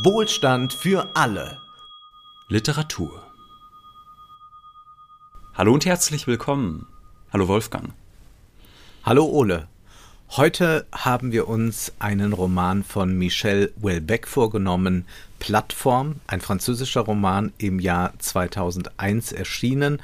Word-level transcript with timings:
Wohlstand 0.00 0.72
für 0.72 1.14
alle. 1.14 1.60
Literatur. 2.48 3.22
Hallo 5.52 5.74
und 5.74 5.84
herzlich 5.84 6.26
willkommen. 6.26 6.86
Hallo 7.30 7.46
Wolfgang. 7.46 7.92
Hallo 9.04 9.26
Ole. 9.26 9.68
Heute 10.30 10.86
haben 10.92 11.30
wir 11.30 11.46
uns 11.46 11.92
einen 11.98 12.32
Roman 12.32 12.84
von 12.84 13.18
Michel 13.18 13.74
Houellebecq 13.82 14.26
vorgenommen, 14.26 15.06
Plattform, 15.40 16.16
ein 16.26 16.40
französischer 16.40 17.02
Roman 17.02 17.52
im 17.58 17.78
Jahr 17.78 18.14
2001 18.18 19.32
erschienen. 19.32 20.00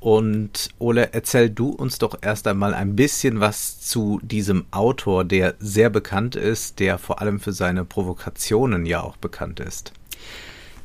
Und 0.00 0.68
Ole, 0.78 1.12
erzähl 1.12 1.50
du 1.50 1.70
uns 1.70 1.98
doch 1.98 2.18
erst 2.20 2.46
einmal 2.46 2.74
ein 2.74 2.96
bisschen 2.96 3.40
was 3.40 3.80
zu 3.80 4.20
diesem 4.22 4.66
Autor, 4.70 5.24
der 5.24 5.54
sehr 5.58 5.90
bekannt 5.90 6.36
ist, 6.36 6.78
der 6.78 6.98
vor 6.98 7.20
allem 7.20 7.40
für 7.40 7.52
seine 7.52 7.84
Provokationen 7.84 8.86
ja 8.86 9.02
auch 9.02 9.16
bekannt 9.16 9.60
ist. 9.60 9.92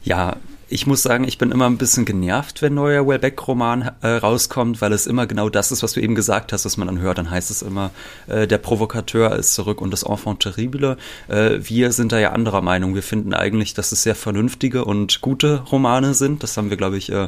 Ja, 0.04 0.38
ich 0.72 0.88
muss 0.88 1.04
sagen, 1.04 1.26
ich 1.26 1.38
bin 1.38 1.52
immer 1.52 1.66
ein 1.70 1.78
bisschen 1.78 2.05
genervt, 2.05 2.62
wenn 2.62 2.74
neuer 2.76 3.05
Wellbeck-Roman 3.05 3.92
äh, 4.02 4.08
rauskommt, 4.08 4.80
weil 4.80 4.94
es 4.94 5.05
immer 5.05 5.28
genau 5.28 5.50
das 5.50 5.70
ist, 5.74 5.84
was 5.84 5.91
du 5.91 6.00
eben 6.00 6.16
gesagt 6.16 6.54
hast, 6.54 6.64
was 6.64 6.78
man 6.78 6.88
dann 6.88 7.02
hört. 7.02 7.18
Dann 7.18 7.30
heißt 7.30 7.52
es 7.52 7.62
immer, 7.62 7.91
äh, 8.28 8.48
der 8.48 8.58
Provokateur 8.58 9.36
ist 9.36 9.54
zurück 9.54 9.82
und 9.82 9.91
das 9.91 10.04
Enfant 10.04 10.40
terrible. 10.40 10.96
Äh, 11.28 11.60
wir 11.62 11.91
sind 11.91 12.14
da 12.14 12.20
ja 12.20 12.32
anderer 12.32 12.62
Meinung. 12.62 12.96
Wir 12.96 13.04
finden 13.04 13.34
eigentlich, 13.34 13.74
dass 13.74 13.91
es 13.91 14.04
sehr 14.04 14.16
vernünftige 14.16 14.86
und 14.86 15.20
gute 15.20 15.60
Romane 15.60 16.14
sind. 16.14 16.41
Das 16.41 16.55
haben 16.55 16.70
wir, 16.70 16.78
glaube 16.78 16.96
ich, 16.98 17.12
äh, 17.12 17.28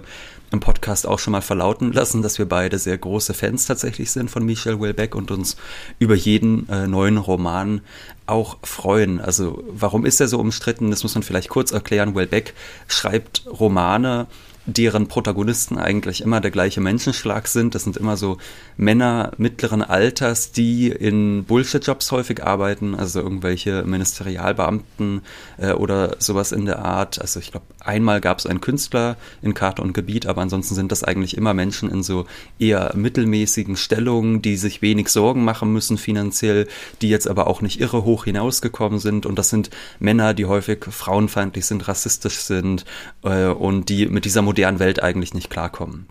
im 0.53 0.59
Podcast 0.59 1.07
auch 1.07 1.19
schon 1.19 1.31
mal 1.31 1.41
verlauten 1.41 1.91
lassen, 1.91 2.21
dass 2.21 2.37
wir 2.37 2.47
beide 2.47 2.77
sehr 2.77 2.97
große 2.97 3.33
Fans 3.33 3.65
tatsächlich 3.65 4.11
sind 4.11 4.29
von 4.29 4.45
Michel 4.45 4.77
Houellebecq 4.77 5.15
und 5.15 5.31
uns 5.31 5.57
über 5.99 6.15
jeden 6.15 6.69
äh, 6.69 6.87
neuen 6.87 7.17
Roman 7.17 7.81
auch 8.27 8.57
freuen. 8.63 9.19
Also 9.19 9.63
warum 9.67 10.05
ist 10.05 10.21
er 10.21 10.27
so 10.27 10.39
umstritten? 10.39 10.91
Das 10.91 11.03
muss 11.03 11.15
man 11.15 11.23
vielleicht 11.23 11.49
kurz 11.49 11.71
erklären. 11.71 12.13
Houellebecq 12.13 12.53
schreibt 12.87 13.45
Romane, 13.47 14.27
deren 14.65 15.07
Protagonisten 15.07 15.77
eigentlich 15.77 16.21
immer 16.21 16.39
der 16.39 16.51
gleiche 16.51 16.79
Menschenschlag 16.79 17.47
sind. 17.47 17.75
Das 17.75 17.83
sind 17.83 17.97
immer 17.97 18.15
so 18.15 18.37
Männer 18.77 19.31
mittleren 19.37 19.81
Alters, 19.81 20.51
die 20.51 20.87
in 20.87 21.43
Bullshit-Jobs 21.43 22.11
häufig 22.11 22.43
arbeiten, 22.43 22.95
also 22.95 23.19
irgendwelche 23.19 23.83
Ministerialbeamten 23.83 25.21
äh, 25.57 25.71
oder 25.73 26.15
sowas 26.19 26.51
in 26.51 26.65
der 26.65 26.79
Art. 26.79 27.19
Also 27.19 27.39
ich 27.39 27.51
glaube, 27.51 27.65
einmal 27.79 28.21
gab 28.21 28.39
es 28.39 28.45
einen 28.45 28.61
Künstler 28.61 29.17
in 29.41 29.53
Karte 29.53 29.81
und 29.81 29.93
Gebiet, 29.93 30.27
aber 30.27 30.41
ansonsten 30.41 30.75
sind 30.75 30.91
das 30.91 31.03
eigentlich 31.03 31.35
immer 31.35 31.53
Menschen 31.53 31.91
in 31.91 32.01
so 32.01 32.25
eher 32.57 32.93
mittelmäßigen 32.95 33.75
Stellungen, 33.75 34.41
die 34.41 34.55
sich 34.55 34.81
wenig 34.81 35.09
Sorgen 35.09 35.43
machen 35.43 35.73
müssen 35.73 35.97
finanziell, 35.97 36.67
die 37.01 37.09
jetzt 37.09 37.27
aber 37.27 37.47
auch 37.47 37.61
nicht 37.61 37.81
irre 37.81 38.05
hoch 38.05 38.23
hinausgekommen 38.23 38.99
sind. 38.99 39.25
Und 39.25 39.37
das 39.37 39.49
sind 39.49 39.69
Männer, 39.99 40.33
die 40.33 40.45
häufig 40.45 40.85
frauenfeindlich 40.85 41.65
sind, 41.65 41.87
rassistisch 41.87 42.37
sind 42.37 42.85
äh, 43.23 43.47
und 43.47 43.89
die 43.89 44.07
mit 44.07 44.23
dieser 44.23 44.41
modernen 44.53 44.77
Welt 44.77 45.01
eigentlich 45.01 45.33
nicht 45.33 45.49
klarkommen. 45.49 46.05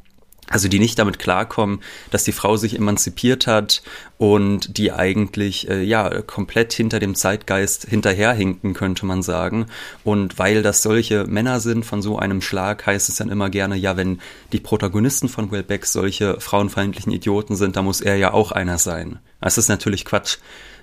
Also 0.49 0.69
die 0.69 0.81
nicht 0.81 0.99
damit 0.99 1.21
klarkommen, 1.21 1.81
dass 2.11 2.25
die 2.25 2.33
Frau 2.33 2.57
sich 2.57 2.77
emanzipiert 2.77 3.47
hat 3.47 3.83
und 4.19 4.77
die 4.77 4.93
eigentlich 4.93 5.71
äh, 5.71 5.83
ja 5.83 6.21
komplett 6.23 6.73
hinter 6.73 6.99
dem 6.99 7.15
Zeitgeist 7.15 7.87
hinterherhinken, 7.87 8.75
könnte 8.75 9.07
man 9.07 9.23
sagen. 9.23 9.67
Und 10.03 10.41
weil 10.41 10.63
das 10.63 10.83
solche 10.83 11.25
Männer 11.25 11.61
sind 11.61 11.87
von 11.87 12.03
so 12.03 12.19
einem 12.19 12.43
Schlag, 12.43 12.85
heißt 12.85 13.09
es 13.09 13.17
dann 13.17 13.31
immer 13.31 13.49
gerne, 13.49 13.77
ja, 13.77 13.97
wenn 13.97 14.21
die 14.53 14.61
Protagonisten 14.61 15.29
von 15.29 15.53
Wellbeck 15.53 15.87
solche 15.87 16.39
frauenfeindlichen 16.41 17.13
Idioten 17.13 17.55
sind, 17.55 17.77
dann 17.77 17.85
muss 17.85 18.01
er 18.01 18.17
ja 18.17 18.33
auch 18.33 18.51
einer 18.51 18.79
sein. 18.79 19.21
Das 19.41 19.57
ist 19.57 19.69
natürlich 19.69 20.05
Quatsch. 20.05 20.39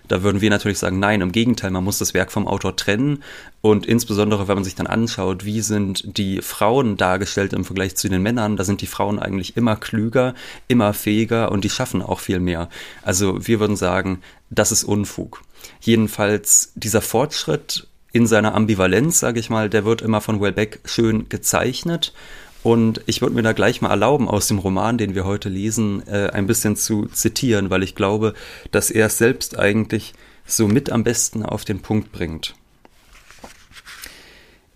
Da 0.10 0.24
würden 0.24 0.42
wir 0.42 0.50
natürlich 0.50 0.80
sagen, 0.80 1.00
nein, 1.00 1.22
im 1.22 1.32
Gegenteil, 1.32 1.72
man 1.72 1.84
muss 1.84 2.00
das 2.00 2.14
Werk 2.14 2.32
vom 2.32 2.48
Autor 2.48 2.76
trennen. 2.76 3.24
Und 3.62 3.86
insbesondere, 3.86 4.48
wenn 4.48 4.56
man 4.56 4.64
sich 4.64 4.76
dann 4.76 4.88
anschaut, 4.88 5.46
wie 5.46 5.62
sind 5.62 6.18
die 6.18 6.42
Frauen 6.42 6.98
dargestellt 6.98 7.54
im 7.54 7.64
Vergleich 7.64 7.96
zu 7.96 8.10
den 8.10 8.22
Männern, 8.22 8.58
da 8.58 8.64
sind 8.64 8.82
die 8.82 8.88
Frauen 8.88 9.20
eigentlich 9.20 9.56
immer 9.56 9.76
klüger, 9.76 10.34
immer 10.68 10.94
fähiger 10.94 11.52
und 11.52 11.64
die 11.64 11.70
schaffen 11.70 12.02
auch 12.02 12.20
viel 12.20 12.40
mehr. 12.40 12.70
Also 13.04 13.48
wir 13.48 13.60
würden 13.60 13.78
sagen, 13.78 14.22
das 14.50 14.72
ist 14.72 14.84
Unfug. 14.84 15.42
Jedenfalls 15.80 16.74
dieser 16.76 17.02
Fortschritt 17.02 17.88
in 18.12 18.26
seiner 18.26 18.56
Ambivalenz, 18.56 19.20
sage 19.20 19.40
ich 19.40 19.50
mal, 19.50 19.70
der 19.70 19.86
wird 19.86 20.02
immer 20.02 20.22
von 20.22 20.42
Wellbeck 20.42 20.80
schön 20.86 21.30
gezeichnet 21.30 22.14
und 22.64 23.02
ich 23.06 23.22
würde 23.22 23.36
mir 23.36 23.42
da 23.42 23.54
gleich 23.54 23.82
mal 23.82 23.90
erlauben, 23.90 24.28
aus 24.28 24.48
dem 24.48 24.60
Roman, 24.60 24.98
den 24.98 25.16
wir 25.16 25.26
heute 25.26 25.50
lesen, 25.50 26.06
äh, 26.08 26.30
ein 26.32 26.48
bisschen 26.48 26.76
zu 26.76 27.06
zitieren, 27.08 27.70
weil 27.70 27.84
ich 27.84 27.96
glaube, 27.96 28.34
dass 28.72 28.92
er 28.92 29.08
es 29.08 29.18
selbst 29.18 29.58
eigentlich 29.58 30.14
so 30.46 30.68
mit 30.68 30.92
am 30.92 31.04
besten 31.04 31.44
auf 31.44 31.64
den 31.64 31.82
Punkt 31.82 32.12
bringt. 32.12 32.56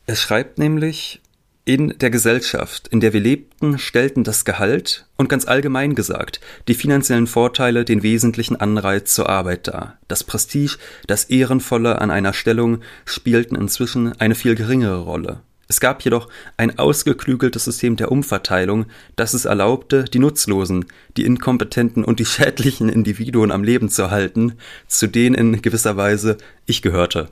Er 0.05 0.15
schreibt 0.15 0.57
nämlich, 0.57 1.21
in 1.65 1.97
der 1.97 2.09
Gesellschaft, 2.09 2.89
in 2.89 2.99
der 2.99 3.13
wir 3.13 3.21
lebten, 3.21 3.79
stellten 3.79 4.25
das 4.25 4.43
Gehalt 4.43 5.05
und 5.15 5.29
ganz 5.29 5.45
allgemein 5.45 5.95
gesagt 5.95 6.41
die 6.67 6.73
finanziellen 6.73 7.25
Vorteile 7.25 7.85
den 7.85 8.03
wesentlichen 8.03 8.57
Anreiz 8.57 9.13
zur 9.13 9.29
Arbeit 9.29 9.69
dar. 9.69 9.97
Das 10.09 10.25
Prestige, 10.25 10.77
das 11.07 11.25
Ehrenvolle 11.25 12.01
an 12.01 12.11
einer 12.11 12.33
Stellung 12.33 12.81
spielten 13.05 13.55
inzwischen 13.55 14.11
eine 14.19 14.35
viel 14.35 14.55
geringere 14.55 14.99
Rolle. 14.99 15.41
Es 15.73 15.79
gab 15.79 16.03
jedoch 16.03 16.27
ein 16.55 16.77
ausgeklügeltes 16.77 17.63
System 17.63 17.95
der 17.95 18.11
Umverteilung, 18.11 18.85
das 19.15 19.33
es 19.33 19.45
erlaubte, 19.45 20.03
die 20.03 20.19
nutzlosen, 20.19 20.85
die 21.17 21.25
inkompetenten 21.25 22.05
und 22.05 22.19
die 22.19 22.25
schädlichen 22.27 22.89
Individuen 22.89 23.51
am 23.51 23.63
Leben 23.63 23.89
zu 23.89 24.11
halten, 24.11 24.53
zu 24.87 25.07
denen 25.07 25.33
in 25.33 25.63
gewisser 25.63 25.97
Weise 25.97 26.37
ich 26.67 26.83
gehörte. 26.83 27.29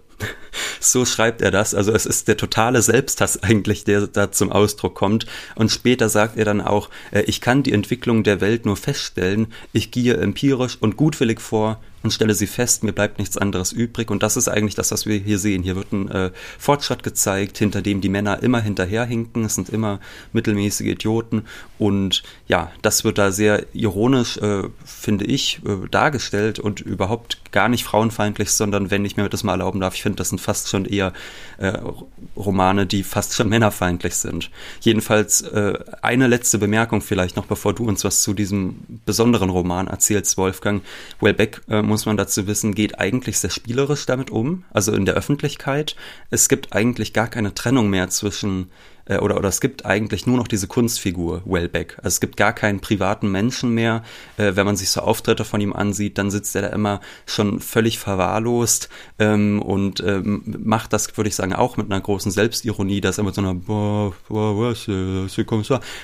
So 0.80 1.06
schreibt 1.06 1.44
er 1.44 1.52
das. 1.52 1.76
Also 1.76 1.92
es 1.92 2.08
ist 2.08 2.28
der 2.28 2.38
totale 2.38 2.82
Selbsthass 2.82 3.44
eigentlich, 3.44 3.84
der 3.84 4.08
da 4.08 4.32
zum 4.32 4.52
Ausdruck 4.52 4.96
kommt. 4.96 5.28
Und 5.54 5.70
später 5.70 6.10
sagt 6.10 6.36
er 6.36 6.46
dann 6.46 6.62
auch, 6.62 6.90
äh, 7.12 7.22
ich 7.22 7.42
kann 7.42 7.62
die 7.62 7.74
Entwicklung 7.74 8.24
der 8.24 8.42
Welt 8.42 8.66
nur 8.66 8.76
feststellen. 8.76 9.54
Ich 9.72 9.92
gehe 9.92 10.18
empirisch 10.18 10.78
und 10.80 10.98
gutwillig 10.98 11.42
vor 11.42 11.80
und 12.04 12.12
stelle 12.12 12.34
sie 12.34 12.48
fest, 12.48 12.84
mir 12.84 12.94
bleibt 12.94 13.20
nichts 13.20 13.38
anderes 13.38 13.72
übrig. 13.72 14.10
Und 14.10 14.24
das 14.24 14.38
ist 14.38 14.48
eigentlich 14.48 14.76
das, 14.76 14.92
was 14.92 15.06
wir 15.06 15.18
hier 15.18 15.40
sehen. 15.40 15.64
Hier 15.64 15.76
wird 15.76 15.92
ein 15.92 16.10
äh, 16.10 16.32
Fortschritt 16.58 17.04
gezeigt, 17.04 17.58
hinter 17.58 17.82
dem 17.82 18.02
die 18.02 18.10
Männer 18.10 18.42
immer 18.42 18.62
hinterherhinken. 18.62 19.46
Es 19.46 19.56
sind 19.56 19.70
immer 19.70 20.00
mittelmäßige 20.34 20.88
Idioten. 20.88 21.44
Und 21.78 22.24
ja, 22.48 22.72
das 22.82 23.04
wird 23.04 23.18
da 23.18 23.32
sehr 23.32 23.66
ironisch, 23.74 24.38
äh, 24.38 24.64
finde 24.86 25.26
ich, 25.26 25.62
äh, 25.66 25.88
dargestellt 25.90 26.60
und 26.60 26.80
überhaupt 26.80 27.40
gar 27.52 27.70
nicht 27.70 27.84
frauenfeindlich, 27.84 28.52
sondern 28.52 28.92
wenn 28.92 29.06
ich 29.06 29.18
mir 29.18 29.30
das 29.30 29.44
mal 29.44 29.54
erlauben 29.54 29.80
darf, 29.80 29.96
ich 29.96 30.04
finde, 30.04 30.18
das 30.18 30.30
sind 30.30 30.40
fast 30.40 30.70
schon 30.70 30.86
eher 30.86 31.14
äh, 31.58 31.78
Romane, 32.36 32.86
die 32.86 33.04
fast 33.04 33.36
schon 33.36 33.50
männerfeindlich 33.50 34.16
sind. 34.16 34.50
Jedenfalls 34.80 35.42
äh, 35.42 35.78
eine 36.02 36.28
letzte 36.28 36.58
Bemerkung 36.58 37.02
vielleicht 37.02 37.36
noch, 37.36 37.46
bevor 37.46 37.74
du 37.74 37.86
uns 37.86 38.04
was 38.04 38.22
zu 38.24 38.34
diesem 38.34 38.78
besonderen 39.06 39.50
Roman 39.50 39.88
erzählst, 39.88 40.38
Wolfgang. 40.38 40.82
Wellbeck, 41.20 41.62
äh, 41.70 41.82
muss 41.92 42.06
man 42.06 42.16
dazu 42.16 42.48
wissen, 42.48 42.74
geht 42.74 43.00
eigentlich 43.00 43.38
sehr 43.38 43.50
spielerisch 43.50 44.06
damit 44.06 44.32
um, 44.32 44.64
also 44.72 44.94
in 44.94 45.06
der 45.06 45.16
Öffentlichkeit. 45.16 45.98
Es 46.30 46.48
gibt 46.48 46.72
eigentlich 46.72 47.12
gar 47.12 47.28
keine 47.28 47.54
Trennung 47.54 47.90
mehr 47.90 48.10
zwischen 48.10 48.72
äh, 49.12 49.18
oder, 49.18 49.38
oder 49.38 49.50
es 49.50 49.62
gibt 49.62 49.86
eigentlich 49.86 50.26
nur 50.26 50.38
noch 50.38 50.48
diese 50.48 50.68
Kunstfigur 50.68 51.42
Wellbeck. 51.46 51.98
Also 51.98 52.08
es 52.08 52.20
gibt 52.22 52.38
gar 52.38 52.54
keinen 52.54 52.80
privaten 52.80 53.30
Menschen 53.30 53.74
mehr. 53.74 54.04
Äh, 54.38 54.56
wenn 54.56 54.66
man 54.66 54.78
sich 54.78 54.90
so 54.90 55.02
Auftritte 55.02 55.44
von 55.46 55.60
ihm 55.62 55.74
ansieht, 55.74 56.18
dann 56.18 56.32
sitzt 56.32 56.56
er 56.56 56.62
da 56.64 56.68
immer 56.70 57.02
schon 57.26 57.60
völlig 57.60 58.00
verwahrlost 58.00 58.90
ähm, 59.20 59.62
und 59.62 60.00
ähm, 60.02 60.44
macht 60.64 60.94
das, 60.94 61.16
würde 61.18 61.28
ich 61.28 61.36
sagen, 61.36 61.54
auch 61.54 61.78
mit 61.78 61.92
einer 61.92 62.00
großen 62.00 62.32
Selbstironie, 62.32 63.02
dass 63.02 63.18
er 63.18 63.24
mit 63.24 63.36
so 63.36 63.42
einer 63.42 63.52
äh, 63.52 64.12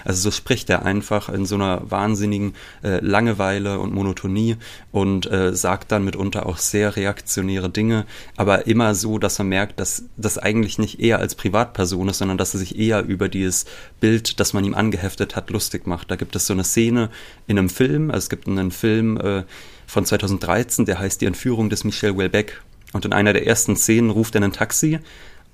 also 0.04 0.22
so 0.22 0.32
spricht 0.32 0.70
er 0.70 0.86
einfach 0.86 1.30
in 1.30 1.46
so 1.46 1.56
einer 1.56 1.90
wahnsinnigen 1.90 2.54
äh, 2.84 3.00
Langeweile 3.00 3.80
und 3.80 3.94
Monotonie 3.94 4.58
und 4.92 5.32
äh, 5.32 5.56
sagt 5.56 5.92
dann 5.92 6.04
mitunter 6.04 6.46
auch 6.46 6.58
sehr 6.58 6.96
reaktionäre 6.96 7.70
Dinge, 7.70 8.06
aber 8.36 8.68
immer 8.68 8.96
so, 8.96 9.18
dass 9.18 9.38
man 9.40 9.48
merkt, 9.48 9.80
dass 9.80 10.04
das 10.18 10.38
eigentlich 10.38 10.78
nicht 10.78 11.00
er 11.00 11.20
als 11.20 11.36
Privatperson 11.36 12.10
ist, 12.10 12.18
sondern 12.18 12.38
dass 12.38 12.54
er 12.54 12.60
sich 12.60 12.78
eher 12.78 12.97
eher 12.98 13.06
über 13.08 13.30
dieses 13.30 13.66
Bild, 14.00 14.40
das 14.40 14.54
man 14.54 14.64
ihm 14.64 14.74
angeheftet 14.74 15.36
hat, 15.36 15.50
lustig 15.50 15.88
macht. 15.88 16.12
Da 16.12 16.16
gibt 16.16 16.36
es 16.36 16.48
so 16.48 16.54
eine 16.54 16.64
Szene 16.64 17.10
in 17.48 17.58
einem 17.58 17.70
Film, 17.70 18.10
also 18.10 18.26
es 18.26 18.30
gibt 18.30 18.48
einen 18.48 18.72
Film 18.72 19.18
äh, 19.18 19.44
von 19.86 20.06
2013, 20.06 20.86
der 20.86 21.00
heißt 21.00 21.22
Die 21.22 21.26
Entführung 21.26 21.70
des 21.70 21.84
Michel 21.84 22.18
Welbeck. 22.18 22.62
Und 22.94 23.06
in 23.06 23.14
einer 23.14 23.34
der 23.34 23.46
ersten 23.46 23.76
Szenen 23.76 24.10
ruft 24.10 24.36
er 24.36 24.44
ein 24.44 24.54
Taxi 24.54 25.00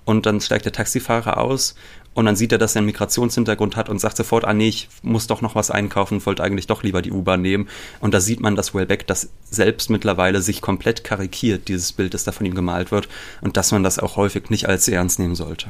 und 0.05 0.25
dann 0.25 0.39
steigt 0.39 0.65
der 0.65 0.71
Taxifahrer 0.71 1.37
aus 1.37 1.75
und 2.13 2.25
dann 2.25 2.35
sieht 2.35 2.51
er, 2.51 2.57
dass 2.57 2.75
er 2.75 2.79
einen 2.79 2.87
Migrationshintergrund 2.87 3.75
hat 3.75 3.89
und 3.89 3.99
sagt 3.99 4.17
sofort, 4.17 4.45
ah 4.45 4.53
nee, 4.53 4.67
ich 4.67 4.87
muss 5.01 5.25
doch 5.25 5.41
noch 5.41 5.55
was 5.55 5.71
einkaufen, 5.71 6.23
wollte 6.25 6.43
eigentlich 6.43 6.67
doch 6.67 6.83
lieber 6.83 7.01
die 7.01 7.11
U-Bahn 7.11 7.41
nehmen. 7.41 7.67
Und 8.01 8.13
da 8.13 8.19
sieht 8.19 8.39
man, 8.39 8.55
dass 8.55 8.75
Wellbeck 8.75 9.07
das 9.07 9.29
selbst 9.49 9.89
mittlerweile 9.89 10.41
sich 10.41 10.61
komplett 10.61 11.03
karikiert, 11.03 11.67
dieses 11.67 11.91
Bild, 11.91 12.13
das 12.13 12.23
da 12.23 12.31
von 12.31 12.45
ihm 12.45 12.53
gemalt 12.53 12.91
wird, 12.91 13.09
und 13.41 13.57
dass 13.57 13.71
man 13.71 13.83
das 13.83 13.97
auch 13.97 14.15
häufig 14.15 14.51
nicht 14.51 14.67
als 14.67 14.87
ernst 14.87 15.17
nehmen 15.17 15.35
sollte. 15.35 15.69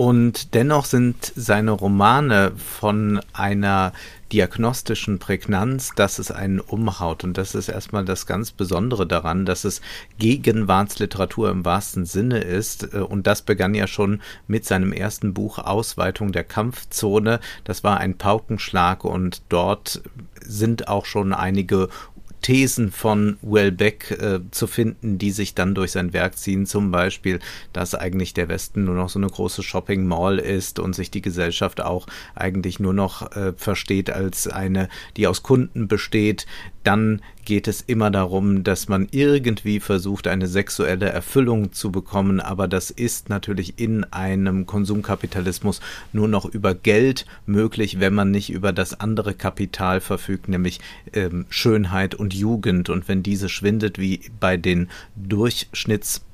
Und 0.00 0.54
dennoch 0.54 0.86
sind 0.86 1.30
seine 1.36 1.72
Romane 1.72 2.52
von 2.56 3.20
einer 3.34 3.92
diagnostischen 4.32 5.18
Prägnanz, 5.18 5.90
dass 5.94 6.18
es 6.18 6.30
einen 6.30 6.58
umhaut. 6.58 7.22
Und 7.22 7.36
das 7.36 7.54
ist 7.54 7.68
erstmal 7.68 8.06
das 8.06 8.24
ganz 8.24 8.50
Besondere 8.50 9.06
daran, 9.06 9.44
dass 9.44 9.64
es 9.64 9.82
Gegenwartsliteratur 10.18 11.50
im 11.50 11.66
wahrsten 11.66 12.06
Sinne 12.06 12.38
ist. 12.38 12.94
Und 12.94 13.26
das 13.26 13.42
begann 13.42 13.74
ja 13.74 13.86
schon 13.86 14.22
mit 14.46 14.64
seinem 14.64 14.94
ersten 14.94 15.34
Buch 15.34 15.58
Ausweitung 15.58 16.32
der 16.32 16.44
Kampfzone. 16.44 17.38
Das 17.64 17.84
war 17.84 17.98
ein 17.98 18.16
Paukenschlag 18.16 19.04
und 19.04 19.42
dort 19.50 20.00
sind 20.40 20.88
auch 20.88 21.04
schon 21.04 21.34
einige 21.34 21.90
Thesen 22.42 22.90
von 22.90 23.38
Welbeck 23.42 24.10
äh, 24.10 24.40
zu 24.50 24.66
finden, 24.66 25.18
die 25.18 25.30
sich 25.30 25.54
dann 25.54 25.74
durch 25.74 25.92
sein 25.92 26.12
Werk 26.12 26.38
ziehen. 26.38 26.66
Zum 26.66 26.90
Beispiel, 26.90 27.38
dass 27.72 27.94
eigentlich 27.94 28.34
der 28.34 28.48
Westen 28.48 28.84
nur 28.84 28.94
noch 28.94 29.08
so 29.08 29.18
eine 29.18 29.28
große 29.28 29.62
Shopping 29.62 30.06
Mall 30.06 30.38
ist 30.38 30.78
und 30.78 30.94
sich 30.94 31.10
die 31.10 31.22
Gesellschaft 31.22 31.80
auch 31.80 32.06
eigentlich 32.34 32.80
nur 32.80 32.94
noch 32.94 33.32
äh, 33.32 33.52
versteht 33.56 34.10
als 34.10 34.46
eine, 34.46 34.88
die 35.16 35.26
aus 35.26 35.42
Kunden 35.42 35.88
besteht. 35.88 36.46
Dann 36.82 37.20
geht 37.44 37.68
es 37.68 37.80
immer 37.80 38.10
darum, 38.10 38.64
dass 38.64 38.88
man 38.88 39.08
irgendwie 39.10 39.80
versucht, 39.80 40.26
eine 40.28 40.46
sexuelle 40.46 41.08
Erfüllung 41.08 41.72
zu 41.72 41.90
bekommen, 41.90 42.40
aber 42.40 42.68
das 42.68 42.90
ist 42.90 43.28
natürlich 43.28 43.78
in 43.78 44.04
einem 44.04 44.66
Konsumkapitalismus 44.66 45.80
nur 46.12 46.28
noch 46.28 46.44
über 46.44 46.74
Geld 46.74 47.26
möglich, 47.46 48.00
wenn 48.00 48.14
man 48.14 48.30
nicht 48.30 48.50
über 48.50 48.72
das 48.72 49.00
andere 49.00 49.34
Kapital 49.34 50.00
verfügt, 50.00 50.48
nämlich 50.48 50.80
ähm, 51.12 51.46
Schönheit 51.50 52.14
und 52.14 52.34
Jugend. 52.34 52.88
Und 52.88 53.08
wenn 53.08 53.22
diese 53.22 53.48
schwindet, 53.48 53.98
wie 53.98 54.20
bei 54.38 54.56
den 54.56 54.88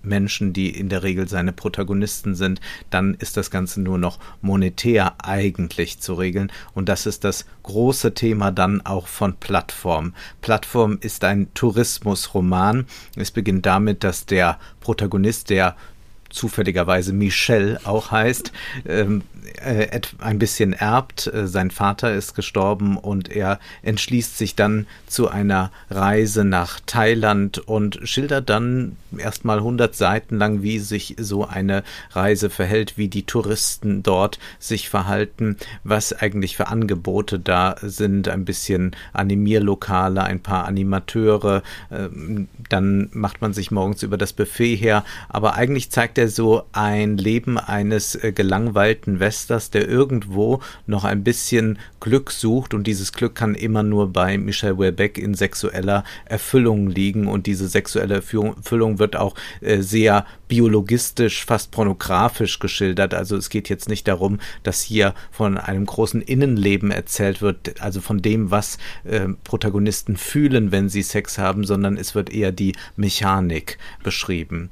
Durchschnittsmenschen, 0.06 0.53
die 0.53 0.70
in 0.70 0.88
der 0.88 1.03
Regel 1.03 1.29
seine 1.29 1.53
Protagonisten 1.53 2.35
sind, 2.35 2.61
dann 2.91 3.14
ist 3.14 3.37
das 3.37 3.50
Ganze 3.50 3.81
nur 3.81 3.99
noch 3.99 4.19
monetär 4.41 5.14
eigentlich 5.23 5.99
zu 6.00 6.14
regeln. 6.14 6.50
Und 6.75 6.88
das 6.88 7.06
ist 7.06 7.25
das 7.25 7.44
große 7.64 8.14
Thema 8.14 8.50
dann 8.50 8.81
auch 8.82 9.08
von 9.08 9.37
Plattform. 9.37 10.14
Plattform 10.41 10.99
ist 11.00 11.25
ein 11.25 11.53
Tourismusroman. 11.55 12.87
Es 13.17 13.31
beginnt 13.31 13.67
damit, 13.67 14.05
dass 14.05 14.26
der 14.26 14.58
Protagonist, 14.81 15.50
der 15.50 15.76
zufälligerweise 16.37 17.12
Michel 17.12 17.79
auch 17.85 18.11
heißt, 18.11 18.53
ähm, 18.87 19.23
äh, 19.62 20.00
ein 20.19 20.38
bisschen 20.38 20.73
erbt. 20.73 21.27
Äh, 21.27 21.47
sein 21.47 21.71
Vater 21.71 22.15
ist 22.15 22.35
gestorben 22.35 22.97
und 22.97 23.29
er 23.29 23.59
entschließt 23.83 24.37
sich 24.37 24.55
dann 24.55 24.87
zu 25.06 25.29
einer 25.29 25.71
Reise 25.91 26.44
nach 26.44 26.81
Thailand 26.85 27.59
und 27.59 28.00
schildert 28.05 28.50
dann 28.50 28.97
erstmal 29.17 29.59
100 29.59 29.94
Seiten 29.94 30.37
lang, 30.37 30.62
wie 30.62 30.79
sich 30.79 31.17
so 31.19 31.47
eine 31.47 31.85
Reise 32.12 32.50
verhält, 32.50 32.99
wie 32.99 33.09
die 33.09 33.25
Touristen 33.25 34.03
dort 34.03 34.39
sich 34.59 34.89
verhalten, 34.89 35.56
was 35.85 36.12
eigentlich 36.12 36.56
für 36.56 36.69
Angebote 36.69 37.39
da 37.39 37.77
sind, 37.81 38.29
ein 38.29 38.44
bisschen 38.44 38.94
Animierlokale, 39.12 40.23
ein 40.23 40.41
paar 40.41 40.67
Animateure, 40.67 41.62
ähm, 41.91 42.49
dann 42.69 43.09
macht 43.12 43.41
man 43.41 43.53
sich 43.53 43.71
morgens 43.71 44.03
über 44.03 44.19
das 44.19 44.32
Buffet 44.32 44.77
her, 44.77 45.05
aber 45.29 45.55
eigentlich 45.55 45.91
zeigt 45.91 46.19
er 46.19 46.25
so 46.28 46.64
ein 46.73 47.17
Leben 47.17 47.58
eines 47.58 48.14
äh, 48.14 48.32
gelangweilten 48.32 49.20
Westers, 49.20 49.70
der 49.70 49.88
irgendwo 49.88 50.61
noch 50.87 51.05
ein 51.05 51.25
bisschen 51.25 51.78
Glück 52.00 52.31
sucht 52.31 52.75
und 52.75 52.87
dieses 52.87 53.12
Glück 53.12 53.34
kann 53.34 53.55
immer 53.55 53.82
nur 53.82 54.12
bei 54.12 54.38
Michel 54.38 54.78
Welbeck 54.78 55.19
in 55.19 55.34
sexueller 55.34 56.05
Erfüllung 56.25 56.88
liegen 56.88 57.26
und 57.26 57.46
diese 57.46 57.69
sexuelle 57.69 58.17
Erfüllung 58.17 58.99
wird 58.99 59.17
auch 59.17 59.34
äh, 59.61 59.81
sehr 59.81 60.26
biologistisch, 60.49 61.44
fast 61.44 61.70
pornografisch 61.70 62.58
geschildert. 62.58 63.14
Also 63.14 63.37
es 63.37 63.50
geht 63.50 63.69
jetzt 63.69 63.88
nicht 63.88 64.06
darum, 64.06 64.38
dass 64.62 64.81
hier 64.81 65.14
von 65.31 65.58
einem 65.58 65.87
großen 65.87 66.22
Innenleben 66.22 66.90
erzählt 66.90 67.43
wird, 67.43 67.81
also 67.81 68.00
von 68.00 68.22
dem, 68.22 68.50
was 68.50 68.79
äh, 69.05 69.29
Protagonisten 69.44 70.17
fühlen, 70.17 70.72
wenn 70.72 70.88
sie 70.88 71.02
Sex 71.02 71.38
haben, 71.38 71.64
sondern 71.64 71.96
es 71.96 72.14
wird 72.14 72.31
eher 72.31 72.52
die 72.52 72.75
Mechanik 72.96 73.79
beschrieben. 74.02 74.70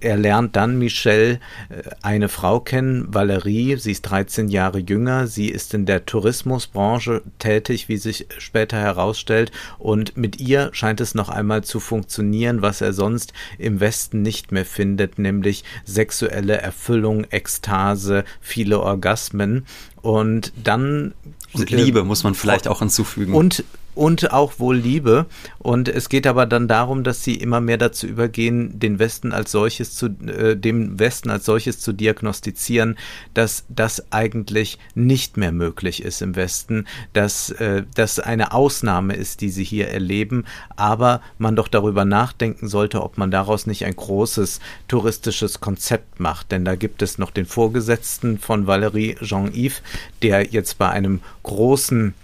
Er 0.00 0.16
lernt 0.16 0.56
dann 0.56 0.77
Michel 0.78 1.40
äh, 1.68 1.82
eine 2.02 2.28
Frau 2.28 2.60
kennen, 2.60 3.06
Valerie, 3.12 3.76
sie 3.76 3.92
ist 3.92 4.02
13 4.02 4.48
Jahre 4.48 4.78
jünger, 4.78 5.26
sie 5.26 5.48
ist 5.48 5.74
in 5.74 5.86
der 5.86 6.06
Tourismusbranche 6.06 7.22
tätig, 7.38 7.88
wie 7.88 7.96
sich 7.96 8.26
später 8.38 8.78
herausstellt, 8.78 9.52
und 9.78 10.16
mit 10.16 10.40
ihr 10.40 10.70
scheint 10.72 11.00
es 11.00 11.14
noch 11.14 11.28
einmal 11.28 11.64
zu 11.64 11.80
funktionieren, 11.80 12.62
was 12.62 12.80
er 12.80 12.92
sonst 12.92 13.32
im 13.58 13.80
Westen 13.80 14.22
nicht 14.22 14.52
mehr 14.52 14.64
findet, 14.64 15.18
nämlich 15.18 15.64
sexuelle 15.84 16.58
Erfüllung, 16.58 17.24
Ekstase, 17.24 18.24
viele 18.40 18.80
Orgasmen. 18.80 19.66
Und 20.00 20.52
dann. 20.62 21.14
Und 21.52 21.70
Liebe 21.70 22.04
muss 22.04 22.22
man 22.22 22.34
vielleicht 22.34 22.68
auch 22.68 22.78
hinzufügen. 22.78 23.34
Und 23.34 23.64
und 23.98 24.32
auch 24.32 24.60
wohl 24.60 24.76
Liebe. 24.76 25.26
Und 25.58 25.88
es 25.88 26.08
geht 26.08 26.28
aber 26.28 26.46
dann 26.46 26.68
darum, 26.68 27.02
dass 27.02 27.24
sie 27.24 27.34
immer 27.34 27.60
mehr 27.60 27.78
dazu 27.78 28.06
übergehen, 28.06 28.78
den 28.78 29.00
Westen 29.00 29.32
als 29.32 29.50
solches 29.50 29.96
zu, 29.96 30.06
äh, 30.06 30.56
dem 30.56 31.00
Westen 31.00 31.30
als 31.30 31.44
solches 31.44 31.80
zu 31.80 31.92
diagnostizieren, 31.92 32.96
dass 33.34 33.64
das 33.68 34.12
eigentlich 34.12 34.78
nicht 34.94 35.36
mehr 35.36 35.50
möglich 35.50 36.04
ist 36.04 36.22
im 36.22 36.36
Westen, 36.36 36.86
dass 37.12 37.50
äh, 37.50 37.82
das 37.96 38.20
eine 38.20 38.52
Ausnahme 38.52 39.14
ist, 39.14 39.40
die 39.40 39.50
sie 39.50 39.64
hier 39.64 39.88
erleben, 39.88 40.44
aber 40.76 41.20
man 41.38 41.56
doch 41.56 41.66
darüber 41.66 42.04
nachdenken 42.04 42.68
sollte, 42.68 43.02
ob 43.02 43.18
man 43.18 43.32
daraus 43.32 43.66
nicht 43.66 43.84
ein 43.84 43.96
großes 43.96 44.60
touristisches 44.86 45.58
Konzept 45.58 46.20
macht. 46.20 46.52
Denn 46.52 46.64
da 46.64 46.76
gibt 46.76 47.02
es 47.02 47.18
noch 47.18 47.32
den 47.32 47.46
Vorgesetzten 47.46 48.38
von 48.38 48.68
Valérie 48.68 49.18
Jean-Yves, 49.20 49.82
der 50.22 50.46
jetzt 50.46 50.78
bei 50.78 50.88
einem 50.88 51.20
großen 51.42 52.14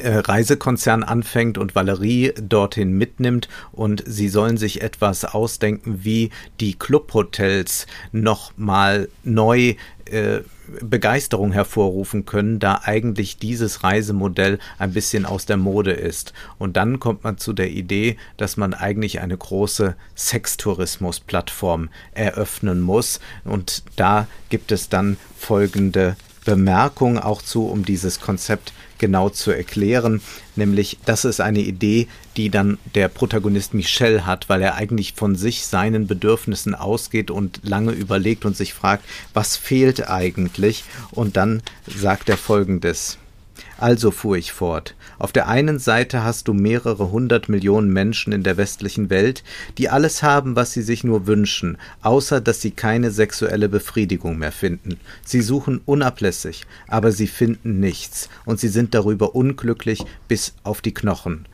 Reisekonzern 0.00 1.02
anfängt 1.02 1.58
und 1.58 1.74
Valerie 1.74 2.32
dorthin 2.40 2.92
mitnimmt 2.92 3.48
und 3.72 4.02
sie 4.06 4.28
sollen 4.28 4.56
sich 4.56 4.82
etwas 4.82 5.24
ausdenken, 5.24 6.00
wie 6.04 6.30
die 6.60 6.78
Clubhotels 6.78 7.86
nochmal 8.12 9.08
neu 9.22 9.74
äh, 10.06 10.40
Begeisterung 10.80 11.52
hervorrufen 11.52 12.24
können, 12.24 12.58
da 12.58 12.80
eigentlich 12.84 13.36
dieses 13.36 13.82
Reisemodell 13.82 14.58
ein 14.78 14.92
bisschen 14.92 15.26
aus 15.26 15.44
der 15.44 15.56
Mode 15.56 15.92
ist. 15.92 16.32
Und 16.58 16.76
dann 16.76 16.98
kommt 17.00 17.24
man 17.24 17.36
zu 17.36 17.52
der 17.52 17.70
Idee, 17.70 18.16
dass 18.36 18.56
man 18.56 18.72
eigentlich 18.72 19.20
eine 19.20 19.36
große 19.36 19.94
Sextourismus-Plattform 20.16 21.90
eröffnen 22.12 22.80
muss. 22.80 23.20
Und 23.44 23.82
da 23.96 24.26
gibt 24.48 24.72
es 24.72 24.88
dann 24.88 25.18
folgende 25.36 26.16
Bemerkung 26.44 27.18
auch 27.18 27.42
zu, 27.42 27.66
um 27.66 27.84
dieses 27.84 28.20
Konzept 28.20 28.72
genau 29.02 29.28
zu 29.28 29.50
erklären, 29.50 30.22
nämlich 30.54 30.96
das 31.04 31.24
ist 31.24 31.40
eine 31.40 31.58
Idee, 31.58 32.06
die 32.36 32.50
dann 32.50 32.78
der 32.94 33.08
Protagonist 33.08 33.74
Michel 33.74 34.24
hat, 34.24 34.48
weil 34.48 34.62
er 34.62 34.76
eigentlich 34.76 35.14
von 35.16 35.34
sich, 35.34 35.66
seinen 35.66 36.06
Bedürfnissen 36.06 36.76
ausgeht 36.76 37.30
und 37.32 37.60
lange 37.64 37.90
überlegt 37.90 38.44
und 38.44 38.56
sich 38.56 38.72
fragt, 38.72 39.04
was 39.34 39.56
fehlt 39.56 40.08
eigentlich? 40.08 40.84
Und 41.10 41.36
dann 41.36 41.62
sagt 41.86 42.28
er 42.28 42.36
folgendes. 42.36 43.18
Also 43.82 44.12
fuhr 44.12 44.36
ich 44.36 44.52
fort, 44.52 44.94
auf 45.18 45.32
der 45.32 45.48
einen 45.48 45.80
Seite 45.80 46.22
hast 46.22 46.46
du 46.46 46.54
mehrere 46.54 47.10
hundert 47.10 47.48
Millionen 47.48 47.92
Menschen 47.92 48.32
in 48.32 48.44
der 48.44 48.56
westlichen 48.56 49.10
Welt, 49.10 49.42
die 49.76 49.88
alles 49.88 50.22
haben, 50.22 50.54
was 50.54 50.70
sie 50.70 50.82
sich 50.82 51.02
nur 51.02 51.26
wünschen, 51.26 51.76
außer 52.00 52.40
dass 52.40 52.60
sie 52.60 52.70
keine 52.70 53.10
sexuelle 53.10 53.68
Befriedigung 53.68 54.38
mehr 54.38 54.52
finden. 54.52 55.00
Sie 55.24 55.42
suchen 55.42 55.80
unablässig, 55.84 56.64
aber 56.86 57.10
sie 57.10 57.26
finden 57.26 57.80
nichts, 57.80 58.28
und 58.44 58.60
sie 58.60 58.68
sind 58.68 58.94
darüber 58.94 59.34
unglücklich 59.34 60.04
bis 60.28 60.54
auf 60.62 60.80
die 60.80 60.94
Knochen. 60.94 61.46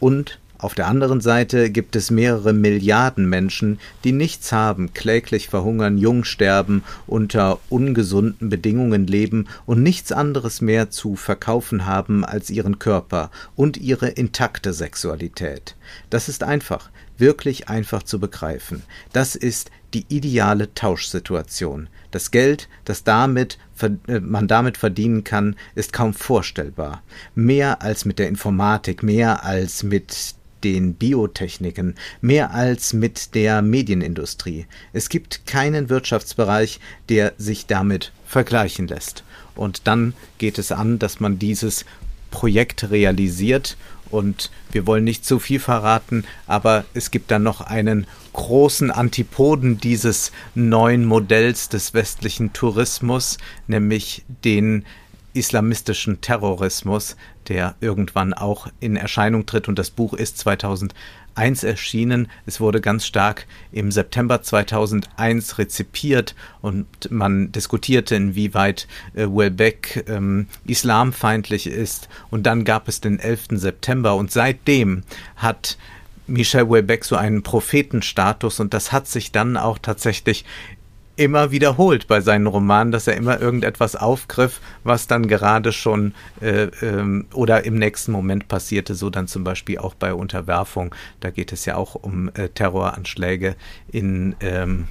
Und 0.00 0.40
auf 0.58 0.74
der 0.74 0.86
anderen 0.86 1.20
Seite 1.20 1.70
gibt 1.70 1.96
es 1.96 2.10
mehrere 2.10 2.52
Milliarden 2.52 3.28
Menschen, 3.28 3.78
die 4.04 4.12
nichts 4.12 4.52
haben, 4.52 4.94
kläglich 4.94 5.48
verhungern, 5.48 5.98
jung 5.98 6.24
sterben, 6.24 6.84
unter 7.06 7.58
ungesunden 7.68 8.48
Bedingungen 8.48 9.06
leben 9.06 9.46
und 9.66 9.82
nichts 9.82 10.12
anderes 10.12 10.60
mehr 10.60 10.90
zu 10.90 11.16
verkaufen 11.16 11.86
haben 11.86 12.24
als 12.24 12.50
ihren 12.50 12.78
Körper 12.78 13.30
und 13.56 13.76
ihre 13.76 14.08
intakte 14.08 14.72
Sexualität. 14.72 15.76
Das 16.08 16.28
ist 16.28 16.44
einfach, 16.44 16.88
wirklich 17.18 17.68
einfach 17.68 18.02
zu 18.02 18.18
begreifen. 18.18 18.82
Das 19.12 19.36
ist 19.36 19.70
die 19.94 20.04
ideale 20.08 20.74
Tauschsituation. 20.74 21.88
Das 22.10 22.30
Geld, 22.30 22.68
das 22.84 23.04
damit 23.04 23.58
äh, 23.80 24.20
man 24.20 24.48
damit 24.48 24.76
verdienen 24.76 25.24
kann, 25.24 25.56
ist 25.74 25.92
kaum 25.92 26.14
vorstellbar. 26.14 27.02
Mehr 27.34 27.82
als 27.82 28.04
mit 28.04 28.18
der 28.18 28.28
Informatik, 28.28 29.02
mehr 29.02 29.44
als 29.44 29.82
mit 29.82 30.34
den 30.64 30.94
Biotechniken, 30.94 31.94
mehr 32.20 32.52
als 32.52 32.92
mit 32.92 33.34
der 33.34 33.62
Medienindustrie. 33.62 34.66
Es 34.92 35.08
gibt 35.08 35.46
keinen 35.46 35.90
Wirtschaftsbereich, 35.90 36.80
der 37.08 37.34
sich 37.36 37.66
damit 37.66 38.12
vergleichen 38.26 38.88
lässt. 38.88 39.24
Und 39.54 39.86
dann 39.86 40.14
geht 40.38 40.58
es 40.58 40.72
an, 40.72 40.98
dass 40.98 41.20
man 41.20 41.38
dieses 41.38 41.84
Projekt 42.30 42.90
realisiert 42.90 43.76
und 44.14 44.50
wir 44.72 44.86
wollen 44.86 45.04
nicht 45.04 45.24
zu 45.24 45.38
viel 45.38 45.60
verraten, 45.60 46.24
aber 46.46 46.84
es 46.94 47.10
gibt 47.10 47.30
dann 47.30 47.42
noch 47.42 47.60
einen 47.60 48.06
großen 48.32 48.90
Antipoden 48.90 49.78
dieses 49.78 50.32
neuen 50.54 51.04
Modells 51.04 51.68
des 51.68 51.94
westlichen 51.94 52.52
Tourismus, 52.52 53.38
nämlich 53.66 54.24
den 54.44 54.84
islamistischen 55.34 56.20
Terrorismus, 56.20 57.16
der 57.48 57.74
irgendwann 57.80 58.34
auch 58.34 58.68
in 58.80 58.96
Erscheinung 58.96 59.46
tritt. 59.46 59.68
Und 59.68 59.78
das 59.78 59.90
Buch 59.90 60.14
ist 60.14 60.38
2001 60.38 61.64
erschienen. 61.64 62.28
Es 62.46 62.60
wurde 62.60 62.80
ganz 62.80 63.06
stark 63.06 63.46
im 63.72 63.90
September 63.90 64.42
2001 64.42 65.58
rezipiert 65.58 66.34
und 66.60 66.86
man 67.10 67.52
diskutierte, 67.52 68.14
inwieweit 68.14 68.86
äh, 69.14 69.26
Welbeck 69.26 70.04
ähm, 70.08 70.48
islamfeindlich 70.66 71.66
ist. 71.66 72.08
Und 72.30 72.44
dann 72.44 72.64
gab 72.64 72.88
es 72.88 73.00
den 73.00 73.18
11. 73.18 73.48
September 73.52 74.16
und 74.16 74.30
seitdem 74.30 75.02
hat 75.36 75.76
Michel 76.26 76.70
Welbeck 76.70 77.04
so 77.04 77.16
einen 77.16 77.42
Prophetenstatus 77.42 78.58
und 78.58 78.72
das 78.72 78.92
hat 78.92 79.06
sich 79.06 79.30
dann 79.30 79.56
auch 79.56 79.78
tatsächlich 79.78 80.44
immer 81.16 81.50
wiederholt 81.50 82.06
bei 82.08 82.20
seinen 82.20 82.46
Romanen, 82.46 82.92
dass 82.92 83.06
er 83.06 83.16
immer 83.16 83.40
irgendetwas 83.40 83.96
aufgriff, 83.96 84.60
was 84.82 85.06
dann 85.06 85.28
gerade 85.28 85.72
schon 85.72 86.14
äh, 86.40 86.68
ähm, 86.82 87.26
oder 87.32 87.64
im 87.64 87.78
nächsten 87.78 88.12
Moment 88.12 88.48
passierte, 88.48 88.94
so 88.94 89.10
dann 89.10 89.28
zum 89.28 89.44
Beispiel 89.44 89.78
auch 89.78 89.94
bei 89.94 90.12
Unterwerfung. 90.12 90.94
Da 91.20 91.30
geht 91.30 91.52
es 91.52 91.64
ja 91.64 91.76
auch 91.76 91.94
um 91.94 92.30
äh, 92.34 92.48
Terroranschläge 92.48 93.54
in 93.92 94.34
ähm, 94.40 94.88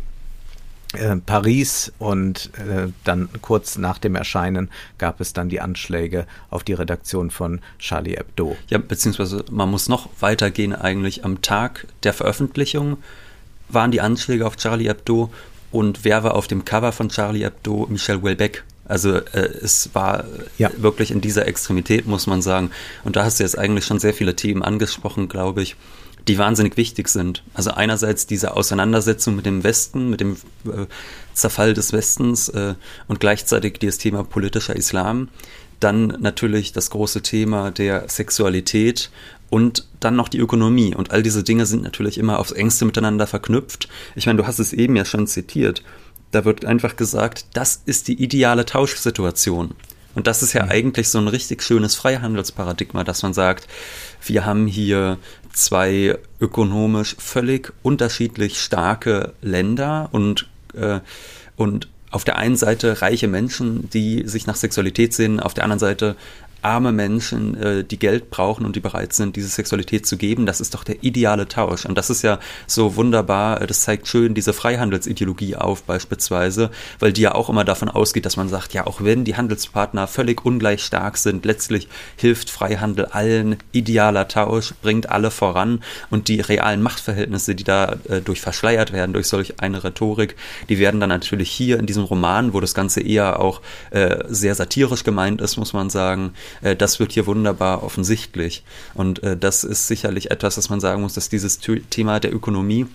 äh, 0.93 1.15
Paris 1.17 1.91
und 1.99 2.51
äh, 2.57 2.89
dann 3.03 3.27
kurz 3.41 3.77
nach 3.77 3.97
dem 3.97 4.15
Erscheinen 4.15 4.69
gab 4.97 5.19
es 5.19 5.33
dann 5.33 5.49
die 5.49 5.59
Anschläge 5.59 6.27
auf 6.49 6.63
die 6.63 6.73
Redaktion 6.73 7.31
von 7.31 7.59
Charlie 7.79 8.15
Hebdo. 8.15 8.55
Ja, 8.69 8.77
beziehungsweise 8.77 9.43
man 9.51 9.69
muss 9.69 9.89
noch 9.89 10.09
weitergehen 10.19 10.73
eigentlich 10.73 11.25
am 11.25 11.41
Tag 11.41 11.87
der 12.03 12.13
Veröffentlichung 12.13 12.97
waren 13.69 13.91
die 13.91 14.01
Anschläge 14.01 14.45
auf 14.45 14.55
Charlie 14.55 14.87
Hebdo 14.87 15.31
und 15.73 16.05
wer 16.05 16.23
war 16.23 16.35
auf 16.35 16.45
dem 16.45 16.65
Cover 16.65 16.91
von 16.91 17.09
Charlie 17.09 17.43
Hebdo? 17.43 17.87
Michel 17.89 18.21
Welbeck. 18.21 18.63
Also 18.85 19.15
äh, 19.15 19.49
es 19.61 19.89
war 19.93 20.23
ja. 20.59 20.69
wirklich 20.77 21.09
in 21.09 21.19
dieser 21.19 21.47
Extremität, 21.47 22.05
muss 22.05 22.27
man 22.27 22.43
sagen. 22.43 22.69
Und 23.03 23.15
da 23.15 23.25
hast 23.25 23.39
du 23.39 23.43
jetzt 23.43 23.57
eigentlich 23.57 23.83
schon 23.83 23.97
sehr 23.97 24.13
viele 24.13 24.35
Themen 24.35 24.61
angesprochen, 24.61 25.29
glaube 25.29 25.63
ich, 25.63 25.75
die 26.27 26.37
wahnsinnig 26.37 26.77
wichtig 26.77 27.09
sind. 27.09 27.41
Also 27.55 27.71
einerseits 27.71 28.27
diese 28.27 28.55
Auseinandersetzung 28.55 29.35
mit 29.35 29.47
dem 29.47 29.63
Westen, 29.63 30.11
mit 30.11 30.21
dem 30.21 30.33
äh, 30.65 30.85
Zerfall 31.33 31.73
des 31.73 31.91
Westens 31.91 32.49
äh, 32.49 32.75
und 33.07 33.19
gleichzeitig 33.19 33.79
dieses 33.79 33.97
Thema 33.97 34.23
politischer 34.23 34.75
Islam. 34.75 35.29
Dann 35.83 36.07
natürlich 36.19 36.71
das 36.71 36.89
große 36.89 37.21
Thema 37.21 37.71
der 37.71 38.07
Sexualität 38.07 39.09
und 39.49 39.85
dann 39.99 40.15
noch 40.15 40.29
die 40.29 40.39
Ökonomie. 40.39 40.95
Und 40.95 41.11
all 41.11 41.23
diese 41.23 41.43
Dinge 41.43 41.65
sind 41.65 41.83
natürlich 41.83 42.17
immer 42.17 42.39
aufs 42.39 42.51
engste 42.53 42.85
miteinander 42.85 43.27
verknüpft. 43.27 43.89
Ich 44.15 44.25
meine, 44.25 44.37
du 44.37 44.47
hast 44.47 44.59
es 44.59 44.71
eben 44.71 44.95
ja 44.95 45.03
schon 45.03 45.27
zitiert. 45.27 45.83
Da 46.31 46.45
wird 46.45 46.63
einfach 46.63 46.95
gesagt, 46.95 47.45
das 47.53 47.81
ist 47.85 48.07
die 48.07 48.23
ideale 48.23 48.65
Tauschsituation. 48.65 49.75
Und 50.15 50.27
das 50.27 50.41
ist 50.41 50.53
ja 50.53 50.63
mhm. 50.63 50.71
eigentlich 50.71 51.09
so 51.09 51.19
ein 51.19 51.27
richtig 51.27 51.63
schönes 51.63 51.95
Freihandelsparadigma, 51.95 53.03
dass 53.03 53.23
man 53.23 53.33
sagt, 53.33 53.67
wir 54.25 54.45
haben 54.45 54.67
hier 54.67 55.17
zwei 55.51 56.17
ökonomisch 56.39 57.15
völlig 57.19 57.73
unterschiedlich 57.83 58.61
starke 58.61 59.33
Länder 59.41 60.09
und, 60.11 60.47
äh, 60.75 60.99
und 61.57 61.89
auf 62.13 62.23
der 62.23 62.37
einen 62.37 62.55
Seite 62.55 63.01
reiche 63.01 63.27
Menschen, 63.27 63.89
die 63.89 64.27
sich 64.27 64.45
nach 64.45 64.55
Sexualität 64.55 65.13
sehen, 65.13 65.39
auf 65.39 65.55
der 65.55 65.63
anderen 65.63 65.79
Seite 65.79 66.15
arme 66.63 66.91
Menschen, 66.91 67.55
äh, 67.55 67.83
die 67.83 67.99
Geld 67.99 68.29
brauchen 68.29 68.65
und 68.65 68.75
die 68.75 68.79
bereit 68.79 69.13
sind, 69.13 69.35
diese 69.35 69.47
Sexualität 69.47 70.05
zu 70.05 70.17
geben. 70.17 70.45
Das 70.45 70.61
ist 70.61 70.73
doch 70.73 70.83
der 70.83 71.03
ideale 71.03 71.47
Tausch. 71.47 71.85
Und 71.85 71.97
das 71.97 72.09
ist 72.09 72.21
ja 72.21 72.39
so 72.67 72.95
wunderbar, 72.95 73.61
äh, 73.61 73.67
das 73.67 73.81
zeigt 73.81 74.07
schön 74.07 74.33
diese 74.33 74.53
Freihandelsideologie 74.53 75.55
auf 75.55 75.83
beispielsweise, 75.83 76.71
weil 76.99 77.13
die 77.13 77.21
ja 77.21 77.35
auch 77.35 77.49
immer 77.49 77.63
davon 77.63 77.89
ausgeht, 77.89 78.25
dass 78.25 78.37
man 78.37 78.49
sagt, 78.49 78.73
ja, 78.73 78.87
auch 78.87 79.03
wenn 79.03 79.23
die 79.23 79.35
Handelspartner 79.35 80.07
völlig 80.07 80.45
ungleich 80.45 80.83
stark 80.83 81.17
sind, 81.17 81.45
letztlich 81.45 81.87
hilft 82.15 82.49
Freihandel 82.49 83.05
allen, 83.05 83.57
idealer 83.71 84.27
Tausch, 84.27 84.73
bringt 84.81 85.09
alle 85.09 85.31
voran 85.31 85.83
und 86.09 86.27
die 86.27 86.41
realen 86.41 86.81
Machtverhältnisse, 86.81 87.55
die 87.55 87.63
da 87.63 87.97
äh, 88.09 88.21
durch 88.21 88.41
verschleiert 88.41 88.93
werden, 88.93 89.13
durch 89.13 89.27
solch 89.27 89.59
eine 89.59 89.83
Rhetorik, 89.83 90.35
die 90.69 90.79
werden 90.79 90.99
dann 90.99 91.09
natürlich 91.09 91.51
hier 91.51 91.79
in 91.79 91.85
diesem 91.85 92.03
Roman, 92.03 92.53
wo 92.53 92.59
das 92.59 92.73
Ganze 92.73 93.01
eher 93.01 93.39
auch 93.39 93.61
äh, 93.91 94.23
sehr 94.29 94.55
satirisch 94.55 95.03
gemeint 95.03 95.41
ist, 95.41 95.57
muss 95.57 95.73
man 95.73 95.89
sagen, 95.89 96.33
das 96.75 96.99
wird 96.99 97.11
hier 97.11 97.25
wunderbar 97.25 97.83
offensichtlich. 97.83 98.63
Und 98.93 99.21
äh, 99.23 99.37
das 99.37 99.63
ist 99.63 99.87
sicherlich 99.87 100.31
etwas, 100.31 100.55
dass 100.55 100.69
man 100.69 100.79
sagen 100.79 101.01
muss, 101.01 101.13
dass 101.13 101.29
dieses 101.29 101.59
Thema 101.59 102.19
der 102.19 102.33
Ökonomie 102.33 102.87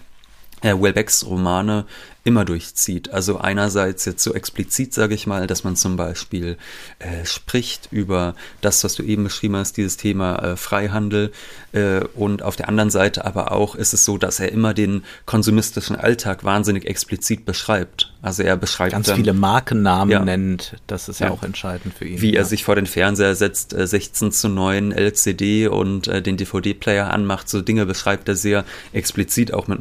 äh, 0.63 0.75
Welbecks 0.75 1.25
Romane 1.27 1.87
immer 2.29 2.45
durchzieht. 2.45 3.11
Also 3.11 3.39
einerseits 3.39 4.05
jetzt 4.05 4.23
so 4.23 4.35
explizit, 4.35 4.93
sage 4.93 5.15
ich 5.15 5.27
mal, 5.27 5.47
dass 5.47 5.65
man 5.65 5.77
zum 5.77 5.97
Beispiel 5.97 6.59
äh, 6.99 7.25
spricht 7.25 7.89
über 7.91 8.35
das, 8.61 8.85
was 8.85 8.95
du 8.95 9.03
eben 9.03 9.25
beschrieben 9.25 9.57
hast, 9.57 9.79
dieses 9.79 9.97
Thema 9.97 10.37
äh, 10.37 10.57
Freihandel. 10.57 11.33
Äh, 11.73 12.01
und 12.15 12.43
auf 12.43 12.57
der 12.57 12.69
anderen 12.69 12.91
Seite 12.91 13.25
aber 13.25 13.53
auch 13.53 13.75
ist 13.75 13.95
es 13.95 14.05
so, 14.05 14.19
dass 14.19 14.41
er 14.41 14.53
immer 14.53 14.75
den 14.75 15.05
konsumistischen 15.25 15.97
Alltag 15.97 16.45
wahnsinnig 16.45 16.87
explizit 16.87 17.47
beschreibt. 17.47 18.13
Also 18.21 18.43
er 18.43 18.57
beschreibt 18.57 18.93
ganz 18.93 19.07
dann, 19.07 19.17
viele 19.17 19.33
Markennamen 19.33 20.11
ja, 20.11 20.25
nennt. 20.25 20.77
Das 20.87 21.09
ist 21.09 21.21
ja, 21.21 21.29
ja, 21.29 21.33
auch 21.33 21.43
entscheidend 21.43 21.95
für 21.95 22.07
ihn. 22.07 22.21
Wie 22.21 22.35
ja. 22.35 22.41
er 22.41 22.45
sich 22.45 22.63
vor 22.63 22.75
den 22.75 22.87
Fernseher 22.87 23.37
setzt, 23.37 23.71
16 23.71 24.29
äh, 24.29 24.31
zu 24.33 24.49
9 24.49 24.93
LCD 24.93 25.69
und 25.69 26.09
äh, 26.09 26.21
den 26.21 26.37
DVD-Player 26.37 27.11
anmacht. 27.11 27.49
So 27.49 27.63
Dinge 27.63 27.87
beschreibt 27.87 28.29
er 28.29 28.37
sehr 28.37 28.65
explizit 28.93 29.55
auch 29.55 29.67
mit 29.67 29.81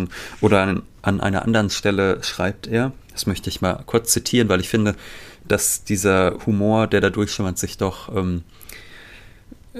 Markennennungen. 0.00 0.10
Oder 0.40 0.62
an, 0.62 0.82
an 1.02 1.20
einer 1.20 1.42
anderen 1.42 1.70
Stelle 1.70 2.22
schreibt 2.22 2.66
er, 2.66 2.92
das 3.12 3.26
möchte 3.26 3.50
ich 3.50 3.60
mal 3.60 3.82
kurz 3.86 4.12
zitieren, 4.12 4.48
weil 4.48 4.60
ich 4.60 4.68
finde, 4.68 4.94
dass 5.46 5.84
dieser 5.84 6.38
Humor, 6.46 6.86
der 6.86 7.00
da 7.00 7.10
durchschimmert, 7.10 7.58
sich 7.58 7.76
doch 7.76 8.14
ähm, 8.14 8.44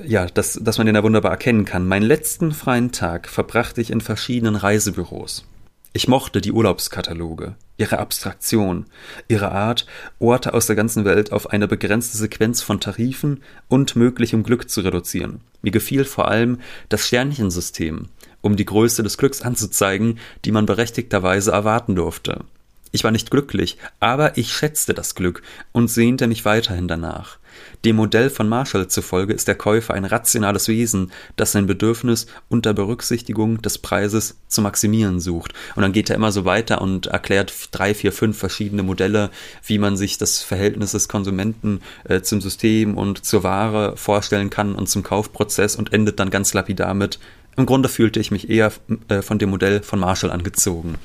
ja, 0.05 0.27
dass, 0.27 0.59
dass 0.63 0.79
man 0.79 0.87
den 0.87 0.95
da 0.95 1.03
wunderbar 1.03 1.33
erkennen 1.33 1.65
kann. 1.65 1.87
Meinen 1.87 2.07
letzten 2.07 2.53
freien 2.53 2.93
Tag 2.93 3.29
verbrachte 3.29 3.81
ich 3.81 3.91
in 3.91 4.01
verschiedenen 4.01 4.55
Reisebüros. 4.55 5.45
Ich 5.93 6.07
mochte 6.07 6.41
die 6.41 6.53
Urlaubskataloge, 6.53 7.57
ihre 7.77 7.99
Abstraktion, 7.99 8.87
ihre 9.27 9.51
Art, 9.51 9.87
Orte 10.21 10.55
aus 10.55 10.69
der 10.69 10.77
ganzen 10.77 11.05
Welt 11.05 11.33
auf 11.33 11.51
eine 11.51 11.67
begrenzte 11.67 12.17
Sequenz 12.17 12.63
von 12.63 12.79
Tarifen 12.79 13.43
und 13.67 13.97
möglichem 13.97 14.45
Glück 14.45 14.71
zu 14.71 14.83
reduzieren. 14.83 15.41
Mir 15.63 15.73
gefiel 15.73 16.05
vor 16.05 16.29
allem 16.29 16.61
das 16.89 17.09
Sternchensystem, 17.09 18.07
um 18.43 18.57
die 18.57 18.65
Größe 18.65 19.03
des 19.03 19.19
Glücks 19.19 19.43
anzuzeigen, 19.43 20.19
die 20.45 20.53
man 20.53 20.67
berechtigterweise 20.67 21.53
erwarten 21.53 21.95
durfte. 21.95 22.45
Ich 22.93 23.05
war 23.05 23.13
nicht 23.13 23.31
glücklich, 23.31 23.79
aber 24.01 24.37
ich 24.37 24.53
schätzte 24.53 24.95
das 24.95 25.15
Glück 25.15 25.43
und 25.73 25.89
sehnte 25.89 26.27
mich 26.27 26.45
weiterhin 26.45 26.89
danach. 26.89 27.39
Dem 27.85 27.97
Modell 27.97 28.31
von 28.31 28.49
Marshall 28.49 28.89
zufolge 28.89 29.33
ist 29.33 29.49
der 29.49 29.55
Käufer 29.55 29.95
ein 29.95 30.05
rationales 30.05 30.69
Wesen, 30.69 31.13
das 31.37 31.53
sein 31.53 31.67
Bedürfnis 31.67 32.27
unter 32.49 32.75
Berücksichtigung 32.75 33.63
des 33.63 33.79
Preises 33.79 34.37
zu 34.49 34.61
maximieren 34.61 35.21
sucht. 35.21 35.53
Und 35.77 35.83
dann 35.83 35.93
geht 35.93 36.11
er 36.11 36.17
immer 36.17 36.33
so 36.33 36.45
weiter 36.45 36.81
und 36.81 37.07
erklärt 37.07 37.53
drei, 37.71 37.95
vier, 37.95 38.13
fünf 38.13 38.39
verschiedene 38.39 38.83
Modelle, 38.83 39.31
wie 39.65 39.79
man 39.79 39.97
sich 39.97 40.19
das 40.19 40.43
Verhältnis 40.43 40.93
des 40.93 41.09
Konsumenten 41.09 41.81
äh, 42.05 42.23
zum 42.23 42.41
System 42.41 42.99
und 42.99 43.25
zur 43.25 43.43
Ware 43.45 43.97
vorstellen 43.97 44.51
kann 44.51 44.75
und 44.75 44.89
zum 44.89 45.03
Kaufprozess 45.03 45.77
und 45.77 45.93
endet 45.93 46.21
dann 46.21 46.31
ganz 46.31 46.53
lapidar 46.55 46.95
mit 46.95 47.19
im 47.57 47.67
Grunde 47.67 47.89
fühlte 47.89 48.21
ich 48.21 48.31
mich 48.31 48.49
eher 48.49 48.73
äh, 49.09 49.23
von 49.23 49.39
dem 49.39 49.51
Modell 49.51 49.83
von 49.83 49.99
Marshall 49.99 50.31
angezogen. 50.31 50.97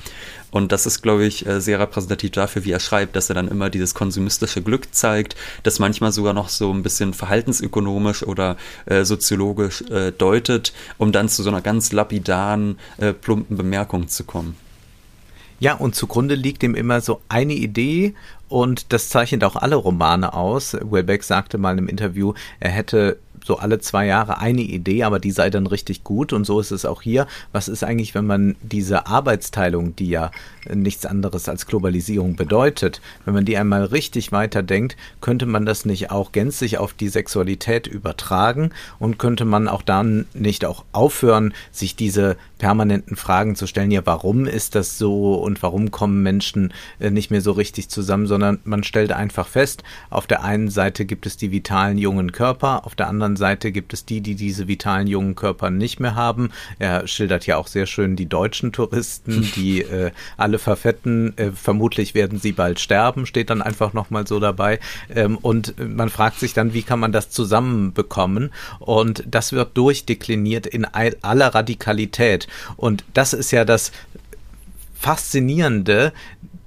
Und 0.50 0.72
das 0.72 0.86
ist, 0.86 1.02
glaube 1.02 1.26
ich, 1.26 1.46
äh, 1.46 1.60
sehr 1.60 1.78
repräsentativ 1.80 2.30
dafür, 2.30 2.64
wie 2.64 2.70
er 2.70 2.80
schreibt, 2.80 3.16
dass 3.16 3.28
er 3.28 3.34
dann 3.34 3.48
immer 3.48 3.68
dieses 3.68 3.94
konsumistische 3.94 4.62
Glück 4.62 4.94
zeigt, 4.94 5.36
das 5.64 5.78
manchmal 5.78 6.12
sogar 6.12 6.32
noch 6.32 6.48
so 6.48 6.72
ein 6.72 6.82
bisschen 6.82 7.14
verhaltensökonomisch 7.14 8.22
oder 8.22 8.56
äh, 8.86 9.04
soziologisch 9.04 9.82
äh, 9.90 10.12
deutet, 10.12 10.72
um 10.98 11.12
dann 11.12 11.28
zu 11.28 11.42
so 11.42 11.50
einer 11.50 11.60
ganz 11.60 11.92
lapidaren, 11.92 12.78
äh, 12.96 13.12
plumpen 13.12 13.56
Bemerkung 13.56 14.08
zu 14.08 14.24
kommen. 14.24 14.56
Ja, 15.58 15.74
und 15.74 15.94
zugrunde 15.94 16.34
liegt 16.34 16.62
ihm 16.62 16.74
immer 16.74 17.00
so 17.00 17.22
eine 17.28 17.54
Idee 17.54 18.14
und 18.48 18.92
das 18.92 19.08
zeichnet 19.08 19.42
auch 19.42 19.56
alle 19.56 19.76
Romane 19.76 20.34
aus. 20.34 20.76
Welbeck 20.80 21.24
sagte 21.24 21.56
mal 21.56 21.78
im 21.78 21.88
Interview, 21.88 22.34
er 22.60 22.70
hätte 22.70 23.18
so 23.44 23.56
alle 23.58 23.78
zwei 23.78 24.06
Jahre 24.06 24.38
eine 24.38 24.62
Idee, 24.62 25.04
aber 25.04 25.18
die 25.18 25.30
sei 25.30 25.50
dann 25.50 25.66
richtig 25.66 26.04
gut. 26.04 26.32
Und 26.32 26.44
so 26.44 26.60
ist 26.60 26.70
es 26.70 26.84
auch 26.84 27.02
hier. 27.02 27.26
Was 27.52 27.68
ist 27.68 27.84
eigentlich, 27.84 28.14
wenn 28.14 28.26
man 28.26 28.56
diese 28.62 29.06
Arbeitsteilung, 29.06 29.96
die 29.96 30.08
ja 30.08 30.30
nichts 30.72 31.06
anderes 31.06 31.48
als 31.48 31.66
Globalisierung 31.66 32.36
bedeutet, 32.36 33.00
wenn 33.24 33.34
man 33.34 33.44
die 33.44 33.56
einmal 33.56 33.84
richtig 33.84 34.32
weiterdenkt, 34.32 34.96
könnte 35.20 35.46
man 35.46 35.64
das 35.64 35.84
nicht 35.84 36.10
auch 36.10 36.32
gänzlich 36.32 36.78
auf 36.78 36.92
die 36.92 37.08
Sexualität 37.08 37.86
übertragen? 37.86 38.70
Und 38.98 39.18
könnte 39.18 39.44
man 39.44 39.68
auch 39.68 39.82
dann 39.82 40.26
nicht 40.34 40.64
auch 40.64 40.84
aufhören, 40.92 41.54
sich 41.70 41.96
diese 41.96 42.36
permanenten 42.58 43.16
Fragen 43.16 43.56
zu 43.56 43.66
stellen, 43.66 43.90
ja, 43.90 44.04
warum 44.04 44.46
ist 44.46 44.74
das 44.74 44.98
so 44.98 45.34
und 45.34 45.62
warum 45.62 45.90
kommen 45.90 46.22
Menschen 46.22 46.72
äh, 46.98 47.10
nicht 47.10 47.30
mehr 47.30 47.40
so 47.40 47.52
richtig 47.52 47.88
zusammen, 47.88 48.26
sondern 48.26 48.60
man 48.64 48.82
stellt 48.82 49.12
einfach 49.12 49.46
fest, 49.46 49.82
auf 50.10 50.26
der 50.26 50.42
einen 50.42 50.70
Seite 50.70 51.04
gibt 51.04 51.26
es 51.26 51.36
die 51.36 51.50
vitalen 51.50 51.98
jungen 51.98 52.32
Körper, 52.32 52.86
auf 52.86 52.94
der 52.94 53.08
anderen 53.08 53.35
Seite 53.36 53.72
gibt 53.72 53.92
es 53.92 54.04
die, 54.04 54.20
die 54.20 54.34
diese 54.34 54.68
vitalen 54.68 55.06
jungen 55.06 55.34
Körper 55.34 55.70
nicht 55.70 56.00
mehr 56.00 56.14
haben. 56.14 56.50
Er 56.78 57.06
schildert 57.06 57.46
ja 57.46 57.56
auch 57.56 57.66
sehr 57.66 57.86
schön 57.86 58.16
die 58.16 58.28
deutschen 58.28 58.72
Touristen, 58.72 59.50
die 59.56 59.82
äh, 59.82 60.10
alle 60.36 60.58
verfetten, 60.58 61.36
äh, 61.36 61.50
vermutlich 61.52 62.14
werden 62.14 62.38
sie 62.38 62.52
bald 62.52 62.80
sterben, 62.80 63.26
steht 63.26 63.50
dann 63.50 63.62
einfach 63.62 63.92
nochmal 63.92 64.26
so 64.26 64.40
dabei. 64.40 64.80
Ähm, 65.14 65.36
und 65.38 65.74
man 65.78 66.08
fragt 66.08 66.38
sich 66.40 66.54
dann, 66.54 66.72
wie 66.74 66.82
kann 66.82 67.00
man 67.00 67.12
das 67.12 67.30
zusammenbekommen? 67.30 68.50
Und 68.78 69.24
das 69.26 69.52
wird 69.52 69.76
durchdekliniert 69.76 70.66
in 70.66 70.84
aller 70.84 71.54
Radikalität. 71.54 72.48
Und 72.76 73.04
das 73.14 73.32
ist 73.32 73.50
ja 73.50 73.64
das 73.64 73.92
Faszinierende 74.98 76.12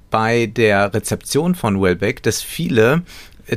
bei 0.09 0.45
der 0.47 0.93
Rezeption 0.93 1.55
von 1.55 1.81
Welbeck, 1.81 2.23
dass 2.23 2.41
viele 2.41 3.03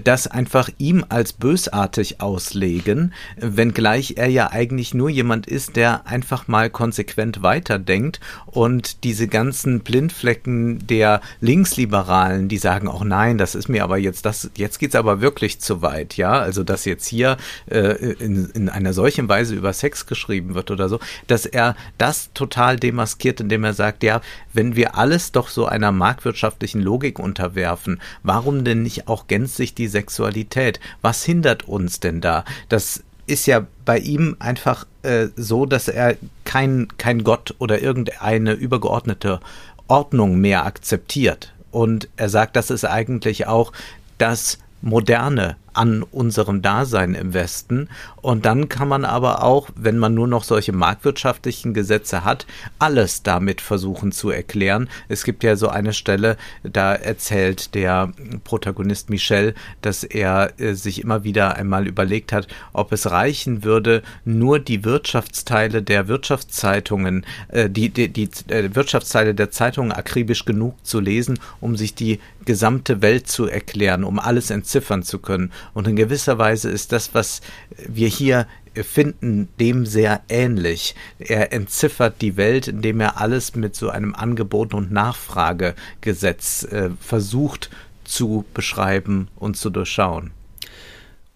das 0.05 0.27
einfach 0.27 0.69
ihm 0.79 1.05
als 1.09 1.33
bösartig 1.33 2.21
auslegen, 2.21 3.13
wenngleich 3.37 4.15
er 4.17 4.29
ja 4.29 4.51
eigentlich 4.51 4.95
nur 4.95 5.11
jemand 5.11 5.47
ist, 5.47 5.77
der 5.77 6.07
einfach 6.07 6.49
mal 6.49 6.71
konsequent 6.71 7.43
weiterdenkt 7.43 8.21
und 8.47 9.05
diese 9.05 9.29
ganzen 9.29 9.81
Blindflecken 9.81 10.87
der 10.87 11.21
Linksliberalen, 11.41 12.49
die 12.49 12.59
sagen 12.59 12.89
auch 12.89 13.05
nein, 13.05 13.39
das 13.39 13.55
ist 13.55 13.69
mir 13.69 13.85
aber 13.85 13.99
jetzt 13.99 14.25
das 14.25 14.51
jetzt 14.57 14.79
geht's 14.79 14.95
aber 14.95 15.21
wirklich 15.21 15.61
zu 15.61 15.83
weit, 15.83 16.17
ja, 16.17 16.33
also 16.33 16.65
dass 16.65 16.85
jetzt 16.85 17.07
hier 17.07 17.37
äh, 17.67 18.13
in, 18.19 18.51
in 18.55 18.69
einer 18.69 18.93
solchen 18.93 19.29
Weise 19.29 19.55
über 19.55 19.73
Sex 19.73 20.07
geschrieben 20.07 20.55
wird 20.55 20.71
oder 20.71 20.89
so, 20.89 21.01
dass 21.27 21.47
er 21.47 21.77
das 21.99 22.31
total 22.35 22.77
demaskiert, 22.77 23.41
indem 23.41 23.65
er 23.65 23.75
sagt, 23.75 24.03
ja, 24.03 24.21
wenn 24.53 24.77
wir 24.77 24.97
alles 24.97 25.33
doch 25.33 25.49
so 25.49 25.67
einer 25.67 25.93
marktwirtschaftlichen 25.93 26.81
Logik 26.81 27.19
unterwerfen, 27.19 28.01
warum 28.23 28.65
denn 28.65 28.83
nicht 28.83 29.09
auch 29.09 29.27
gänzlich 29.27 29.75
die 29.75 29.82
Sexualität? 29.89 30.81
Was 31.01 31.25
hindert 31.25 31.69
uns 31.69 32.01
denn 32.01 32.21
da? 32.21 32.45
Das 32.69 33.03
ist 33.27 33.47
ja 33.47 33.67
bei 33.85 33.99
ihm 33.99 34.37
einfach 34.39 34.87
äh, 35.03 35.29
so, 35.37 35.67
dass 35.67 35.89
er 35.89 36.17
kein, 36.45 36.89
kein 36.99 37.25
Gott 37.25 37.55
oder 37.59 37.81
irgendeine 37.81 38.53
übergeordnete 38.53 39.41
Ordnung 39.89 40.39
mehr 40.41 40.67
akzeptiert. 40.67 41.53
Und 41.71 42.09
er 42.17 42.29
sagt, 42.29 42.57
das 42.57 42.71
ist 42.71 42.85
eigentlich 42.85 43.47
auch 43.47 43.73
das 44.19 44.59
Moderne 44.83 45.57
an 45.75 46.03
unserem 46.03 46.63
Dasein 46.63 47.15
im 47.15 47.35
Westen. 47.35 47.89
Und 48.21 48.45
dann 48.47 48.69
kann 48.69 48.89
man 48.89 49.05
aber 49.05 49.43
auch, 49.43 49.69
wenn 49.75 49.99
man 49.99 50.15
nur 50.15 50.29
noch 50.29 50.45
solche 50.45 50.73
marktwirtschaftlichen 50.73 51.75
Gesetze 51.75 52.25
hat, 52.25 52.47
alles 52.79 53.23
damit 53.23 53.61
versuchen 53.61 54.13
zu 54.13 54.31
erklären. 54.31 54.89
Es 55.09 55.25
gibt 55.25 55.45
ja 55.45 55.57
so 55.57 55.69
eine 55.69 55.93
Stelle, 55.93 56.37
da 56.63 56.95
erzählt 56.95 57.75
der 57.75 58.13
Protagonist 58.45 59.11
Michel, 59.11 59.55
dass 59.81 60.05
er 60.05 60.53
äh, 60.61 60.75
sich 60.75 61.03
immer 61.03 61.25
wieder 61.25 61.57
einmal 61.57 61.87
überlegt 61.87 62.33
hat, 62.33 62.49
ob 62.73 62.93
es 62.93 63.11
reichen 63.11 63.65
würde, 63.65 64.03
nur 64.25 64.59
die 64.59 64.85
Wirtschaftsteile 64.85 65.83
der 65.83 66.09
Wirtschaftszeitungen, 66.09 67.27
äh, 67.49 67.69
die, 67.69 67.89
die, 67.89 68.09
die 68.09 68.29
äh, 68.49 68.75
Wirtschaftsteile 68.75 69.35
der 69.35 69.51
Zeitungen 69.51 69.93
akribisch 69.93 70.45
genug 70.45 70.75
zu 70.85 71.01
lesen, 71.01 71.39
um 71.61 71.77
sich 71.77 71.95
die 71.95 72.21
gesamte 72.45 73.03
Welt 73.03 73.29
zu 73.29 73.47
erklären, 73.47 74.05
um 74.05 74.19
alles 74.19 74.51
entziffern 74.51 75.03
zu 75.03 75.19
können. 75.19 75.53
Und 75.75 75.89
in 75.89 75.97
gewisser 75.97 76.39
Weise 76.39 76.71
ist 76.71 76.93
das, 76.93 77.15
was 77.15 77.41
wir 77.89 78.09
hier 78.09 78.47
finden, 78.75 79.49
dem 79.61 79.85
sehr 79.85 80.23
ähnlich. 80.29 80.95
Er 81.19 81.53
entziffert 81.53 82.23
die 82.23 82.37
Welt, 82.37 82.69
indem 82.69 83.01
er 83.01 83.21
alles 83.21 83.55
mit 83.55 83.77
so 83.77 83.91
einem 83.91 84.15
Angebot- 84.15 84.75
und 84.75 84.91
Nachfragegesetz 84.91 86.65
äh, 86.65 86.91
versucht 87.01 87.71
zu 88.05 88.45
beschreiben 88.55 89.29
und 89.37 89.57
zu 89.57 89.71
durchschauen. 89.71 90.33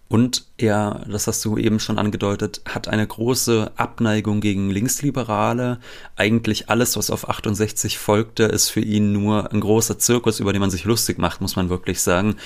Und 0.09 0.45
er, 0.57 1.05
das 1.09 1.27
hast 1.27 1.43
du 1.43 1.57
eben 1.57 1.81
schon 1.81 1.99
angedeutet, 1.99 2.61
hat 2.65 2.87
eine 2.87 3.05
große 3.05 3.71
Abneigung 3.75 4.39
gegen 4.39 4.69
Linksliberale. 4.69 5.79
Eigentlich 6.15 6.69
alles, 6.69 6.95
was 6.95 7.09
auf 7.09 7.27
68 7.27 7.97
folgte, 7.97 8.43
ist 8.43 8.69
für 8.69 8.79
ihn 8.79 9.11
nur 9.11 9.51
ein 9.51 9.59
großer 9.59 9.99
Zirkus, 9.99 10.39
über 10.39 10.53
den 10.53 10.61
man 10.61 10.71
sich 10.71 10.85
lustig 10.85 11.17
macht, 11.17 11.41
muss 11.41 11.57
man 11.57 11.69
wirklich 11.69 12.01
sagen. 12.01 12.37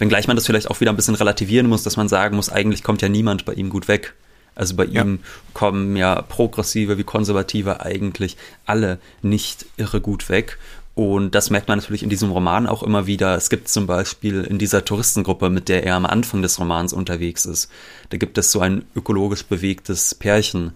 Wenngleich 0.00 0.26
man 0.26 0.34
das 0.34 0.46
vielleicht 0.46 0.70
auch 0.70 0.80
wieder 0.80 0.90
ein 0.90 0.96
bisschen 0.96 1.14
relativieren 1.14 1.68
muss, 1.68 1.82
dass 1.82 1.98
man 1.98 2.08
sagen 2.08 2.34
muss, 2.34 2.48
eigentlich 2.48 2.82
kommt 2.82 3.02
ja 3.02 3.10
niemand 3.10 3.44
bei 3.44 3.52
ihm 3.52 3.68
gut 3.68 3.86
weg. 3.86 4.14
Also 4.54 4.74
bei 4.74 4.86
ja. 4.86 5.02
ihm 5.02 5.20
kommen 5.52 5.94
ja 5.94 6.22
Progressive 6.22 6.96
wie 6.96 7.04
Konservative 7.04 7.82
eigentlich 7.82 8.38
alle 8.64 8.98
nicht 9.20 9.66
irre 9.76 10.00
gut 10.00 10.30
weg. 10.30 10.58
Und 10.94 11.34
das 11.34 11.50
merkt 11.50 11.68
man 11.68 11.78
natürlich 11.78 12.02
in 12.02 12.08
diesem 12.08 12.30
Roman 12.30 12.66
auch 12.66 12.82
immer 12.82 13.06
wieder. 13.06 13.36
Es 13.36 13.50
gibt 13.50 13.68
zum 13.68 13.86
Beispiel 13.86 14.42
in 14.42 14.58
dieser 14.58 14.86
Touristengruppe, 14.86 15.50
mit 15.50 15.68
der 15.68 15.84
er 15.84 15.96
am 15.96 16.06
Anfang 16.06 16.40
des 16.40 16.58
Romans 16.58 16.94
unterwegs 16.94 17.44
ist, 17.44 17.70
da 18.08 18.16
gibt 18.16 18.38
es 18.38 18.50
so 18.52 18.60
ein 18.60 18.86
ökologisch 18.96 19.44
bewegtes 19.44 20.14
Pärchen, 20.14 20.72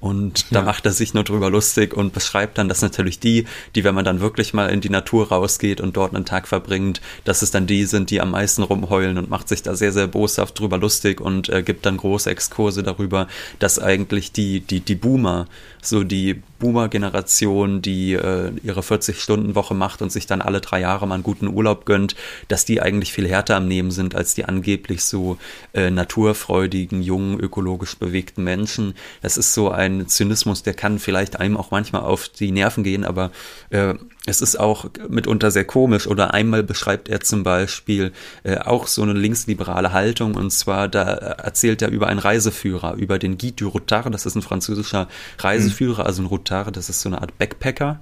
und 0.00 0.46
da 0.52 0.60
ja. 0.60 0.64
macht 0.64 0.86
er 0.86 0.92
sich 0.92 1.12
nur 1.12 1.24
drüber 1.24 1.50
lustig 1.50 1.92
und 1.92 2.12
beschreibt 2.12 2.58
dann, 2.58 2.68
dass 2.68 2.82
natürlich 2.82 3.18
die, 3.18 3.46
die, 3.74 3.82
wenn 3.82 3.94
man 3.94 4.04
dann 4.04 4.20
wirklich 4.20 4.54
mal 4.54 4.68
in 4.68 4.80
die 4.80 4.90
Natur 4.90 5.28
rausgeht 5.28 5.80
und 5.80 5.96
dort 5.96 6.14
einen 6.14 6.24
Tag 6.24 6.46
verbringt, 6.46 7.00
dass 7.24 7.42
es 7.42 7.50
dann 7.50 7.66
die 7.66 7.84
sind, 7.84 8.10
die 8.10 8.20
am 8.20 8.30
meisten 8.30 8.62
rumheulen 8.62 9.18
und 9.18 9.28
macht 9.28 9.48
sich 9.48 9.62
da 9.62 9.74
sehr, 9.74 9.92
sehr 9.92 10.06
boshaft 10.06 10.58
drüber 10.58 10.78
lustig 10.78 11.20
und 11.20 11.48
äh, 11.48 11.62
gibt 11.62 11.84
dann 11.84 11.96
große 11.96 12.30
Exkurse 12.30 12.84
darüber, 12.84 13.26
dass 13.58 13.80
eigentlich 13.80 14.30
die, 14.30 14.60
die, 14.60 14.80
die 14.80 14.94
Boomer, 14.94 15.46
so 15.88 16.04
die 16.04 16.42
Boomer-Generation, 16.58 17.82
die 17.82 18.14
äh, 18.14 18.52
ihre 18.62 18.80
40-Stunden-Woche 18.80 19.74
macht 19.74 20.02
und 20.02 20.10
sich 20.10 20.26
dann 20.26 20.42
alle 20.42 20.60
drei 20.60 20.80
Jahre 20.80 21.06
mal 21.06 21.14
einen 21.14 21.22
guten 21.22 21.48
Urlaub 21.48 21.86
gönnt, 21.86 22.16
dass 22.48 22.64
die 22.64 22.80
eigentlich 22.82 23.12
viel 23.12 23.28
härter 23.28 23.56
am 23.56 23.68
Nehmen 23.68 23.90
sind 23.90 24.14
als 24.14 24.34
die 24.34 24.44
angeblich 24.44 25.04
so 25.04 25.38
äh, 25.72 25.90
naturfreudigen, 25.90 27.02
jungen, 27.02 27.38
ökologisch 27.38 27.96
bewegten 27.96 28.44
Menschen. 28.44 28.94
Das 29.22 29.36
ist 29.36 29.54
so 29.54 29.70
ein 29.70 30.08
Zynismus, 30.08 30.62
der 30.62 30.74
kann 30.74 30.98
vielleicht 30.98 31.38
einem 31.38 31.56
auch 31.56 31.70
manchmal 31.70 32.02
auf 32.02 32.28
die 32.28 32.50
Nerven 32.50 32.84
gehen, 32.84 33.04
aber 33.04 33.30
äh, 33.70 33.94
es 34.28 34.42
ist 34.42 34.60
auch 34.60 34.86
mitunter 35.08 35.50
sehr 35.50 35.64
komisch. 35.64 36.06
Oder 36.06 36.34
einmal 36.34 36.62
beschreibt 36.62 37.08
er 37.08 37.20
zum 37.20 37.42
Beispiel 37.42 38.12
äh, 38.42 38.58
auch 38.58 38.86
so 38.86 39.02
eine 39.02 39.14
linksliberale 39.14 39.92
Haltung. 39.92 40.34
Und 40.34 40.50
zwar, 40.50 40.88
da 40.88 41.02
erzählt 41.02 41.80
er 41.82 41.88
über 41.88 42.08
einen 42.08 42.18
Reiseführer, 42.18 42.94
über 42.94 43.18
den 43.18 43.38
Guy 43.38 43.52
du 43.52 43.68
Routard. 43.68 44.12
Das 44.12 44.26
ist 44.26 44.34
ein 44.34 44.42
französischer 44.42 45.08
Reiseführer, 45.38 45.77
also 45.86 46.22
ein 46.22 46.26
Routard, 46.26 46.76
das 46.76 46.88
ist 46.88 47.00
so 47.00 47.08
eine 47.08 47.20
Art 47.20 47.38
Backpacker. 47.38 48.00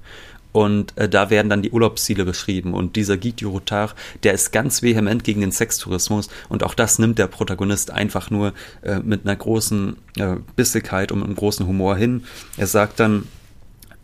Und 0.53 0.97
äh, 0.97 1.07
da 1.07 1.29
werden 1.29 1.51
dann 1.51 1.61
die 1.61 1.71
Urlaubsziele 1.71 2.25
beschrieben. 2.25 2.73
Und 2.73 2.97
dieser 2.97 3.19
Guy 3.19 3.33
du 3.33 3.51
Routard, 3.51 3.95
der 4.23 4.33
ist 4.33 4.53
ganz 4.53 4.83
vehement 4.83 5.23
gegen 5.23 5.43
den 5.43 5.53
Sextourismus. 5.53 6.31
Und 6.49 6.63
auch 6.63 6.73
das 6.73 6.99
nimmt 6.99 7.19
der 7.19 7.27
Protagonist 7.27 7.91
einfach 7.91 8.31
nur 8.31 8.55
äh, 8.83 9.01
mit 9.01 9.27
einer 9.27 9.37
großen 9.37 9.97
äh, 10.17 10.37
Bissigkeit 10.57 11.13
und 11.13 11.23
einem 11.23 11.35
großen 11.35 11.67
Humor 11.67 11.97
hin. 11.97 12.25
Er 12.57 12.69
sagt 12.69 13.01
dann, 13.01 13.29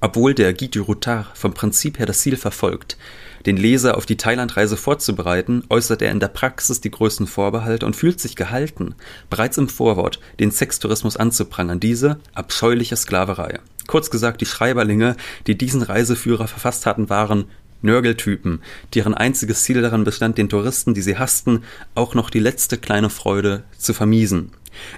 obwohl 0.02 0.34
der 0.34 0.52
Guy 0.52 0.68
du 0.68 0.82
Routard 0.82 1.26
vom 1.32 1.54
Prinzip 1.54 1.98
her 2.00 2.06
das 2.06 2.18
Ziel 2.18 2.36
verfolgt, 2.36 2.98
den 3.46 3.56
Leser 3.56 3.96
auf 3.96 4.04
die 4.04 4.16
Thailandreise 4.16 4.76
vorzubereiten, 4.76 5.62
äußert 5.70 6.02
er 6.02 6.10
in 6.10 6.18
der 6.18 6.28
Praxis 6.28 6.80
die 6.80 6.90
größten 6.90 7.28
Vorbehalte 7.28 7.86
und 7.86 7.94
fühlt 7.94 8.20
sich 8.20 8.34
gehalten, 8.34 8.96
bereits 9.30 9.58
im 9.58 9.68
Vorwort 9.68 10.18
den 10.40 10.50
Sextourismus 10.50 11.16
anzuprangern, 11.16 11.78
diese 11.78 12.18
abscheuliche 12.34 12.96
Sklaverei. 12.96 13.60
Kurz 13.86 14.10
gesagt, 14.10 14.40
die 14.40 14.46
Schreiberlinge, 14.46 15.16
die 15.46 15.56
diesen 15.56 15.82
Reiseführer 15.82 16.48
verfasst 16.48 16.84
hatten, 16.84 17.08
waren 17.08 17.46
Nörgeltypen, 17.82 18.60
deren 18.94 19.14
einziges 19.14 19.62
Ziel 19.64 19.82
daran 19.82 20.04
bestand, 20.04 20.38
den 20.38 20.48
Touristen, 20.48 20.94
die 20.94 21.02
sie 21.02 21.18
hassten, 21.18 21.64
auch 21.94 22.14
noch 22.14 22.30
die 22.30 22.38
letzte 22.38 22.78
kleine 22.78 23.10
Freude 23.10 23.64
zu 23.76 23.92
vermiesen. 23.92 24.52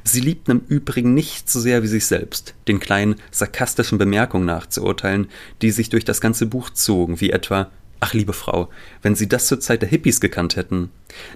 Sie 0.04 0.20
liebten 0.20 0.52
im 0.52 0.62
Übrigen 0.68 1.14
nicht 1.14 1.50
so 1.50 1.58
sehr 1.60 1.82
wie 1.82 1.88
sich 1.88 2.06
selbst, 2.06 2.54
den 2.68 2.80
kleinen 2.80 3.16
sarkastischen 3.30 3.98
Bemerkungen 3.98 4.46
nachzuurteilen, 4.46 5.28
die 5.62 5.70
sich 5.70 5.88
durch 5.88 6.04
das 6.04 6.20
ganze 6.20 6.46
Buch 6.46 6.70
zogen, 6.70 7.20
wie 7.20 7.30
etwa 7.30 7.70
Ach, 8.00 8.12
liebe 8.12 8.34
Frau, 8.34 8.68
wenn 9.00 9.14
Sie 9.14 9.28
das 9.28 9.46
zur 9.46 9.60
Zeit 9.60 9.80
der 9.80 9.88
Hippies 9.88 10.20
gekannt 10.20 10.56
hätten. 10.56 10.90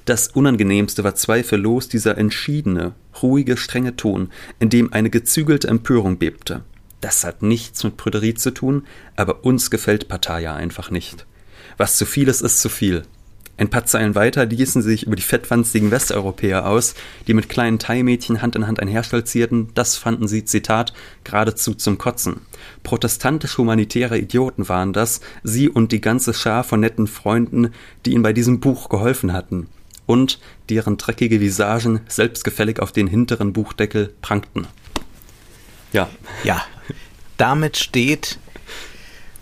Das 0.04 0.28
Unangenehmste 0.28 1.02
war 1.02 1.14
zweifellos 1.14 1.88
dieser 1.88 2.18
entschiedene, 2.18 2.92
ruhige, 3.22 3.56
strenge 3.56 3.96
Ton, 3.96 4.30
in 4.58 4.68
dem 4.68 4.92
eine 4.92 5.08
gezügelte 5.08 5.68
Empörung 5.68 6.18
bebte. 6.18 6.62
Das 7.00 7.24
hat 7.24 7.42
nichts 7.42 7.84
mit 7.84 7.96
Prüderie 7.96 8.34
zu 8.34 8.50
tun, 8.50 8.86
aber 9.16 9.44
uns 9.46 9.70
gefällt 9.70 10.08
Partei 10.08 10.50
einfach 10.50 10.90
nicht. 10.90 11.26
Was 11.78 11.96
zu 11.96 12.04
viel 12.04 12.28
ist, 12.28 12.42
ist 12.42 12.60
zu 12.60 12.68
viel. 12.68 13.04
Ein 13.56 13.70
paar 13.70 13.86
Zeilen 13.86 14.14
weiter 14.14 14.46
ließen 14.46 14.82
sich 14.82 15.06
über 15.06 15.16
die 15.16 15.22
fettwanzigen 15.22 15.90
Westeuropäer 15.90 16.66
aus, 16.66 16.94
die 17.26 17.34
mit 17.34 17.48
kleinen 17.48 17.80
Thai-Mädchen 17.80 18.40
Hand 18.40 18.54
in 18.54 18.68
Hand 18.68 18.80
einherstolzierten. 18.80 19.70
Das 19.74 19.96
fanden 19.96 20.28
sie, 20.28 20.44
Zitat, 20.44 20.92
geradezu 21.24 21.74
zum 21.74 21.98
Kotzen. 21.98 22.42
Protestantisch-humanitäre 22.84 24.16
Idioten 24.16 24.68
waren 24.68 24.92
das, 24.92 25.20
sie 25.42 25.68
und 25.68 25.90
die 25.90 26.00
ganze 26.00 26.34
Schar 26.34 26.62
von 26.62 26.78
netten 26.78 27.08
Freunden, 27.08 27.72
die 28.06 28.12
ihnen 28.12 28.22
bei 28.22 28.32
diesem 28.32 28.60
Buch 28.60 28.88
geholfen 28.88 29.32
hatten. 29.32 29.68
Und 30.06 30.38
deren 30.70 30.96
dreckige 30.96 31.40
Visagen 31.40 32.00
selbstgefällig 32.06 32.78
auf 32.80 32.92
den 32.92 33.08
hinteren 33.08 33.52
Buchdeckel 33.52 34.14
prangten. 34.22 34.68
Ja. 35.92 36.08
Ja. 36.44 36.64
Damit 37.38 37.76
steht 37.76 38.38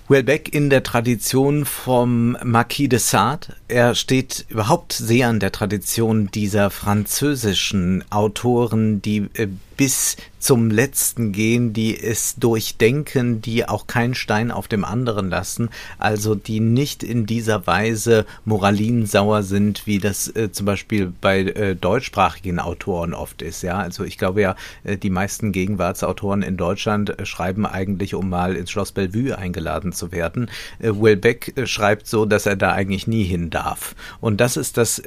Welbeck 0.08 0.54
in 0.54 0.70
der 0.70 0.84
Tradition 0.84 1.64
vom 1.64 2.36
Marquis 2.44 2.88
de 2.88 3.00
Sade. 3.00 3.48
Er 3.66 3.96
steht 3.96 4.46
überhaupt 4.48 4.92
sehr 4.92 5.28
an 5.28 5.40
der 5.40 5.50
Tradition 5.50 6.30
dieser 6.30 6.70
französischen 6.70 8.04
Autoren, 8.10 9.02
die 9.02 9.28
äh, 9.34 9.48
bis 9.76 10.16
zum 10.38 10.70
Letzten 10.70 11.32
gehen, 11.32 11.72
die 11.72 12.00
es 12.00 12.36
durchdenken, 12.36 13.42
die 13.42 13.68
auch 13.68 13.88
keinen 13.88 14.14
Stein 14.14 14.52
auf 14.52 14.68
dem 14.68 14.84
anderen 14.84 15.28
lassen, 15.28 15.70
also 15.98 16.36
die 16.36 16.60
nicht 16.60 17.02
in 17.02 17.26
dieser 17.26 17.66
Weise 17.66 18.26
moralinsauer 18.44 19.42
sind, 19.42 19.86
wie 19.86 19.98
das 19.98 20.28
äh, 20.36 20.52
zum 20.52 20.66
Beispiel 20.66 21.12
bei 21.20 21.40
äh, 21.40 21.74
deutschsprachigen 21.74 22.60
Autoren 22.60 23.12
oft 23.12 23.42
ist. 23.42 23.62
Ja, 23.62 23.78
also 23.78 24.04
ich 24.04 24.18
glaube 24.18 24.40
ja, 24.40 24.54
äh, 24.84 24.96
die 24.96 25.10
meisten 25.10 25.50
Gegenwartsautoren 25.50 26.42
in 26.42 26.56
Deutschland 26.56 27.18
äh, 27.18 27.26
schreiben 27.26 27.66
eigentlich, 27.66 28.14
um 28.14 28.28
mal 28.28 28.54
ins 28.54 28.70
Schloss 28.70 28.92
Bellevue 28.92 29.36
eingeladen 29.36 29.92
zu 29.92 30.12
werden. 30.12 30.48
Äh, 30.78 30.90
Will 30.94 31.16
Beck 31.16 31.54
äh, 31.56 31.66
schreibt 31.66 32.06
so, 32.06 32.24
dass 32.24 32.46
er 32.46 32.56
da 32.56 32.72
eigentlich 32.72 33.08
nie 33.08 33.24
hin 33.24 33.50
darf. 33.50 33.96
Und 34.20 34.40
das 34.40 34.56
ist 34.56 34.76
das 34.76 35.02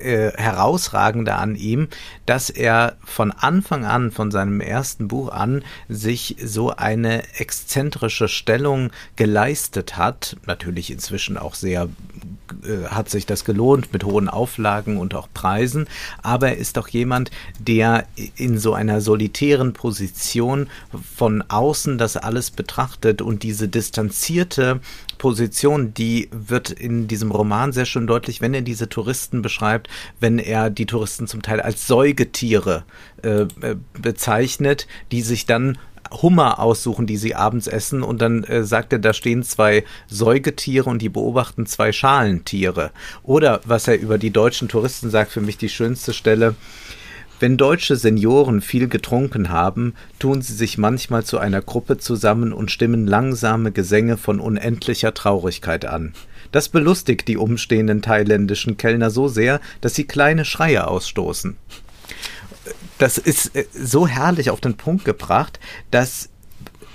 äh, 0.00 0.32
herausragende 0.36 1.34
an 1.34 1.56
ihm, 1.56 1.88
dass 2.26 2.50
er 2.50 2.96
von 3.04 3.32
Anfang 3.32 3.84
an, 3.84 4.10
von 4.10 4.30
seinem 4.30 4.60
ersten 4.60 5.08
Buch 5.08 5.30
an, 5.30 5.62
sich 5.88 6.36
so 6.42 6.70
eine 6.70 7.22
exzentrische 7.38 8.28
Stellung 8.28 8.90
geleistet 9.16 9.96
hat. 9.96 10.36
Natürlich 10.46 10.90
inzwischen 10.90 11.36
auch 11.36 11.54
sehr 11.54 11.88
äh, 12.64 12.88
hat 12.88 13.08
sich 13.08 13.26
das 13.26 13.44
gelohnt 13.44 13.92
mit 13.92 14.04
hohen 14.04 14.28
Auflagen 14.28 14.96
und 14.96 15.14
auch 15.14 15.28
Preisen, 15.32 15.86
aber 16.22 16.48
er 16.48 16.56
ist 16.56 16.76
doch 16.76 16.88
jemand, 16.88 17.30
der 17.58 18.06
in 18.36 18.58
so 18.58 18.74
einer 18.74 19.00
solitären 19.00 19.72
Position 19.72 20.68
von 21.16 21.42
außen 21.48 21.98
das 21.98 22.16
alles 22.16 22.50
betrachtet 22.50 23.22
und 23.22 23.42
diese 23.42 23.68
distanzierte 23.68 24.80
Position, 25.20 25.92
die 25.92 26.30
wird 26.32 26.70
in 26.70 27.06
diesem 27.06 27.30
Roman 27.30 27.72
sehr 27.72 27.84
schön 27.84 28.06
deutlich, 28.06 28.40
wenn 28.40 28.54
er 28.54 28.62
diese 28.62 28.88
Touristen 28.88 29.42
beschreibt, 29.42 29.88
wenn 30.18 30.38
er 30.38 30.70
die 30.70 30.86
Touristen 30.86 31.26
zum 31.26 31.42
Teil 31.42 31.60
als 31.60 31.86
Säugetiere 31.86 32.84
äh, 33.22 33.42
äh 33.42 33.76
bezeichnet, 34.00 34.86
die 35.12 35.20
sich 35.20 35.44
dann 35.44 35.76
Hummer 36.10 36.58
aussuchen, 36.58 37.06
die 37.06 37.16
sie 37.16 37.34
abends 37.34 37.66
essen 37.66 38.02
und 38.02 38.20
dann 38.20 38.44
äh, 38.44 38.64
sagt 38.64 38.92
er, 38.92 38.98
da 38.98 39.12
stehen 39.12 39.42
zwei 39.42 39.84
Säugetiere 40.08 40.88
und 40.88 41.00
die 41.02 41.08
beobachten 41.08 41.66
zwei 41.66 41.92
Schalentiere. 41.92 42.90
Oder 43.22 43.60
was 43.64 43.88
er 43.88 43.98
über 43.98 44.18
die 44.18 44.30
deutschen 44.30 44.68
Touristen 44.68 45.10
sagt, 45.10 45.32
für 45.32 45.40
mich 45.40 45.58
die 45.58 45.68
schönste 45.68 46.12
Stelle, 46.12 46.54
wenn 47.40 47.56
deutsche 47.56 47.96
Senioren 47.96 48.60
viel 48.60 48.86
getrunken 48.86 49.48
haben, 49.48 49.94
tun 50.18 50.42
sie 50.42 50.52
sich 50.52 50.76
manchmal 50.76 51.24
zu 51.24 51.38
einer 51.38 51.62
Gruppe 51.62 51.96
zusammen 51.96 52.52
und 52.52 52.70
stimmen 52.70 53.06
langsame 53.06 53.72
Gesänge 53.72 54.18
von 54.18 54.40
unendlicher 54.40 55.14
Traurigkeit 55.14 55.86
an. 55.86 56.12
Das 56.52 56.68
belustigt 56.68 57.28
die 57.28 57.38
umstehenden 57.38 58.02
thailändischen 58.02 58.76
Kellner 58.76 59.08
so 59.08 59.26
sehr, 59.26 59.60
dass 59.80 59.94
sie 59.94 60.04
kleine 60.04 60.44
Schreie 60.44 60.86
ausstoßen. 60.86 61.56
Das 62.98 63.18
ist 63.18 63.56
äh, 63.56 63.66
so 63.72 64.06
herrlich 64.06 64.50
auf 64.50 64.60
den 64.60 64.76
Punkt 64.76 65.04
gebracht, 65.04 65.60
dass 65.90 66.28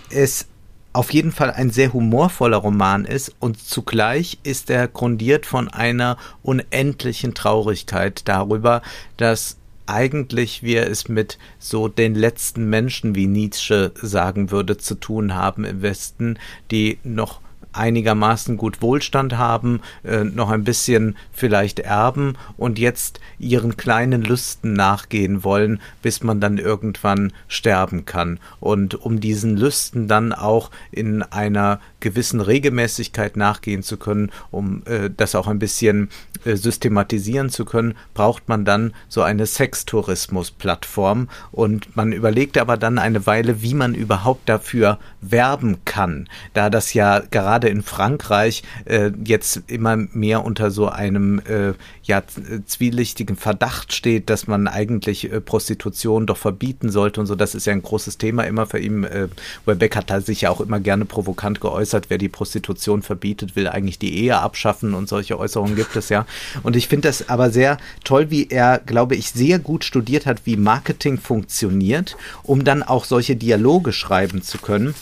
es 0.09 0.47
auf 0.93 1.11
jeden 1.11 1.33
Fall 1.33 1.51
ein 1.51 1.71
sehr 1.71 1.91
humorvoller 1.91 2.57
Roman 2.57 3.03
ist 3.03 3.35
und 3.39 3.59
zugleich 3.59 4.39
ist 4.43 4.69
er 4.69 4.87
grundiert 4.87 5.45
von 5.45 5.67
einer 5.67 6.17
unendlichen 6.41 7.33
Traurigkeit 7.33 8.21
darüber, 8.29 8.81
dass 9.17 9.57
eigentlich 9.87 10.63
wir 10.63 10.87
es 10.87 11.09
mit 11.09 11.37
so 11.59 11.87
den 11.87 12.15
letzten 12.15 12.69
Menschen, 12.69 13.13
wie 13.13 13.27
Nietzsche 13.27 13.91
sagen 13.95 14.51
würde, 14.51 14.77
zu 14.77 14.95
tun 14.95 15.35
haben 15.35 15.65
im 15.65 15.81
Westen, 15.81 16.39
die 16.71 16.97
noch 17.03 17.41
einigermaßen 17.77 18.57
gut 18.57 18.81
Wohlstand 18.81 19.37
haben, 19.37 19.81
äh, 20.03 20.23
noch 20.23 20.49
ein 20.49 20.63
bisschen 20.63 21.15
vielleicht 21.31 21.79
erben 21.79 22.35
und 22.57 22.79
jetzt 22.79 23.19
ihren 23.39 23.77
kleinen 23.77 24.21
Lüsten 24.21 24.73
nachgehen 24.73 25.43
wollen, 25.43 25.79
bis 26.01 26.23
man 26.23 26.39
dann 26.39 26.57
irgendwann 26.57 27.33
sterben 27.47 28.05
kann. 28.05 28.39
Und 28.59 28.95
um 28.95 29.19
diesen 29.19 29.57
Lüsten 29.57 30.07
dann 30.07 30.33
auch 30.33 30.71
in 30.91 31.23
einer 31.23 31.79
gewissen 32.05 32.39
Regelmäßigkeit 32.39 33.35
nachgehen 33.35 33.81
zu 33.81 33.97
können, 33.97 34.31
um 34.51 34.83
äh, 34.85 35.09
das 35.09 35.33
auch 35.33 35.47
ein 35.47 35.57
bisschen 35.57 36.09
äh, 36.43 36.55
systematisieren 36.55 37.49
zu 37.49 37.65
können, 37.65 37.95
braucht 38.13 38.47
man 38.47 38.63
dann 38.63 38.93
so 39.07 39.23
eine 39.23 39.47
Sextourismus-Plattform. 39.47 41.29
Und 41.51 41.95
man 41.95 42.11
überlegt 42.11 42.59
aber 42.59 42.77
dann 42.77 42.99
eine 42.99 43.25
Weile, 43.25 43.63
wie 43.63 43.73
man 43.73 43.95
überhaupt 43.95 44.47
dafür 44.47 44.99
werben 45.21 45.79
kann, 45.83 46.29
da 46.53 46.69
das 46.69 46.93
ja 46.93 47.23
gerade 47.31 47.69
in 47.69 47.81
Frankreich 47.81 48.61
äh, 48.85 49.09
jetzt 49.23 49.63
immer 49.65 49.97
mehr 49.97 50.45
unter 50.45 50.69
so 50.69 50.87
einem 50.87 51.39
äh, 51.39 51.73
ja, 52.03 52.21
zwielichtigen 52.67 53.35
Verdacht 53.35 53.93
steht, 53.93 54.29
dass 54.29 54.45
man 54.45 54.67
eigentlich 54.67 55.31
äh, 55.31 55.41
Prostitution 55.41 56.27
doch 56.27 56.37
verbieten 56.37 56.91
sollte 56.91 57.19
und 57.19 57.25
so. 57.25 57.33
Das 57.33 57.55
ist 57.55 57.65
ja 57.65 57.73
ein 57.73 57.81
großes 57.81 58.19
Thema 58.19 58.43
immer 58.43 58.67
für 58.67 58.77
ihn. 58.77 59.05
Äh, 59.05 59.27
Webeck 59.65 59.95
hat 59.95 60.11
da 60.11 60.21
sich 60.21 60.41
ja 60.41 60.51
auch 60.51 60.61
immer 60.61 60.79
gerne 60.79 61.05
provokant 61.05 61.61
geäußert, 61.61 61.94
wer 62.09 62.17
die 62.17 62.29
Prostitution 62.29 63.01
verbietet, 63.01 63.55
will 63.55 63.67
eigentlich 63.67 63.99
die 63.99 64.17
Ehe 64.17 64.37
abschaffen 64.37 64.93
und 64.93 65.09
solche 65.09 65.39
Äußerungen 65.39 65.75
gibt 65.75 65.95
es 65.95 66.09
ja. 66.09 66.25
Und 66.63 66.75
ich 66.75 66.87
finde 66.87 67.07
das 67.07 67.29
aber 67.29 67.49
sehr 67.49 67.77
toll, 68.03 68.29
wie 68.29 68.47
er, 68.49 68.79
glaube 68.79 69.15
ich, 69.15 69.31
sehr 69.31 69.59
gut 69.59 69.83
studiert 69.83 70.25
hat, 70.25 70.41
wie 70.45 70.57
Marketing 70.57 71.17
funktioniert, 71.17 72.17
um 72.43 72.63
dann 72.63 72.83
auch 72.83 73.05
solche 73.05 73.35
Dialoge 73.35 73.93
schreiben 73.93 74.41
zu 74.41 74.57
können 74.57 74.93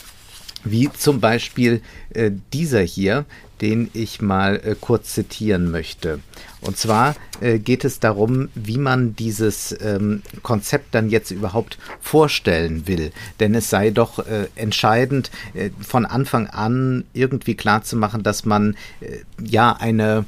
wie 0.63 0.89
zum 0.91 1.19
Beispiel 1.19 1.81
äh, 2.13 2.31
dieser 2.53 2.81
hier, 2.81 3.25
den 3.63 3.89
ich 3.93 4.21
mal 4.21 4.57
äh, 4.57 4.75
kurz 4.79 5.13
zitieren 5.13 5.71
möchte. 5.71 6.19
Und 6.59 6.75
zwar 6.77 7.15
äh, 7.39 7.59
geht 7.59 7.85
es 7.85 8.01
darum, 8.01 8.49
wie 8.55 8.77
man 8.77 9.15
dieses 9.15 9.73
ähm, 9.81 10.21
Konzept 10.41 10.93
dann 10.93 11.09
jetzt 11.09 11.31
überhaupt 11.31 11.77
vorstellen 12.01 12.87
will. 12.87 13.13
Denn 13.39 13.55
es 13.55 13.69
sei 13.69 13.91
doch 13.91 14.19
äh, 14.19 14.47
entscheidend, 14.55 15.31
äh, 15.53 15.69
von 15.79 16.05
Anfang 16.05 16.47
an 16.47 17.05
irgendwie 17.13 17.55
klarzumachen, 17.55 18.21
dass 18.21 18.43
man 18.43 18.75
äh, 18.99 19.19
ja 19.41 19.71
eine, 19.71 20.25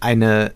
eine 0.00 0.52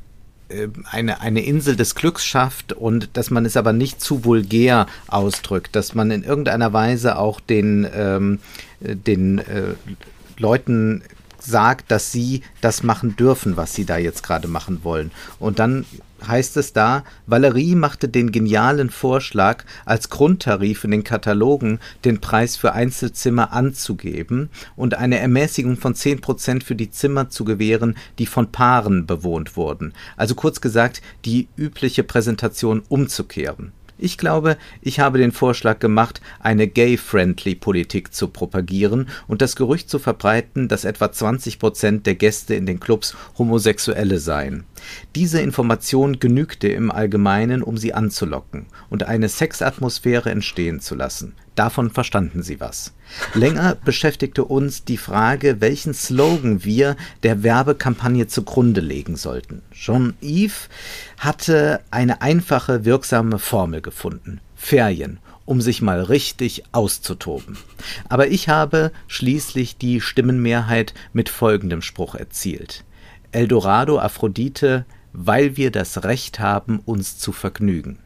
äh, 0.50 0.68
eine, 0.84 1.22
eine 1.22 1.42
Insel 1.42 1.76
des 1.76 1.94
Glücks 1.94 2.26
schafft 2.26 2.74
und 2.74 3.08
dass 3.14 3.30
man 3.30 3.46
es 3.46 3.56
aber 3.56 3.72
nicht 3.72 4.02
zu 4.02 4.26
vulgär 4.26 4.86
ausdrückt, 5.08 5.74
dass 5.74 5.94
man 5.94 6.10
in 6.10 6.24
irgendeiner 6.24 6.74
Weise 6.74 7.16
auch 7.16 7.40
den, 7.40 7.88
ähm, 7.94 8.38
den 8.80 9.38
äh, 9.38 9.74
Leuten 10.36 11.02
sagt, 11.40 11.90
dass 11.90 12.12
sie 12.12 12.42
das 12.60 12.82
machen 12.82 13.16
dürfen, 13.16 13.56
was 13.56 13.74
sie 13.74 13.84
da 13.84 13.98
jetzt 13.98 14.22
gerade 14.22 14.48
machen 14.48 14.80
wollen. 14.82 15.10
Und 15.38 15.58
dann 15.58 15.84
heißt 16.26 16.56
es 16.56 16.72
da, 16.72 17.04
Valerie 17.26 17.74
machte 17.74 18.08
den 18.08 18.32
genialen 18.32 18.90
Vorschlag, 18.90 19.64
als 19.84 20.10
Grundtarif 20.10 20.84
in 20.84 20.90
den 20.90 21.04
Katalogen 21.04 21.78
den 22.04 22.20
Preis 22.20 22.56
für 22.56 22.72
Einzelzimmer 22.72 23.52
anzugeben 23.52 24.50
und 24.76 24.94
eine 24.94 25.18
Ermäßigung 25.18 25.76
von 25.76 25.94
10% 25.94 26.62
für 26.62 26.74
die 26.74 26.90
Zimmer 26.90 27.30
zu 27.30 27.44
gewähren, 27.44 27.96
die 28.18 28.26
von 28.26 28.52
Paaren 28.52 29.06
bewohnt 29.06 29.56
wurden. 29.56 29.92
Also 30.16 30.34
kurz 30.34 30.60
gesagt, 30.60 31.00
die 31.24 31.48
übliche 31.56 32.02
Präsentation 32.02 32.82
umzukehren. 32.88 33.72
Ich 34.02 34.16
glaube, 34.16 34.56
ich 34.80 34.98
habe 34.98 35.18
den 35.18 35.30
Vorschlag 35.30 35.78
gemacht, 35.78 36.22
eine 36.40 36.66
gay-friendly 36.66 37.54
Politik 37.54 38.14
zu 38.14 38.28
propagieren 38.28 39.10
und 39.28 39.42
das 39.42 39.56
Gerücht 39.56 39.90
zu 39.90 39.98
verbreiten, 39.98 40.68
dass 40.68 40.86
etwa 40.86 41.12
20 41.12 41.58
Prozent 41.58 42.06
der 42.06 42.14
Gäste 42.14 42.54
in 42.54 42.64
den 42.64 42.80
Clubs 42.80 43.14
Homosexuelle 43.36 44.18
seien. 44.18 44.64
Diese 45.14 45.40
Information 45.40 46.20
genügte 46.20 46.68
im 46.68 46.90
Allgemeinen, 46.90 47.62
um 47.62 47.76
sie 47.76 47.94
anzulocken 47.94 48.66
und 48.88 49.04
eine 49.04 49.28
Sexatmosphäre 49.28 50.30
entstehen 50.30 50.80
zu 50.80 50.94
lassen. 50.94 51.34
Davon 51.54 51.90
verstanden 51.90 52.42
sie 52.42 52.60
was. 52.60 52.94
Länger 53.34 53.76
beschäftigte 53.84 54.44
uns 54.44 54.84
die 54.84 54.96
Frage, 54.96 55.60
welchen 55.60 55.94
Slogan 55.94 56.64
wir 56.64 56.96
der 57.22 57.42
Werbekampagne 57.42 58.28
zugrunde 58.28 58.80
legen 58.80 59.16
sollten. 59.16 59.62
Jean-Yves 59.72 60.68
hatte 61.18 61.80
eine 61.90 62.22
einfache, 62.22 62.84
wirksame 62.84 63.38
Formel 63.38 63.82
gefunden. 63.82 64.40
Ferien 64.54 65.18
um 65.50 65.60
sich 65.60 65.82
mal 65.82 66.00
richtig 66.00 66.62
auszutoben. 66.70 67.58
Aber 68.08 68.28
ich 68.28 68.48
habe 68.48 68.92
schließlich 69.08 69.76
die 69.76 70.00
Stimmenmehrheit 70.00 70.94
mit 71.12 71.28
folgendem 71.28 71.82
Spruch 71.82 72.14
erzielt. 72.14 72.84
Eldorado 73.32 73.98
Aphrodite, 73.98 74.84
weil 75.12 75.56
wir 75.56 75.70
das 75.70 76.04
Recht 76.04 76.40
haben, 76.40 76.80
uns 76.84 77.18
zu 77.18 77.32
vergnügen. 77.32 77.98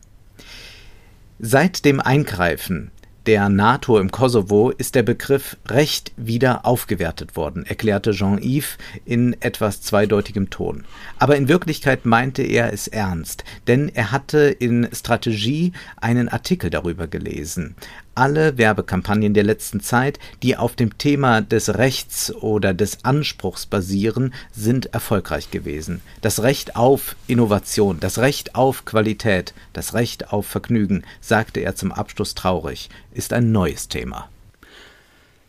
Seit 1.39 1.85
dem 1.85 2.01
Eingreifen 2.01 2.91
der 3.27 3.49
NATO 3.49 3.99
im 3.99 4.11
Kosovo 4.11 4.69
ist 4.71 4.95
der 4.95 5.03
Begriff 5.03 5.57
Recht 5.67 6.13
wieder 6.19 6.67
aufgewertet 6.67 7.37
worden, 7.37 7.65
erklärte 7.65 8.11
Jean-Yves 8.11 8.77
in 9.07 9.35
etwas 9.41 9.81
zweideutigem 9.81 10.51
Ton. 10.51 10.85
Aber 11.19 11.37
in 11.37 11.49
Wirklichkeit 11.49 12.05
meinte 12.05 12.43
er 12.43 12.73
es 12.73 12.87
ernst, 12.87 13.45
denn 13.67 13.89
er 13.89 14.13
hatte 14.13 14.39
in 14.41 14.89
Strategie 14.93 15.73
einen 15.97 16.29
Artikel 16.29 16.69
darüber 16.69 17.07
gelesen. 17.07 17.77
Alle 18.14 18.59
Werbekampagnen 18.59 19.35
der 19.35 19.44
letzten 19.44 19.81
Zeit, 19.81 20.18
die 20.42 20.57
auf 20.57 20.77
dem 20.77 20.98
Thema 20.98 21.40
des 21.40 21.77
Rechts 21.77 22.35
oder 22.35 22.74
des 22.74 23.05
Anspruchs 23.05 23.66
basieren, 23.66 24.35
sind 24.53 24.87
erfolgreich 24.94 25.50
gewesen. 25.50 26.00
Das 26.20 26.42
Recht 26.42 26.77
auf 26.77 27.16
Innovation, 27.27 28.00
das 28.00 28.18
Recht 28.18 28.55
auf 28.55 28.85
Qualität, 28.85 29.55
das 29.72 29.94
Recht 29.94 30.33
auf 30.33 30.46
Vergnügen, 30.46 31.05
sagte 31.20 31.61
er 31.61 31.74
zum 31.74 31.92
Abschluss 31.92 32.35
traurig, 32.35 32.88
ist 33.12 33.33
ein 33.33 33.53
neues 33.53 33.88
Thema. 33.88 34.29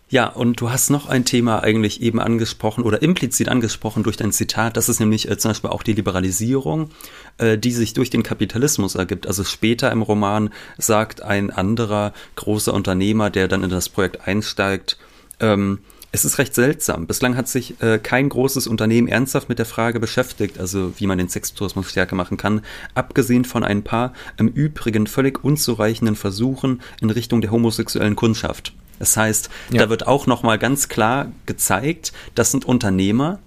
Ja, 0.07 0.27
und 0.27 0.61
du 0.61 0.69
hast 0.69 0.91
noch 0.91 1.07
ein 1.07 1.25
Thema 1.25 1.63
eigentlich 1.63 1.99
eben 2.01 2.19
angesprochen 2.19 2.83
oder 2.83 3.01
implizit 3.01 3.49
angesprochen 3.49 4.03
durch 4.03 4.17
dein 4.17 4.31
Zitat. 4.31 4.77
Das 4.77 4.87
ist 4.87 4.99
nämlich 4.99 5.29
äh, 5.29 5.37
zum 5.37 5.49
Beispiel 5.49 5.71
auch 5.71 5.81
die 5.81 5.93
Liberalisierung, 5.93 6.91
äh, 7.39 7.57
die 7.57 7.71
sich 7.71 7.93
durch 7.93 8.11
den 8.11 8.21
Kapitalismus 8.21 8.93
ergibt. 8.93 9.25
Also 9.25 9.43
später 9.43 9.91
im 9.91 10.03
Roman 10.03 10.51
sagt 10.77 11.23
ein 11.23 11.49
anderer 11.49 12.13
großer 12.35 12.71
Unternehmer, 12.73 13.31
der 13.31 13.47
dann 13.47 13.63
in 13.63 13.71
das 13.71 13.89
Projekt 13.89 14.27
einsteigt, 14.27 14.99
ähm, 15.39 15.79
es 16.11 16.23
ist 16.23 16.37
recht 16.37 16.55
seltsam. 16.55 17.07
Bislang 17.07 17.35
hat 17.35 17.49
sich 17.49 17.81
äh, 17.81 17.97
kein 17.97 18.29
großes 18.29 18.67
Unternehmen 18.67 19.09
ernsthaft 19.09 19.49
mit 19.49 19.59
der 19.59 19.65
Frage 19.65 19.99
beschäftigt, 19.99 20.59
also 20.59 20.93
wie 20.97 21.07
man 21.07 21.17
den 21.17 21.27
Sextourismus 21.27 21.89
stärker 21.89 22.15
machen 22.15 22.37
kann, 22.37 22.61
abgesehen 22.93 23.43
von 23.43 23.65
ein 23.65 23.83
paar 23.83 24.13
im 24.37 24.47
Übrigen 24.47 25.07
völlig 25.07 25.43
unzureichenden 25.43 26.15
Versuchen 26.15 26.81
in 27.01 27.09
Richtung 27.09 27.41
der 27.41 27.51
homosexuellen 27.51 28.15
Kundschaft. 28.15 28.73
Das 28.99 29.17
heißt, 29.17 29.49
ja. 29.71 29.79
da 29.79 29.89
wird 29.89 30.07
auch 30.07 30.27
nochmal 30.27 30.57
ganz 30.57 30.87
klar 30.87 31.31
gezeigt, 31.45 32.13
das 32.33 32.51
sind 32.51 32.65
Unternehmer, 32.65 33.39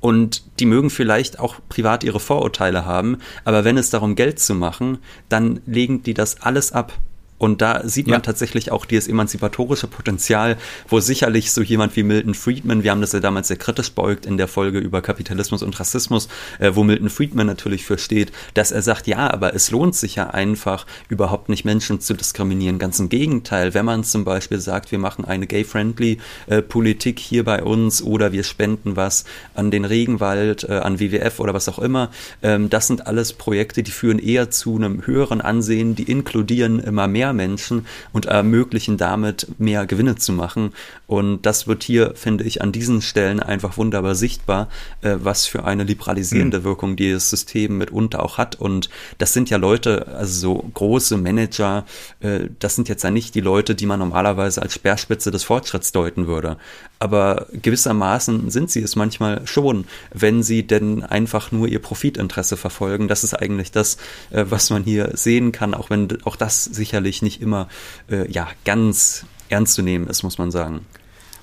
und 0.00 0.44
die 0.60 0.66
mögen 0.66 0.90
vielleicht 0.90 1.40
auch 1.40 1.56
privat 1.68 2.04
ihre 2.04 2.20
Vorurteile 2.20 2.84
haben, 2.84 3.18
aber 3.44 3.64
wenn 3.64 3.76
es 3.76 3.90
darum 3.90 4.14
Geld 4.14 4.38
zu 4.38 4.54
machen, 4.54 4.98
dann 5.28 5.60
legen 5.66 6.02
die 6.02 6.14
das 6.14 6.42
alles 6.42 6.70
ab 6.70 6.92
und 7.38 7.60
da 7.60 7.86
sieht 7.86 8.06
man 8.06 8.14
ja. 8.14 8.20
tatsächlich 8.20 8.72
auch 8.72 8.86
dieses 8.86 9.08
emanzipatorische 9.08 9.88
Potenzial, 9.88 10.56
wo 10.88 11.00
sicherlich 11.00 11.52
so 11.52 11.62
jemand 11.62 11.94
wie 11.96 12.02
Milton 12.02 12.34
Friedman, 12.34 12.82
wir 12.82 12.90
haben 12.90 13.00
das 13.00 13.12
ja 13.12 13.20
damals 13.20 13.48
sehr 13.48 13.58
kritisch 13.58 13.92
beugt 13.92 14.24
in 14.24 14.38
der 14.38 14.48
Folge 14.48 14.78
über 14.78 15.02
Kapitalismus 15.02 15.62
und 15.62 15.78
Rassismus, 15.78 16.28
äh, 16.58 16.72
wo 16.74 16.82
Milton 16.82 17.10
Friedman 17.10 17.46
natürlich 17.46 17.84
für 17.84 17.98
steht, 17.98 18.32
dass 18.54 18.72
er 18.72 18.82
sagt, 18.82 19.06
ja, 19.06 19.30
aber 19.30 19.54
es 19.54 19.70
lohnt 19.70 19.94
sich 19.94 20.16
ja 20.16 20.28
einfach, 20.30 20.86
überhaupt 21.08 21.48
nicht 21.48 21.64
Menschen 21.64 22.00
zu 22.00 22.14
diskriminieren. 22.14 22.78
Ganz 22.78 22.98
im 22.98 23.08
Gegenteil, 23.08 23.74
wenn 23.74 23.84
man 23.84 24.04
zum 24.04 24.24
Beispiel 24.24 24.58
sagt, 24.58 24.90
wir 24.90 24.98
machen 24.98 25.24
eine 25.24 25.46
gay-friendly 25.46 26.18
äh, 26.46 26.62
Politik 26.62 27.18
hier 27.18 27.44
bei 27.44 27.62
uns 27.62 28.02
oder 28.02 28.32
wir 28.32 28.44
spenden 28.44 28.96
was 28.96 29.24
an 29.54 29.70
den 29.70 29.84
Regenwald, 29.84 30.64
äh, 30.64 30.72
an 30.78 31.00
WWF 31.00 31.40
oder 31.40 31.52
was 31.52 31.68
auch 31.68 31.78
immer, 31.78 32.10
ähm, 32.42 32.70
das 32.70 32.86
sind 32.86 33.06
alles 33.06 33.34
Projekte, 33.34 33.82
die 33.82 33.90
führen 33.90 34.18
eher 34.18 34.50
zu 34.50 34.76
einem 34.76 35.06
höheren 35.06 35.42
Ansehen, 35.42 35.94
die 35.94 36.04
inkludieren 36.04 36.78
immer 36.78 37.08
mehr 37.08 37.25
mehr 37.26 37.32
Menschen 37.32 37.86
und 38.12 38.26
ermöglichen 38.26 38.96
damit 38.96 39.48
mehr 39.58 39.86
Gewinne 39.86 40.16
zu 40.16 40.32
machen. 40.32 40.72
Und 41.06 41.42
das 41.42 41.66
wird 41.66 41.82
hier, 41.82 42.14
finde 42.14 42.44
ich, 42.44 42.62
an 42.62 42.72
diesen 42.72 43.02
Stellen 43.02 43.40
einfach 43.40 43.76
wunderbar 43.76 44.14
sichtbar, 44.14 44.68
äh, 45.02 45.16
was 45.18 45.46
für 45.46 45.64
eine 45.64 45.84
liberalisierende 45.84 46.60
mhm. 46.60 46.64
Wirkung 46.64 46.96
dieses 46.96 47.30
System 47.30 47.78
mitunter 47.78 48.22
auch 48.22 48.38
hat. 48.38 48.56
Und 48.56 48.90
das 49.18 49.32
sind 49.32 49.50
ja 49.50 49.56
Leute, 49.56 50.08
also 50.08 50.40
so 50.40 50.70
große 50.74 51.16
Manager, 51.16 51.84
äh, 52.20 52.48
das 52.58 52.76
sind 52.76 52.88
jetzt 52.88 53.04
ja 53.04 53.10
nicht 53.10 53.34
die 53.34 53.40
Leute, 53.40 53.74
die 53.74 53.86
man 53.86 54.00
normalerweise 54.00 54.62
als 54.62 54.74
Speerspitze 54.74 55.30
des 55.30 55.44
Fortschritts 55.44 55.92
deuten 55.92 56.26
würde. 56.26 56.56
Aber 56.98 57.46
gewissermaßen 57.52 58.50
sind 58.50 58.70
sie 58.70 58.82
es 58.82 58.96
manchmal 58.96 59.46
schon, 59.46 59.84
wenn 60.14 60.42
sie 60.42 60.66
denn 60.66 61.02
einfach 61.02 61.52
nur 61.52 61.68
ihr 61.68 61.80
Profitinteresse 61.80 62.56
verfolgen. 62.56 63.06
Das 63.06 63.22
ist 63.22 63.34
eigentlich 63.34 63.70
das, 63.70 63.98
äh, 64.30 64.44
was 64.48 64.70
man 64.70 64.82
hier 64.82 65.10
sehen 65.14 65.52
kann, 65.52 65.74
auch 65.74 65.90
wenn 65.90 66.08
auch 66.24 66.36
das 66.36 66.64
sicherlich 66.64 67.15
natürlich 67.16 67.22
nicht 67.22 67.42
immer 67.42 67.68
äh, 68.10 68.30
ja, 68.30 68.48
ganz 68.64 69.24
ernst 69.48 69.74
zu 69.74 69.82
nehmen 69.82 70.06
ist, 70.08 70.22
muss 70.22 70.38
man 70.38 70.50
sagen. 70.50 70.86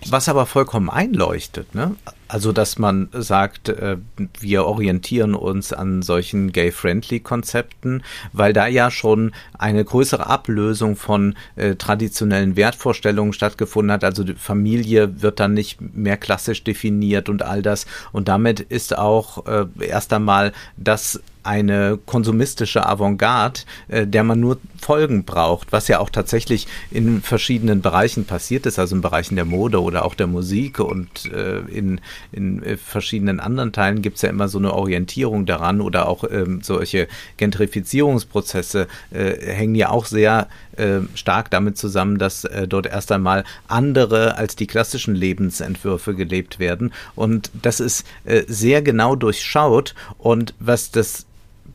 Was 0.10 0.28
aber 0.28 0.46
vollkommen 0.46 0.90
einleuchtet, 0.90 1.74
ne? 1.76 1.96
Also, 2.34 2.52
dass 2.52 2.80
man 2.80 3.10
sagt, 3.12 3.70
äh, 3.70 3.98
wir 4.40 4.66
orientieren 4.66 5.36
uns 5.36 5.72
an 5.72 6.02
solchen 6.02 6.52
gay-friendly-Konzepten, 6.52 8.02
weil 8.32 8.54
da 8.54 8.66
ja 8.66 8.90
schon 8.90 9.34
eine 9.56 9.86
größere 9.86 10.26
Ablösung 10.26 10.96
von 10.96 11.36
äh, 11.58 11.76
traditionellen 11.76 12.56
Wertvorstellungen 12.56 13.34
stattgefunden 13.34 13.92
hat. 13.92 14.04
Also 14.04 14.24
die 14.24 14.34
Familie 14.34 15.22
wird 15.22 15.40
dann 15.40 15.54
nicht 15.54 15.80
mehr 15.80 16.18
klassisch 16.18 16.64
definiert 16.64 17.30
und 17.30 17.44
all 17.44 17.62
das. 17.62 17.86
Und 18.12 18.28
damit 18.30 18.60
ist 18.62 18.98
auch 18.98 19.46
äh, 19.46 19.68
erst 19.80 20.12
einmal 20.12 20.54
das 20.76 21.22
eine 21.46 22.00
konsumistische 22.06 22.86
Avantgarde, 22.86 23.60
der 23.90 24.24
man 24.24 24.40
nur 24.40 24.60
Folgen 24.80 25.26
braucht, 25.26 25.74
was 25.74 25.90
ja 25.90 26.00
auch 26.00 26.10
tatsächlich 26.10 26.68
in 26.90 27.22
verschiedenen 27.22 27.82
Bereichen 27.82 28.24
passiert 28.24 28.66
ist, 28.66 28.80
also 28.80 28.96
in 28.96 29.02
Bereichen 29.02 29.36
der 29.36 29.44
Mode 29.44 29.82
oder 29.82 30.06
auch 30.06 30.16
der 30.16 30.28
Musik 30.28 30.80
und 30.80 31.26
in, 31.26 32.00
in 32.32 32.64
äh, 32.64 32.78
verschiedenen 32.78 33.40
anderen 33.40 33.72
Teilen 33.72 34.02
gibt 34.02 34.18
es 34.18 34.22
ja 34.22 34.30
immer 34.30 34.48
so 34.48 34.58
eine 34.58 34.74
Orientierung 34.74 35.46
daran 35.46 35.82
oder 35.82 36.08
auch 36.08 36.24
ähm, 36.30 36.62
solche 36.62 37.08
Gentrifizierungsprozesse 37.38 38.88
äh, 39.12 39.54
hängen 39.54 39.76
ja 39.76 39.90
auch 39.90 40.06
sehr 40.06 40.48
äh, 40.78 41.02
stark 41.16 41.52
damit 41.52 41.78
zusammen, 41.78 42.18
dass 42.18 42.46
äh, 42.46 42.68
dort 42.68 42.88
erst 42.88 43.12
einmal 43.12 43.44
andere 43.68 44.38
als 44.38 44.56
die 44.56 44.68
klassischen 44.68 45.16
Lebensentwürfe 45.16 46.16
gelebt 46.16 46.60
werden. 46.60 46.94
Und 47.16 47.52
das 47.62 47.80
ist 47.80 48.06
äh, 48.26 48.44
sehr 48.48 48.82
genau 48.82 49.16
durchschaut. 49.16 49.96
Und 50.18 50.54
was 50.60 50.92
das 50.92 51.26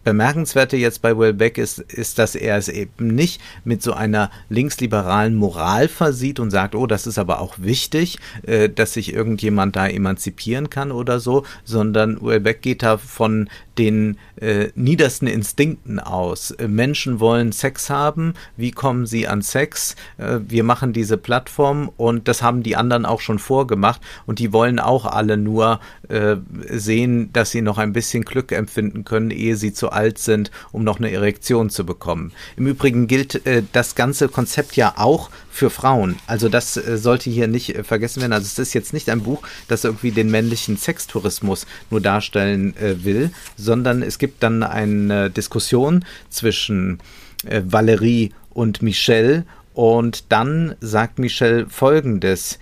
Bemerkenswerte 0.08 0.78
jetzt 0.78 1.02
bei 1.02 1.18
Wellbeck 1.18 1.58
ist, 1.58 1.80
ist, 1.80 2.18
dass 2.18 2.34
er 2.34 2.56
es 2.56 2.68
eben 2.68 3.08
nicht 3.08 3.42
mit 3.64 3.82
so 3.82 3.92
einer 3.92 4.30
linksliberalen 4.48 5.34
Moral 5.34 5.86
versieht 5.86 6.40
und 6.40 6.50
sagt, 6.50 6.74
oh, 6.74 6.86
das 6.86 7.06
ist 7.06 7.18
aber 7.18 7.40
auch 7.40 7.56
wichtig, 7.58 8.18
äh, 8.46 8.70
dass 8.70 8.94
sich 8.94 9.12
irgendjemand 9.12 9.76
da 9.76 9.86
emanzipieren 9.86 10.70
kann 10.70 10.92
oder 10.92 11.20
so, 11.20 11.44
sondern 11.62 12.22
Wellbeck 12.22 12.62
geht 12.62 12.82
da 12.82 12.96
von 12.96 13.50
den 13.78 14.18
äh, 14.40 14.68
niedersten 14.74 15.26
Instinkten 15.26 16.00
aus. 16.00 16.50
Äh, 16.50 16.68
Menschen 16.68 17.20
wollen 17.20 17.52
Sex 17.52 17.90
haben. 17.90 18.34
Wie 18.56 18.72
kommen 18.72 19.06
sie 19.06 19.28
an 19.28 19.42
Sex? 19.42 19.94
Äh, 20.18 20.40
wir 20.46 20.64
machen 20.64 20.92
diese 20.92 21.16
Plattform 21.16 21.90
und 21.96 22.28
das 22.28 22.42
haben 22.42 22.62
die 22.62 22.76
anderen 22.76 23.06
auch 23.06 23.20
schon 23.20 23.38
vorgemacht 23.38 24.00
und 24.26 24.38
die 24.38 24.52
wollen 24.52 24.78
auch 24.78 25.06
alle 25.06 25.36
nur 25.36 25.80
äh, 26.08 26.36
sehen, 26.70 27.30
dass 27.32 27.50
sie 27.50 27.62
noch 27.62 27.78
ein 27.78 27.92
bisschen 27.92 28.24
Glück 28.24 28.52
empfinden 28.52 29.04
können, 29.04 29.30
ehe 29.30 29.56
sie 29.56 29.72
zu 29.72 29.90
alt 29.90 30.18
sind, 30.18 30.50
um 30.72 30.84
noch 30.84 30.98
eine 30.98 31.10
Erektion 31.10 31.70
zu 31.70 31.86
bekommen. 31.86 32.32
Im 32.56 32.66
Übrigen 32.66 33.06
gilt 33.06 33.46
äh, 33.46 33.62
das 33.72 33.94
ganze 33.94 34.28
Konzept 34.28 34.76
ja 34.76 34.94
auch 34.96 35.30
für 35.50 35.70
Frauen. 35.70 36.16
Also 36.26 36.48
das 36.48 36.76
äh, 36.76 36.98
sollte 36.98 37.30
hier 37.30 37.48
nicht 37.48 37.76
vergessen 37.84 38.20
werden. 38.20 38.32
Also 38.32 38.46
es 38.46 38.58
ist 38.58 38.74
jetzt 38.74 38.92
nicht 38.92 39.08
ein 39.08 39.22
Buch, 39.22 39.42
das 39.68 39.84
irgendwie 39.84 40.10
den 40.10 40.30
männlichen 40.30 40.76
Sextourismus 40.76 41.66
nur 41.90 42.00
darstellen 42.00 42.74
will, 42.78 43.30
sondern 43.56 43.67
es 43.68 44.18
gibt 44.18 44.42
dann 44.42 44.62
eine 44.62 45.30
Diskussion 45.30 46.04
zwischen 46.28 46.98
äh, 47.46 47.62
Valerie 47.64 48.32
und 48.50 48.82
Michelle 48.82 49.44
und 49.74 50.32
dann 50.32 50.74
sagt 50.80 51.18
Michelle 51.18 51.66
Folgendes 51.68 52.58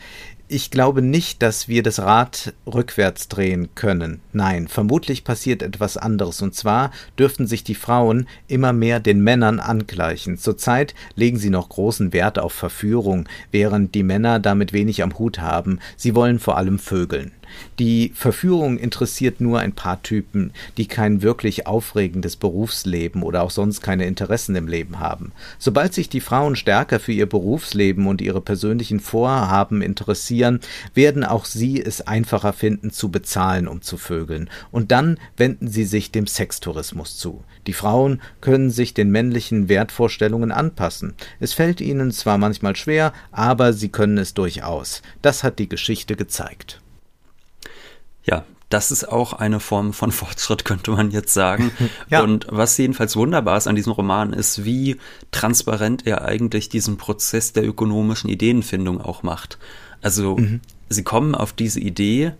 ich 0.49 0.71
glaube 0.71 1.03
nicht, 1.03 1.43
dass 1.43 1.67
wir 1.67 1.83
das 1.83 1.99
Rad 1.99 2.55
rückwärts 2.67 3.29
drehen 3.29 3.75
können. 3.75 4.21
Nein, 4.33 4.69
vermutlich 4.69 5.25
passiert 5.25 5.63
etwas 5.63 5.97
anderes. 5.97 6.41
Und 6.41 6.55
zwar 6.55 6.93
dürften 7.19 7.47
sich 7.47 7.65
die 7.65 7.75
Frauen 7.75 8.29
immer 8.47 8.73
mehr 8.73 9.01
den 9.01 9.21
Männern 9.23 9.59
angleichen. 9.59 10.39
Zurzeit 10.39 10.95
legen 11.17 11.39
sie 11.39 11.51
noch 11.51 11.69
großen 11.69 12.13
Wert 12.13 12.39
auf 12.39 12.53
Verführung, 12.53 13.29
während 13.51 13.95
die 13.95 14.05
Männer 14.05 14.39
damit 14.39 14.73
wenig 14.73 15.03
am 15.03 15.19
Hut 15.19 15.41
haben. 15.41 15.81
Sie 15.97 16.15
wollen 16.15 16.39
vor 16.39 16.57
allem 16.57 16.79
vögeln. 16.79 17.33
Die 17.79 18.13
Verführung 18.15 18.79
interessiert 18.79 19.41
nur 19.41 19.61
ein 19.61 19.73
paar 19.73 20.03
Typen, 20.03 20.53
die 20.77 20.87
kein 20.87 21.23
wirklich 21.23 21.67
aufregendes 21.67 22.37
Berufsleben 22.37 23.23
oder 23.23 23.43
auch 23.43 23.51
sonst 23.51 23.81
keine 23.81 24.07
Interessen 24.07 24.55
im 24.57 24.69
Leben 24.69 25.01
haben. 25.01 25.33
Sobald 25.59 25.95
sich 25.95 26.09
die 26.09 26.21
Frauen 26.21 26.57
stärker 26.57 27.01
für 27.01 27.13
ihr 27.13 27.27
Berufsleben 27.27 28.07
und 28.07 28.21
ihre 28.21 28.41
persönlichen 28.41 29.01
Vorhaben 29.01 29.83
interessieren, 29.83 30.61
werden 30.95 31.25
auch 31.25 31.45
sie 31.45 31.83
es 31.83 32.07
einfacher 32.07 32.53
finden 32.53 32.91
zu 32.91 33.11
bezahlen, 33.11 33.69
um 33.69 33.83
zu 33.83 33.97
vögeln. 33.97 34.49
Und 34.71 34.93
dann 34.93 35.19
wenden 35.37 35.69
sie 35.69 35.85
sich 35.85 36.11
dem 36.11 36.27
Sextourismus 36.27 37.17
zu. 37.17 37.45
Die 37.67 37.73
Frauen 37.73 38.21
können 38.41 38.71
sich 38.71 38.95
den 38.95 39.11
männlichen 39.11 39.69
Wertvorstellungen 39.69 40.53
anpassen. 40.53 41.15
Es 41.41 41.53
fällt 41.53 41.81
ihnen 41.81 42.13
zwar 42.13 42.39
manchmal 42.39 42.77
schwer, 42.77 43.13
aber 43.33 43.73
sie 43.73 43.89
können 43.89 44.19
es 44.19 44.35
durchaus. 44.35 45.03
Das 45.23 45.45
hat 45.45 45.59
die 45.59 45.69
Geschichte 45.69 46.17
gezeigt. 46.17 46.81
Ja, 48.27 48.45
das 48.69 48.91
ist 48.91 49.09
auch 49.09 49.33
eine 49.33 49.61
Form 49.61 49.93
von 49.93 50.13
Fortschritt, 50.13 50.65
könnte 50.65 50.91
man 50.91 51.11
jetzt 51.11 51.33
sagen. 51.33 51.71
ja. 52.11 52.23
Und 52.23 52.47
was 52.51 52.77
jedenfalls 52.77 53.17
wunderbar 53.17 53.57
ist 53.57 53.67
an 53.67 53.77
diesem 53.77 53.93
Roman, 53.93 54.33
ist, 54.33 54.65
wie 54.65 54.97
transparent 55.31 56.07
er 56.07 56.25
eigentlich 56.25 56.69
diesen 56.69 56.97
Prozess 56.97 57.53
der 57.53 57.67
ökonomischen 57.67 58.29
Ideenfindung 58.29 59.01
auch 59.01 59.23
macht. 59.23 59.59
Also, 60.03 60.37
mhm. 60.37 60.61
sie 60.89 61.05
kommen 61.05 61.35
auf 61.35 61.53
diese 61.53 61.81
Idee 61.81 62.33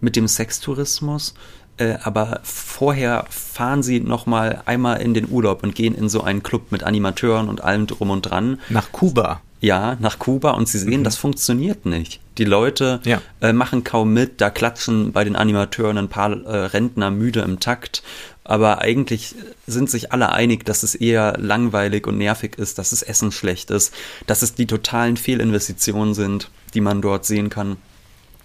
mit 0.00 0.16
dem 0.16 0.28
Sextourismus, 0.28 1.34
äh, 1.76 1.98
aber 2.02 2.40
vorher 2.42 3.26
fahren 3.28 3.82
sie 3.82 4.00
noch 4.00 4.26
mal 4.26 4.62
einmal 4.66 5.00
in 5.00 5.14
den 5.14 5.28
Urlaub 5.30 5.62
und 5.62 5.74
gehen 5.74 5.94
in 5.94 6.08
so 6.08 6.22
einen 6.22 6.42
Club 6.42 6.72
mit 6.72 6.82
Animateuren 6.82 7.48
und 7.48 7.62
allem 7.62 7.86
drum 7.86 8.10
und 8.10 8.22
dran. 8.22 8.60
Nach 8.68 8.92
Kuba. 8.92 9.40
Ja, 9.60 9.96
nach 10.00 10.18
Kuba 10.18 10.52
und 10.52 10.68
sie 10.68 10.78
sehen, 10.78 11.00
mhm. 11.00 11.04
das 11.04 11.16
funktioniert 11.16 11.84
nicht. 11.84 12.20
Die 12.38 12.44
Leute 12.44 13.00
ja. 13.04 13.20
äh, 13.40 13.52
machen 13.52 13.84
kaum 13.84 14.12
mit, 14.12 14.40
da 14.40 14.50
klatschen 14.50 15.12
bei 15.12 15.24
den 15.24 15.36
Animateuren 15.36 15.98
ein 15.98 16.08
paar 16.08 16.32
äh, 16.32 16.56
Rentner 16.66 17.10
müde 17.10 17.40
im 17.40 17.60
Takt. 17.60 18.02
Aber 18.42 18.80
eigentlich 18.80 19.34
sind 19.66 19.90
sich 19.90 20.12
alle 20.12 20.32
einig, 20.32 20.64
dass 20.64 20.82
es 20.82 20.94
eher 20.94 21.36
langweilig 21.38 22.06
und 22.06 22.18
nervig 22.18 22.56
ist, 22.58 22.78
dass 22.78 22.90
das 22.90 23.02
Essen 23.02 23.32
schlecht 23.32 23.70
ist, 23.70 23.94
dass 24.26 24.42
es 24.42 24.54
die 24.54 24.66
totalen 24.66 25.16
Fehlinvestitionen 25.16 26.14
sind, 26.14 26.50
die 26.74 26.80
man 26.80 27.02
dort 27.02 27.26
sehen 27.26 27.50
kann 27.50 27.76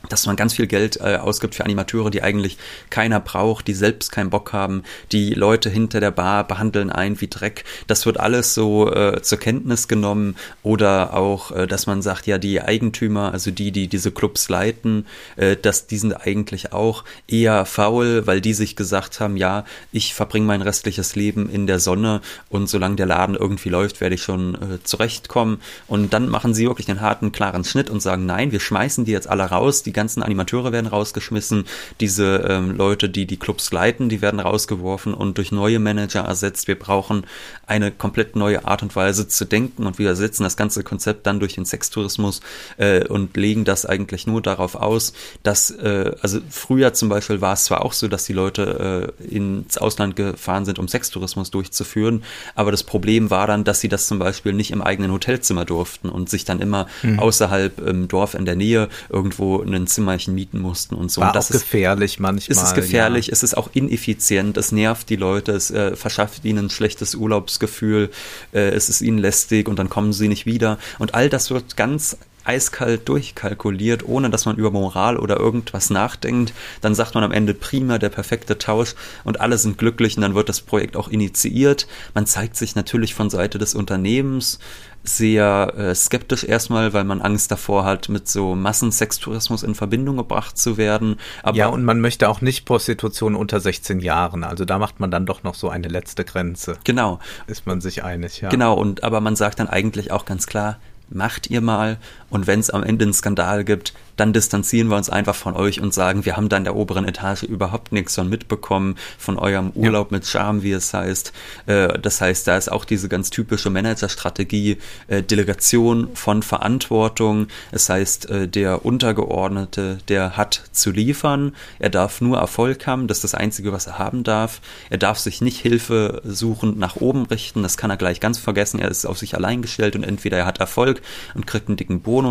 dass 0.09 0.25
man 0.25 0.35
ganz 0.35 0.53
viel 0.53 0.67
Geld 0.67 0.97
äh, 0.97 1.17
ausgibt 1.17 1.55
für 1.55 1.65
Animateure, 1.65 2.09
die 2.09 2.23
eigentlich 2.23 2.57
keiner 2.89 3.19
braucht, 3.19 3.67
die 3.67 3.73
selbst 3.73 4.11
keinen 4.11 4.29
Bock 4.29 4.53
haben, 4.53 4.83
die 5.11 5.33
Leute 5.33 5.69
hinter 5.69 5.99
der 5.99 6.11
Bar 6.11 6.47
behandeln 6.47 6.89
ein 6.89 7.19
wie 7.21 7.27
Dreck. 7.27 7.63
Das 7.87 8.05
wird 8.05 8.19
alles 8.19 8.53
so 8.53 8.91
äh, 8.91 9.21
zur 9.21 9.39
Kenntnis 9.39 9.87
genommen 9.87 10.35
oder 10.63 11.13
auch, 11.13 11.51
äh, 11.51 11.67
dass 11.67 11.87
man 11.87 12.01
sagt, 12.01 12.27
ja, 12.27 12.37
die 12.37 12.61
Eigentümer, 12.61 13.31
also 13.31 13.51
die, 13.51 13.71
die 13.71 13.87
diese 13.87 14.11
Clubs 14.11 14.49
leiten, 14.49 15.05
äh, 15.35 15.55
dass 15.55 15.87
die 15.87 15.97
sind 15.97 16.13
eigentlich 16.13 16.73
auch 16.73 17.03
eher 17.27 17.65
faul, 17.65 18.27
weil 18.27 18.41
die 18.41 18.53
sich 18.53 18.75
gesagt 18.75 19.19
haben, 19.19 19.37
ja, 19.37 19.65
ich 19.91 20.13
verbringe 20.13 20.45
mein 20.45 20.61
restliches 20.61 21.15
Leben 21.15 21.49
in 21.49 21.67
der 21.67 21.79
Sonne 21.79 22.21
und 22.49 22.67
solange 22.67 22.95
der 22.95 23.05
Laden 23.05 23.35
irgendwie 23.35 23.69
läuft, 23.69 24.01
werde 24.01 24.15
ich 24.15 24.21
schon 24.21 24.55
äh, 24.55 24.83
zurechtkommen. 24.83 25.61
Und 25.87 26.13
dann 26.13 26.29
machen 26.29 26.53
sie 26.53 26.67
wirklich 26.67 26.89
einen 26.89 27.01
harten, 27.01 27.31
klaren 27.31 27.63
Schnitt 27.63 27.89
und 27.89 28.01
sagen, 28.01 28.25
nein, 28.25 28.51
wir 28.51 28.59
schmeißen 28.59 29.05
die 29.05 29.11
jetzt 29.11 29.27
alle 29.27 29.43
raus, 29.43 29.83
die 29.83 29.93
ganzen 29.95 30.21
Animateure 30.21 30.71
werden 30.71 30.85
rausgeschmissen, 30.85 31.65
diese 31.99 32.45
ähm, 32.47 32.77
Leute, 32.77 33.09
die 33.09 33.25
die 33.25 33.37
Clubs 33.37 33.71
leiten, 33.71 34.09
die 34.09 34.21
werden 34.21 34.39
rausgeworfen 34.39 35.15
und 35.15 35.39
durch 35.39 35.51
neue 35.51 35.79
Manager 35.79 36.21
ersetzt. 36.21 36.67
Wir 36.67 36.77
brauchen 36.77 37.25
eine 37.65 37.91
komplett 37.91 38.35
neue 38.35 38.65
Art 38.65 38.83
und 38.83 38.95
Weise 38.95 39.27
zu 39.27 39.45
denken 39.45 39.87
und 39.87 39.97
wir 39.97 40.09
ersetzen 40.09 40.43
das 40.43 40.57
ganze 40.57 40.83
Konzept 40.83 41.25
dann 41.25 41.39
durch 41.39 41.55
den 41.55 41.65
Sextourismus 41.65 42.41
äh, 42.77 43.07
und 43.07 43.35
legen 43.35 43.65
das 43.65 43.85
eigentlich 43.85 44.27
nur 44.27 44.41
darauf 44.41 44.75
aus, 44.75 45.13
dass, 45.41 45.71
äh, 45.71 46.11
also 46.21 46.39
früher 46.49 46.93
zum 46.93 47.09
Beispiel 47.09 47.41
war 47.41 47.53
es 47.53 47.63
zwar 47.63 47.83
auch 47.83 47.93
so, 47.93 48.07
dass 48.07 48.25
die 48.25 48.33
Leute 48.33 49.13
äh, 49.19 49.35
ins 49.35 49.77
Ausland 49.77 50.15
gefahren 50.15 50.65
sind, 50.65 50.77
um 50.77 50.87
Sextourismus 50.87 51.49
durchzuführen, 51.49 52.23
aber 52.53 52.71
das 52.71 52.83
Problem 52.83 53.31
war 53.31 53.47
dann, 53.47 53.63
dass 53.63 53.79
sie 53.79 53.89
das 53.89 54.07
zum 54.07 54.19
Beispiel 54.19 54.53
nicht 54.53 54.71
im 54.71 54.81
eigenen 54.81 55.11
Hotelzimmer 55.11 55.65
durften 55.65 56.09
und 56.09 56.29
sich 56.29 56.45
dann 56.45 56.59
immer 56.59 56.87
mhm. 57.01 57.19
außerhalb 57.19 57.79
im 57.79 58.07
Dorf 58.07 58.33
in 58.33 58.45
der 58.45 58.55
Nähe 58.55 58.89
irgendwo 59.09 59.61
einen 59.61 59.84
ein 59.85 59.87
Zimmerchen 59.87 60.33
mieten 60.33 60.59
mussten 60.59 60.95
und 60.95 61.11
so. 61.11 61.21
War 61.21 61.29
und 61.29 61.35
das 61.35 61.49
auch 61.49 61.53
gefährlich 61.53 62.19
manchmal. 62.19 62.51
Ist 62.57 62.63
es 62.63 62.73
gefährlich, 62.73 63.27
ja. 63.27 63.33
es 63.33 63.43
ist 63.43 63.55
auch 63.55 63.69
ineffizient, 63.73 64.57
es 64.57 64.71
nervt 64.71 65.09
die 65.09 65.15
Leute, 65.15 65.53
es 65.53 65.71
äh, 65.71 65.95
verschafft 65.95 66.45
ihnen 66.45 66.65
ein 66.65 66.69
schlechtes 66.69 67.15
Urlaubsgefühl, 67.15 68.11
äh, 68.53 68.69
es 68.69 68.89
ist 68.89 69.01
ihnen 69.01 69.17
lästig 69.17 69.67
und 69.67 69.79
dann 69.79 69.89
kommen 69.89 70.13
sie 70.13 70.27
nicht 70.27 70.45
wieder. 70.45 70.77
Und 70.99 71.13
all 71.13 71.29
das 71.29 71.51
wird 71.51 71.77
ganz 71.77 72.17
eiskalt 72.45 73.07
durchkalkuliert, 73.09 74.07
ohne 74.07 74.29
dass 74.29 74.45
man 74.45 74.55
über 74.55 74.71
Moral 74.71 75.17
oder 75.17 75.37
irgendwas 75.37 75.89
nachdenkt. 75.89 76.53
Dann 76.81 76.95
sagt 76.95 77.15
man 77.15 77.23
am 77.23 77.31
Ende 77.31 77.53
prima, 77.53 77.97
der 77.97 78.09
perfekte 78.09 78.57
Tausch 78.57 78.95
und 79.23 79.41
alle 79.41 79.57
sind 79.57 79.77
glücklich 79.77 80.15
und 80.15 80.21
dann 80.21 80.35
wird 80.35 80.49
das 80.49 80.61
Projekt 80.61 80.95
auch 80.95 81.07
initiiert. 81.07 81.87
Man 82.13 82.25
zeigt 82.25 82.55
sich 82.55 82.75
natürlich 82.75 83.13
von 83.13 83.29
Seite 83.29 83.57
des 83.57 83.75
Unternehmens 83.75 84.59
sehr 85.07 85.73
äh, 85.77 85.95
skeptisch 85.95 86.43
erstmal, 86.43 86.93
weil 86.93 87.03
man 87.03 87.21
Angst 87.21 87.51
davor 87.51 87.85
hat, 87.85 88.09
mit 88.09 88.27
so 88.27 88.55
Massensextourismus 88.55 89.63
in 89.63 89.75
Verbindung 89.75 90.17
gebracht 90.17 90.57
zu 90.57 90.77
werden. 90.77 91.17
Aber 91.43 91.57
ja, 91.57 91.67
und 91.67 91.83
man 91.83 92.01
möchte 92.01 92.27
auch 92.29 92.41
nicht 92.41 92.65
Prostitution 92.65 93.35
unter 93.35 93.59
16 93.59 93.99
Jahren. 93.99 94.43
Also 94.43 94.65
da 94.65 94.79
macht 94.79 94.99
man 94.99 95.11
dann 95.11 95.25
doch 95.25 95.43
noch 95.43 95.55
so 95.55 95.69
eine 95.69 95.87
letzte 95.87 96.25
Grenze. 96.25 96.77
Genau. 96.83 97.19
Ist 97.47 97.67
man 97.67 97.81
sich 97.81 98.03
einig, 98.03 98.41
ja. 98.41 98.49
Genau, 98.49 98.73
und 98.73 99.03
aber 99.03 99.21
man 99.21 99.35
sagt 99.35 99.59
dann 99.59 99.69
eigentlich 99.69 100.11
auch 100.11 100.25
ganz 100.25 100.47
klar, 100.47 100.79
macht 101.09 101.49
ihr 101.49 101.61
mal 101.61 101.97
und 102.35 102.47
wenn 102.47 102.59
es 102.59 102.69
am 102.69 102.83
Ende 102.83 103.05
einen 103.05 103.13
Skandal 103.13 103.63
gibt, 103.63 103.93
dann 104.17 104.33
distanzieren 104.33 104.89
wir 104.89 104.97
uns 104.97 105.09
einfach 105.09 105.35
von 105.35 105.55
euch 105.55 105.81
und 105.81 105.93
sagen, 105.93 106.25
wir 106.25 106.37
haben 106.37 106.49
da 106.49 106.57
in 106.57 106.63
der 106.63 106.75
oberen 106.75 107.07
Etage 107.07 107.43
überhaupt 107.43 107.91
nichts 107.91 108.15
von 108.15 108.29
mitbekommen, 108.29 108.95
von 109.17 109.37
eurem 109.37 109.71
Urlaub 109.71 110.11
ja. 110.11 110.17
mit 110.17 110.27
Charme, 110.27 110.63
wie 110.63 110.71
es 110.71 110.93
heißt. 110.93 111.33
Äh, 111.65 111.99
das 111.99 112.21
heißt, 112.21 112.47
da 112.47 112.57
ist 112.57 112.71
auch 112.71 112.85
diese 112.85 113.09
ganz 113.09 113.29
typische 113.29 113.69
Managerstrategie, 113.69 114.77
äh, 115.07 115.23
Delegation 115.23 116.09
von 116.13 116.43
Verantwortung. 116.43 117.47
Es 117.71 117.89
heißt, 117.89 118.29
äh, 118.29 118.47
der 118.47 118.85
Untergeordnete, 118.85 119.99
der 120.07 120.37
hat 120.37 120.61
zu 120.71 120.91
liefern, 120.91 121.53
er 121.79 121.89
darf 121.89 122.21
nur 122.21 122.37
Erfolg 122.37 122.87
haben, 122.87 123.07
das 123.07 123.19
ist 123.19 123.23
das 123.23 123.35
Einzige, 123.35 123.71
was 123.71 123.87
er 123.87 123.97
haben 123.97 124.23
darf. 124.23 124.61
Er 124.89 124.97
darf 124.97 125.19
sich 125.19 125.41
nicht 125.41 125.59
Hilfe 125.59 126.21
suchend 126.25 126.77
nach 126.79 126.97
oben 126.97 127.25
richten, 127.25 127.63
das 127.63 127.77
kann 127.77 127.89
er 127.89 127.97
gleich 127.97 128.19
ganz 128.19 128.39
vergessen, 128.39 128.79
er 128.79 128.89
ist 128.89 129.05
auf 129.05 129.17
sich 129.17 129.35
allein 129.35 129.61
gestellt 129.61 129.95
und 129.95 130.03
entweder 130.03 130.37
er 130.37 130.45
hat 130.45 130.59
Erfolg 130.59 131.01
und 131.33 131.47
kriegt 131.47 131.67
einen 131.67 131.77
dicken 131.77 132.01
Bonus 132.01 132.24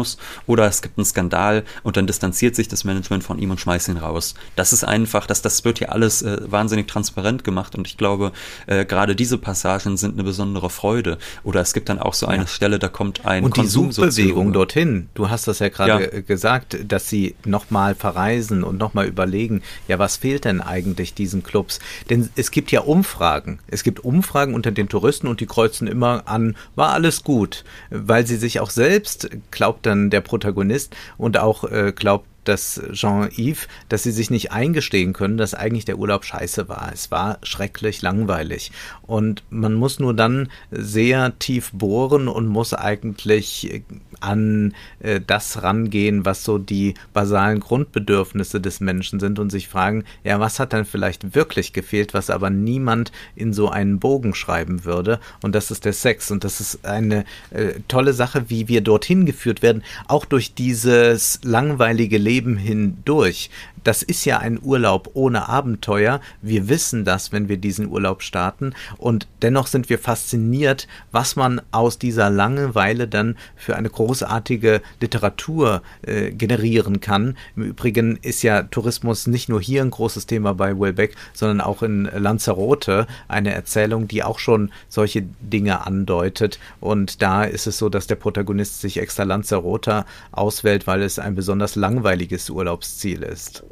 oder 0.47 0.67
es 0.67 0.83
gibt 0.83 0.99
einen 0.99 1.05
Skandal 1.05 1.65
und 1.83 1.97
dann 1.97 2.07
distanziert 2.07 2.57
sich 2.57 2.69
das 2.69 2.85
Management 2.85 3.25
von 3.25 3.39
ihm 3.39 3.51
und 3.51 3.61
schmeißt 3.61 3.89
ihn 3.89 3.97
raus. 3.97 4.35
Das 4.57 4.73
ist 4.73 4.85
einfach, 4.85 5.27
das, 5.27 5.43
das 5.43 5.65
wird 5.65 5.79
hier 5.79 5.93
alles 5.93 6.23
äh, 6.23 6.39
wahnsinnig 6.51 6.89
transparent 6.89 7.45
gemacht 7.45 7.75
und 7.77 7.87
ich 7.87 7.97
glaube, 7.97 8.33
äh, 8.67 8.85
gerade 8.85 9.15
diese 9.17 9.39
Passagen 9.39 9.97
sind 9.97 10.15
eine 10.15 10.25
besondere 10.25 10.71
Freude. 10.71 11.19
Oder 11.43 11.61
es 11.61 11.73
gibt 11.73 11.89
dann 11.89 11.99
auch 11.99 12.15
so 12.15 12.27
eine 12.27 12.43
ja. 12.43 12.47
Stelle, 12.49 12.79
da 12.79 12.89
kommt 12.89 13.25
ein 13.25 13.45
Und 13.45 13.57
die 13.57 13.67
Suchbewegung 13.67 14.53
dorthin, 14.53 15.09
du 15.15 15.31
hast 15.31 15.47
das 15.49 15.59
ja 15.59 15.69
gerade 15.69 16.11
ja. 16.13 16.21
gesagt, 16.21 16.79
dass 16.87 17.09
sie 17.09 17.35
nochmal 17.45 17.95
verreisen 17.95 18.65
und 18.65 18.79
nochmal 18.79 19.07
überlegen, 19.07 19.63
ja, 19.89 19.99
was 19.99 20.17
fehlt 20.17 20.45
denn 20.45 20.61
eigentlich 20.61 21.15
diesen 21.15 21.43
Clubs? 21.43 21.79
Denn 22.11 22.31
es 22.37 22.51
gibt 22.51 22.73
ja 22.73 22.81
Umfragen. 22.81 23.59
Es 23.67 23.83
gibt 23.83 24.05
Umfragen 24.05 24.55
unter 24.55 24.71
den 24.71 24.89
Touristen 24.89 25.27
und 25.27 25.41
die 25.41 25.47
kreuzen 25.47 25.87
immer 25.87 26.23
an, 26.27 26.57
war 26.75 26.93
alles 26.93 27.25
gut, 27.25 27.65
weil 27.91 28.27
sie 28.27 28.37
sich 28.37 28.61
auch 28.61 28.71
selbst, 28.71 29.29
glaubt 29.75 29.87
dann 29.87 30.11
der 30.11 30.21
Protagonist 30.21 30.95
und 31.19 31.39
auch 31.39 31.65
äh, 31.65 31.93
glaubt 31.95 32.27
dass 32.45 32.81
Jean-Yves, 32.93 33.69
dass 33.89 34.03
sie 34.03 34.13
sich 34.13 34.31
nicht 34.31 34.53
eingestehen 34.53 35.13
können, 35.13 35.37
dass 35.37 35.55
eigentlich 35.55 35.85
der 35.85 35.99
Urlaub 35.99 36.25
scheiße 36.25 36.69
war. 36.69 36.91
Es 36.93 37.11
war 37.11 37.39
schrecklich 37.43 38.03
langweilig. 38.03 38.73
Und 39.03 39.43
man 39.51 39.75
muss 39.75 39.99
nur 39.99 40.15
dann 40.15 40.49
sehr 40.71 41.39
tief 41.39 41.71
bohren 41.73 42.29
und 42.29 42.47
muss 42.47 42.75
eigentlich 42.75 43.83
an 44.21 44.75
äh, 45.01 45.21
das 45.25 45.63
rangehen, 45.63 46.25
was 46.25 46.45
so 46.45 46.59
die 46.59 46.95
basalen 47.13 47.61
Grundbedürfnisse 47.61 48.61
des 48.61 48.81
Menschen 48.81 49.21
sind 49.21 49.39
und 49.39 49.51
sich 49.51 49.69
fragen, 49.69 50.05
ja, 50.23 50.41
was 50.41 50.61
hat 50.61 50.73
denn 50.73 50.85
vielleicht 50.85 51.35
wirklich 51.35 51.73
gefehlt, 51.73 52.15
was 52.15 52.31
aber 52.31 52.51
niemand 52.51 53.13
in 53.37 53.53
so 53.53 53.69
einen 53.69 53.99
Bogen 53.99 54.35
schreiben 54.35 54.85
würde? 54.85 55.21
Und 55.43 55.55
das 55.55 55.71
ist 55.71 55.85
der 55.85 55.93
Sex. 55.93 56.31
Und 56.31 56.45
das 56.45 56.61
ist 56.61 56.85
eine 56.85 57.25
äh, 57.51 57.75
tolle 57.89 58.13
Sache, 58.13 58.45
wie 58.49 58.69
wir 58.69 58.81
dorthin 58.81 59.27
geführt 59.27 59.63
werden, 59.63 59.83
auch 60.09 60.25
durch 60.25 60.55
dieses 60.55 61.41
langweilige 61.43 62.19
Leben 62.19 62.34
Leben 62.35 62.57
hindurch 62.57 63.49
das 63.85 64.03
ist 64.03 64.25
ja 64.25 64.39
ein 64.39 64.59
Urlaub 64.61 65.11
ohne 65.15 65.49
Abenteuer. 65.49 66.21
Wir 66.43 66.69
wissen 66.69 67.05
das, 67.05 67.33
wenn 67.33 67.49
wir 67.49 67.59
diesen 67.59 67.89
Urlaub 67.89 68.23
starten. 68.23 68.75
Und 68.97 69.29
dennoch 69.43 69.67
sind 69.67 69.89
wir 69.91 69.99
fasziniert, 69.99 70.89
was 71.13 71.37
man 71.37 71.61
aus 71.71 71.99
dieser 71.99 72.31
Langeweile 72.31 73.07
dann 73.07 73.37
für 73.57 73.77
eine 73.77 73.91
großartige 73.91 74.81
Literatur 75.01 75.83
äh, 76.03 76.31
generieren 76.33 77.01
kann. 77.01 77.37
Im 77.57 77.63
Übrigen 77.63 78.19
ist 78.23 78.43
ja 78.43 78.63
Tourismus 78.63 79.27
nicht 79.27 79.49
nur 79.49 79.61
hier 79.61 79.83
ein 79.83 79.91
großes 79.91 80.27
Thema 80.27 80.55
bei 80.55 80.79
Welbeck, 80.79 81.15
sondern 81.35 81.61
auch 81.61 81.83
in 81.83 82.05
Lanzarote 82.05 83.07
eine 83.29 83.53
Erzählung, 83.53 84.09
die 84.09 84.23
auch 84.23 84.39
schon 84.39 84.73
solche 84.89 85.23
Dinge 85.41 85.87
andeutet. 85.87 86.59
Und 86.81 87.21
da 87.21 87.45
ist 87.45 87.67
es 87.67 87.79
so, 87.79 87.89
dass 87.89 88.07
der 88.07 88.17
Protagonist 88.17 88.81
sich 88.81 88.99
extra 88.99 89.25
Lanzarote 89.25 90.07
auswählt, 90.33 90.87
weil 90.87 91.03
es 91.03 91.19
ein 91.19 91.35
besonders 91.35 91.77
langweiliges 91.77 92.49
Urlaubsziel 92.49 93.23
ist. 93.23 93.63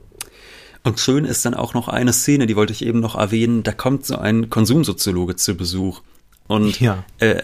Und 0.84 0.98
schön 0.98 1.24
ist 1.24 1.44
dann 1.44 1.54
auch 1.54 1.74
noch 1.74 1.88
eine 1.88 2.12
Szene, 2.12 2.46
die 2.46 2.56
wollte 2.56 2.72
ich 2.72 2.84
eben 2.84 3.00
noch 3.00 3.14
erwähnen, 3.14 3.62
da 3.62 3.72
kommt 3.72 4.04
so 4.04 4.16
ein 4.16 4.50
Konsumsoziologe 4.50 5.36
zu 5.36 5.54
Besuch 5.54 6.02
und 6.48 6.80
ja. 6.80 7.04
äh, 7.18 7.42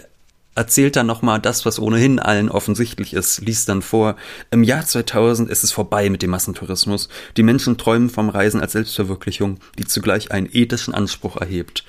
erzählt 0.59 0.97
dann 0.97 1.07
nochmal 1.07 1.41
das, 1.41 1.65
was 1.65 1.79
ohnehin 1.79 2.19
allen 2.19 2.49
offensichtlich 2.51 3.15
ist, 3.15 3.41
liest 3.41 3.69
dann 3.69 3.81
vor, 3.81 4.17
im 4.51 4.65
Jahr 4.65 4.85
2000 4.85 5.49
ist 5.49 5.63
es 5.63 5.71
vorbei 5.71 6.11
mit 6.11 6.21
dem 6.21 6.31
Massentourismus. 6.31 7.09
Die 7.37 7.45
Menschen 7.45 7.79
träumen 7.79 8.11
vom 8.11 8.29
Reisen 8.29 8.61
als 8.61 8.73
Selbstverwirklichung, 8.73 9.61
die 9.79 9.85
zugleich 9.85 10.33
einen 10.33 10.49
ethischen 10.51 10.95
Anspruch 10.95 11.37
erhebt. 11.37 11.85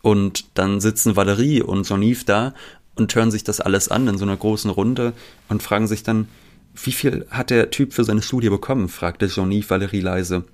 Und 0.00 0.44
dann 0.54 0.80
sitzen 0.80 1.16
Valerie 1.16 1.60
und 1.60 1.86
Jean-Yves 1.86 2.24
da 2.24 2.54
und 2.94 3.12
hören 3.12 3.32
sich 3.32 3.42
das 3.42 3.60
alles 3.60 3.88
an 3.88 4.06
in 4.06 4.16
so 4.16 4.24
einer 4.24 4.36
großen 4.36 4.70
Runde 4.70 5.12
und 5.48 5.62
fragen 5.62 5.88
sich 5.88 6.04
dann, 6.04 6.28
wie 6.74 6.92
viel 6.92 7.26
hat 7.30 7.50
der 7.50 7.70
Typ 7.70 7.92
für 7.92 8.04
seine 8.04 8.22
Studie 8.22 8.48
bekommen? 8.48 8.88
fragte 8.88 9.28
Jean-Yves 9.28 9.70
Valerie 9.70 10.00
leise. 10.00 10.44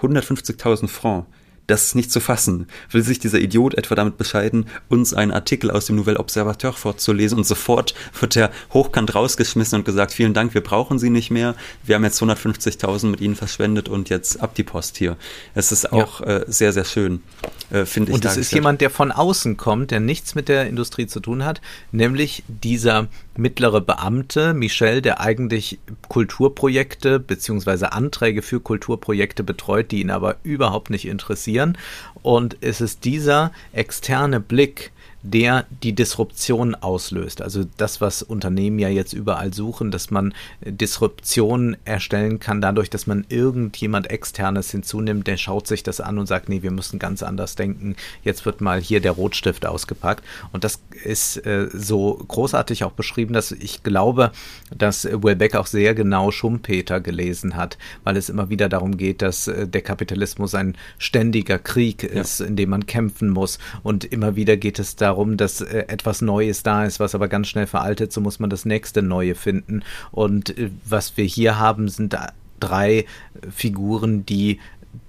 150.000 0.00 0.88
Francs. 0.88 1.26
Das 1.66 1.84
ist 1.84 1.94
nicht 1.94 2.12
zu 2.12 2.20
fassen. 2.20 2.66
Will 2.90 3.02
sich 3.02 3.18
dieser 3.18 3.38
Idiot 3.38 3.74
etwa 3.74 3.94
damit 3.94 4.18
bescheiden, 4.18 4.66
uns 4.88 5.14
einen 5.14 5.32
Artikel 5.32 5.70
aus 5.70 5.86
dem 5.86 5.96
Nouvel 5.96 6.18
Observateur 6.18 6.74
vorzulesen 6.74 7.38
und 7.38 7.44
sofort 7.44 7.94
wird 8.20 8.36
er 8.36 8.50
hochkant 8.72 9.14
rausgeschmissen 9.14 9.78
und 9.78 9.84
gesagt, 9.84 10.12
vielen 10.12 10.34
Dank, 10.34 10.52
wir 10.52 10.60
brauchen 10.62 10.98
Sie 10.98 11.08
nicht 11.08 11.30
mehr. 11.30 11.54
Wir 11.82 11.94
haben 11.94 12.04
jetzt 12.04 12.22
150.000 12.22 13.06
mit 13.06 13.20
Ihnen 13.20 13.34
verschwendet 13.34 13.88
und 13.88 14.10
jetzt 14.10 14.42
ab 14.42 14.54
die 14.54 14.62
Post 14.62 14.98
hier. 14.98 15.16
Es 15.54 15.72
ist 15.72 15.90
auch 15.90 16.20
ja. 16.20 16.38
äh, 16.38 16.44
sehr, 16.48 16.74
sehr 16.74 16.84
schön, 16.84 17.22
äh, 17.70 17.86
finde 17.86 18.10
ich. 18.10 18.16
Und 18.16 18.24
es 18.26 18.36
ist 18.36 18.52
jemand, 18.52 18.82
der 18.82 18.90
von 18.90 19.10
außen 19.10 19.56
kommt, 19.56 19.90
der 19.90 20.00
nichts 20.00 20.34
mit 20.34 20.48
der 20.48 20.66
Industrie 20.66 21.06
zu 21.06 21.20
tun 21.20 21.44
hat, 21.46 21.62
nämlich 21.92 22.44
dieser 22.48 23.08
mittlere 23.36 23.80
Beamte, 23.80 24.54
Michel, 24.54 25.02
der 25.02 25.20
eigentlich 25.20 25.78
Kulturprojekte 26.08 27.18
beziehungsweise 27.18 27.92
Anträge 27.92 28.42
für 28.42 28.60
Kulturprojekte 28.60 29.42
betreut, 29.42 29.90
die 29.90 30.00
ihn 30.00 30.10
aber 30.10 30.36
überhaupt 30.42 30.90
nicht 30.90 31.06
interessieren. 31.06 31.76
Und 32.22 32.56
es 32.60 32.80
ist 32.80 33.04
dieser 33.04 33.52
externe 33.72 34.40
Blick, 34.40 34.92
der 35.24 35.64
die 35.82 35.94
Disruption 35.94 36.74
auslöst. 36.74 37.40
Also 37.40 37.64
das, 37.78 38.02
was 38.02 38.22
Unternehmen 38.22 38.78
ja 38.78 38.90
jetzt 38.90 39.14
überall 39.14 39.54
suchen, 39.54 39.90
dass 39.90 40.10
man 40.10 40.34
Disruption 40.60 41.78
erstellen 41.86 42.40
kann, 42.40 42.60
dadurch, 42.60 42.90
dass 42.90 43.06
man 43.06 43.24
irgendjemand 43.30 44.10
externes 44.10 44.70
hinzunimmt, 44.70 45.26
der 45.26 45.38
schaut 45.38 45.66
sich 45.66 45.82
das 45.82 46.02
an 46.02 46.18
und 46.18 46.26
sagt, 46.26 46.50
nee, 46.50 46.62
wir 46.62 46.70
müssen 46.70 46.98
ganz 46.98 47.22
anders 47.22 47.56
denken. 47.56 47.96
Jetzt 48.22 48.44
wird 48.44 48.60
mal 48.60 48.78
hier 48.82 49.00
der 49.00 49.12
Rotstift 49.12 49.64
ausgepackt. 49.64 50.22
Und 50.52 50.62
das 50.62 50.80
ist 51.04 51.38
äh, 51.46 51.68
so 51.72 52.22
großartig 52.28 52.84
auch 52.84 52.92
beschrieben, 52.92 53.32
dass 53.32 53.50
ich 53.50 53.82
glaube, 53.82 54.30
dass 54.76 55.06
Welbeck 55.06 55.56
auch 55.56 55.66
sehr 55.66 55.94
genau 55.94 56.32
Schumpeter 56.32 57.00
gelesen 57.00 57.56
hat, 57.56 57.78
weil 58.04 58.18
es 58.18 58.28
immer 58.28 58.50
wieder 58.50 58.68
darum 58.68 58.98
geht, 58.98 59.22
dass 59.22 59.48
äh, 59.48 59.66
der 59.66 59.80
Kapitalismus 59.80 60.54
ein 60.54 60.76
ständiger 60.98 61.58
Krieg 61.58 62.02
ist, 62.02 62.40
ja. 62.40 62.46
in 62.46 62.56
dem 62.56 62.68
man 62.68 62.84
kämpfen 62.84 63.30
muss. 63.30 63.58
Und 63.82 64.04
immer 64.04 64.36
wieder 64.36 64.58
geht 64.58 64.78
es 64.78 64.96
darum, 64.96 65.13
darum, 65.14 65.36
dass 65.36 65.60
äh, 65.60 65.84
etwas 65.88 66.22
Neues 66.22 66.62
da 66.62 66.84
ist, 66.84 66.98
was 66.98 67.14
aber 67.14 67.28
ganz 67.28 67.48
schnell 67.48 67.66
veraltet, 67.66 68.12
so 68.12 68.20
muss 68.20 68.40
man 68.40 68.50
das 68.50 68.64
nächste 68.64 69.00
Neue 69.00 69.36
finden. 69.36 69.82
Und 70.10 70.58
äh, 70.58 70.70
was 70.84 71.16
wir 71.16 71.24
hier 71.24 71.58
haben, 71.58 71.88
sind 71.88 72.16
drei 72.58 73.06
Figuren, 73.50 74.26
die 74.26 74.58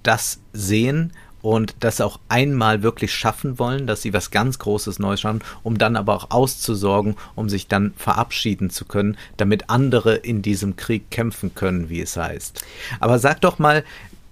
das 0.03 0.39
sehen 0.53 1.11
und 1.41 1.75
das 1.79 2.01
auch 2.01 2.19
einmal 2.27 2.83
wirklich 2.83 3.13
schaffen 3.13 3.57
wollen, 3.59 3.87
dass 3.87 4.01
sie 4.01 4.13
was 4.13 4.31
ganz 4.31 4.59
Großes 4.59 4.99
Neues 4.99 5.21
schaffen, 5.21 5.43
um 5.63 5.77
dann 5.77 5.95
aber 5.95 6.15
auch 6.15 6.31
auszusorgen, 6.31 7.15
um 7.35 7.49
sich 7.49 7.67
dann 7.67 7.93
verabschieden 7.97 8.69
zu 8.69 8.85
können, 8.85 9.17
damit 9.37 9.69
andere 9.69 10.15
in 10.15 10.41
diesem 10.41 10.75
Krieg 10.75 11.09
kämpfen 11.11 11.53
können, 11.55 11.89
wie 11.89 12.01
es 12.01 12.17
heißt. 12.17 12.63
Aber 12.99 13.19
sag 13.19 13.41
doch 13.41 13.59
mal, 13.59 13.83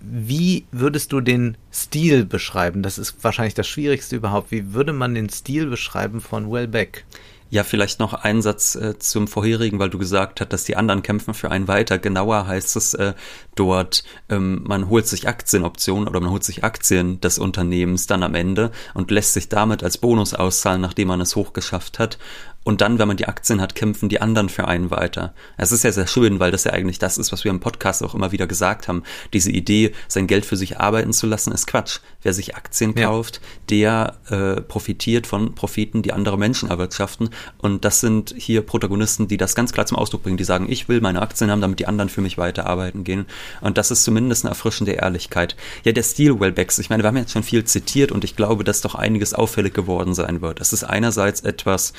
wie 0.04 0.66
würdest 0.72 1.14
du 1.14 1.22
den 1.22 1.58
Stil 1.72 2.26
beschreiben? 2.26 2.84
Das 2.84 2.98
ist 2.98 3.24
wahrscheinlich 3.24 3.54
das 3.54 3.68
Schwierigste 3.68 4.18
überhaupt. 4.18 4.52
Wie 4.52 4.74
würde 4.74 4.94
man 4.94 5.16
den 5.16 5.30
Stil 5.30 5.68
beschreiben 5.68 6.20
von 6.20 6.52
Wellbeck? 6.52 7.06
Ja, 7.54 7.64
vielleicht 7.64 8.00
noch 8.00 8.16
ein 8.16 8.42
Satz 8.42 8.74
äh, 8.74 8.98
zum 8.98 9.28
vorherigen, 9.28 9.78
weil 9.78 9.92
du 9.92 10.00
gesagt 10.00 10.42
hast, 10.42 10.52
dass 10.52 10.64
die 10.64 10.76
anderen 10.76 11.04
kämpfen 11.04 11.36
für 11.36 11.52
einen 11.52 11.68
weiter. 11.68 12.00
Genauer 12.00 12.48
heißt 12.48 12.76
es 12.76 12.96
äh, 12.96 13.14
dort, 13.54 14.04
ähm, 14.28 14.64
man 14.66 14.90
holt 14.90 15.08
sich 15.08 15.28
Aktienoptionen 15.28 16.08
oder 16.08 16.20
man 16.20 16.32
holt 16.32 16.44
sich 16.44 16.64
Aktien 16.64 17.22
des 17.22 17.38
Unternehmens 17.38 18.08
dann 18.08 18.24
am 18.24 18.34
Ende 18.34 18.72
und 18.96 19.12
lässt 19.12 19.34
sich 19.34 19.50
damit 19.50 19.84
als 19.84 20.00
Bonus 20.00 20.34
auszahlen, 20.34 20.82
nachdem 20.82 21.10
man 21.10 21.22
es 21.22 21.36
hochgeschafft 21.36 22.00
hat. 22.00 22.18
Und 22.64 22.82
dann, 22.82 22.98
wenn 22.98 23.08
man 23.08 23.18
die 23.18 23.28
Aktien 23.28 23.60
hat, 23.60 23.76
kämpfen 23.76 24.10
die 24.10 24.22
anderen 24.22 24.48
für 24.48 24.68
einen 24.68 24.90
weiter. 24.90 25.34
Es 25.58 25.72
ist 25.72 25.84
ja 25.84 25.92
sehr 25.92 26.08
schön, 26.08 26.40
weil 26.40 26.52
das 26.52 26.64
ja 26.64 26.72
eigentlich 26.72 27.00
das 27.00 27.18
ist, 27.18 27.32
was 27.32 27.44
wir 27.44 27.52
im 27.52 27.60
Podcast 27.60 28.02
auch 28.04 28.16
immer 28.16 28.32
wieder 28.32 28.48
gesagt 28.48 28.88
haben. 28.88 29.04
Diese 29.34 29.52
Idee, 29.52 29.94
sein 30.08 30.28
Geld 30.28 30.46
für 30.46 30.56
sich 30.56 30.80
arbeiten 30.80 31.12
zu 31.12 31.28
lassen, 31.28 31.52
ist 31.52 31.68
Quatsch. 31.68 32.00
Wer 32.22 32.34
sich 32.34 32.56
Aktien 32.56 32.94
ja. 32.96 33.08
kauft, 33.08 33.42
der 33.70 34.16
äh, 34.30 34.62
profitiert 34.62 35.28
von 35.28 35.56
Profiten, 35.56 36.04
die 36.04 36.14
andere 36.14 36.38
Menschen 36.38 36.70
erwirtschaften. 36.70 37.32
Und 37.58 37.84
das 37.84 38.00
sind 38.00 38.34
hier 38.38 38.62
Protagonisten, 38.62 39.28
die 39.28 39.38
das 39.38 39.56
ganz 39.56 39.74
klar 39.74 39.86
zum 39.86 39.98
Ausdruck 39.98 40.24
bringen. 40.24 40.38
Die 40.38 40.46
sagen, 40.46 40.68
ich 40.70 40.88
will 40.88 41.02
meine 41.02 41.22
Aktien 41.22 41.52
haben, 41.52 41.62
damit 41.62 41.80
die 41.80 41.88
anderen 41.88 42.10
für 42.10 42.22
mich 42.22 42.38
weiter 42.38 42.66
arbeiten 42.66 43.04
gehen. 43.04 43.26
Und 43.60 43.78
das 43.78 43.92
ist 43.92 44.04
zumindest 44.04 44.46
eine 44.46 44.52
erfrischende 44.52 44.94
Ehrlichkeit. 44.94 45.58
Ja, 45.84 45.92
der 45.92 46.04
Stil 46.04 46.40
Wellbecks, 46.40 46.80
ich 46.80 46.90
meine, 46.90 47.04
wir 47.04 47.10
haben 47.10 47.18
jetzt 47.18 47.34
schon 47.34 47.44
viel 47.44 47.66
zitiert 47.66 48.14
und 48.14 48.24
ich 48.24 48.38
glaube, 48.38 48.64
dass 48.64 48.80
doch 48.80 48.96
einiges 48.96 49.34
auffällig 49.34 49.74
geworden 49.74 50.14
sein 50.14 50.42
wird. 50.42 50.62
Es 50.62 50.72
ist 50.72 50.86
einerseits 50.86 51.42
etwas, 51.42 51.92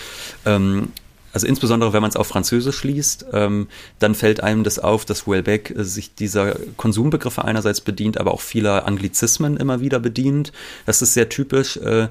äh, 0.47 0.54
ähm, 0.57 0.93
also 1.35 1.47
insbesondere 1.47 1.93
wenn 1.93 2.01
man 2.01 2.11
es 2.11 2.17
auf 2.17 2.29
Französisch 2.29 2.85
liest, 2.85 3.27
ähm, 3.33 3.67
dann 3.99 4.15
fällt 4.15 4.43
einem 4.43 4.63
das 4.63 4.79
auf, 4.79 5.05
dass 5.05 5.27
Welbeck 5.27 5.75
äh, 5.77 5.85
sich 5.85 6.15
dieser 6.15 6.57
Konsumbegriffe 6.77 7.45
einerseits 7.45 7.81
bedient, 7.81 8.19
aber 8.19 8.33
auch 8.33 8.41
vieler 8.41 8.87
Anglizismen 8.87 9.57
immer 9.57 9.81
wieder 9.81 9.99
bedient. 9.99 10.53
Das 10.87 11.03
ist 11.03 11.15
sehr 11.15 11.29
typisch 11.29 11.77
äh, 11.79 12.09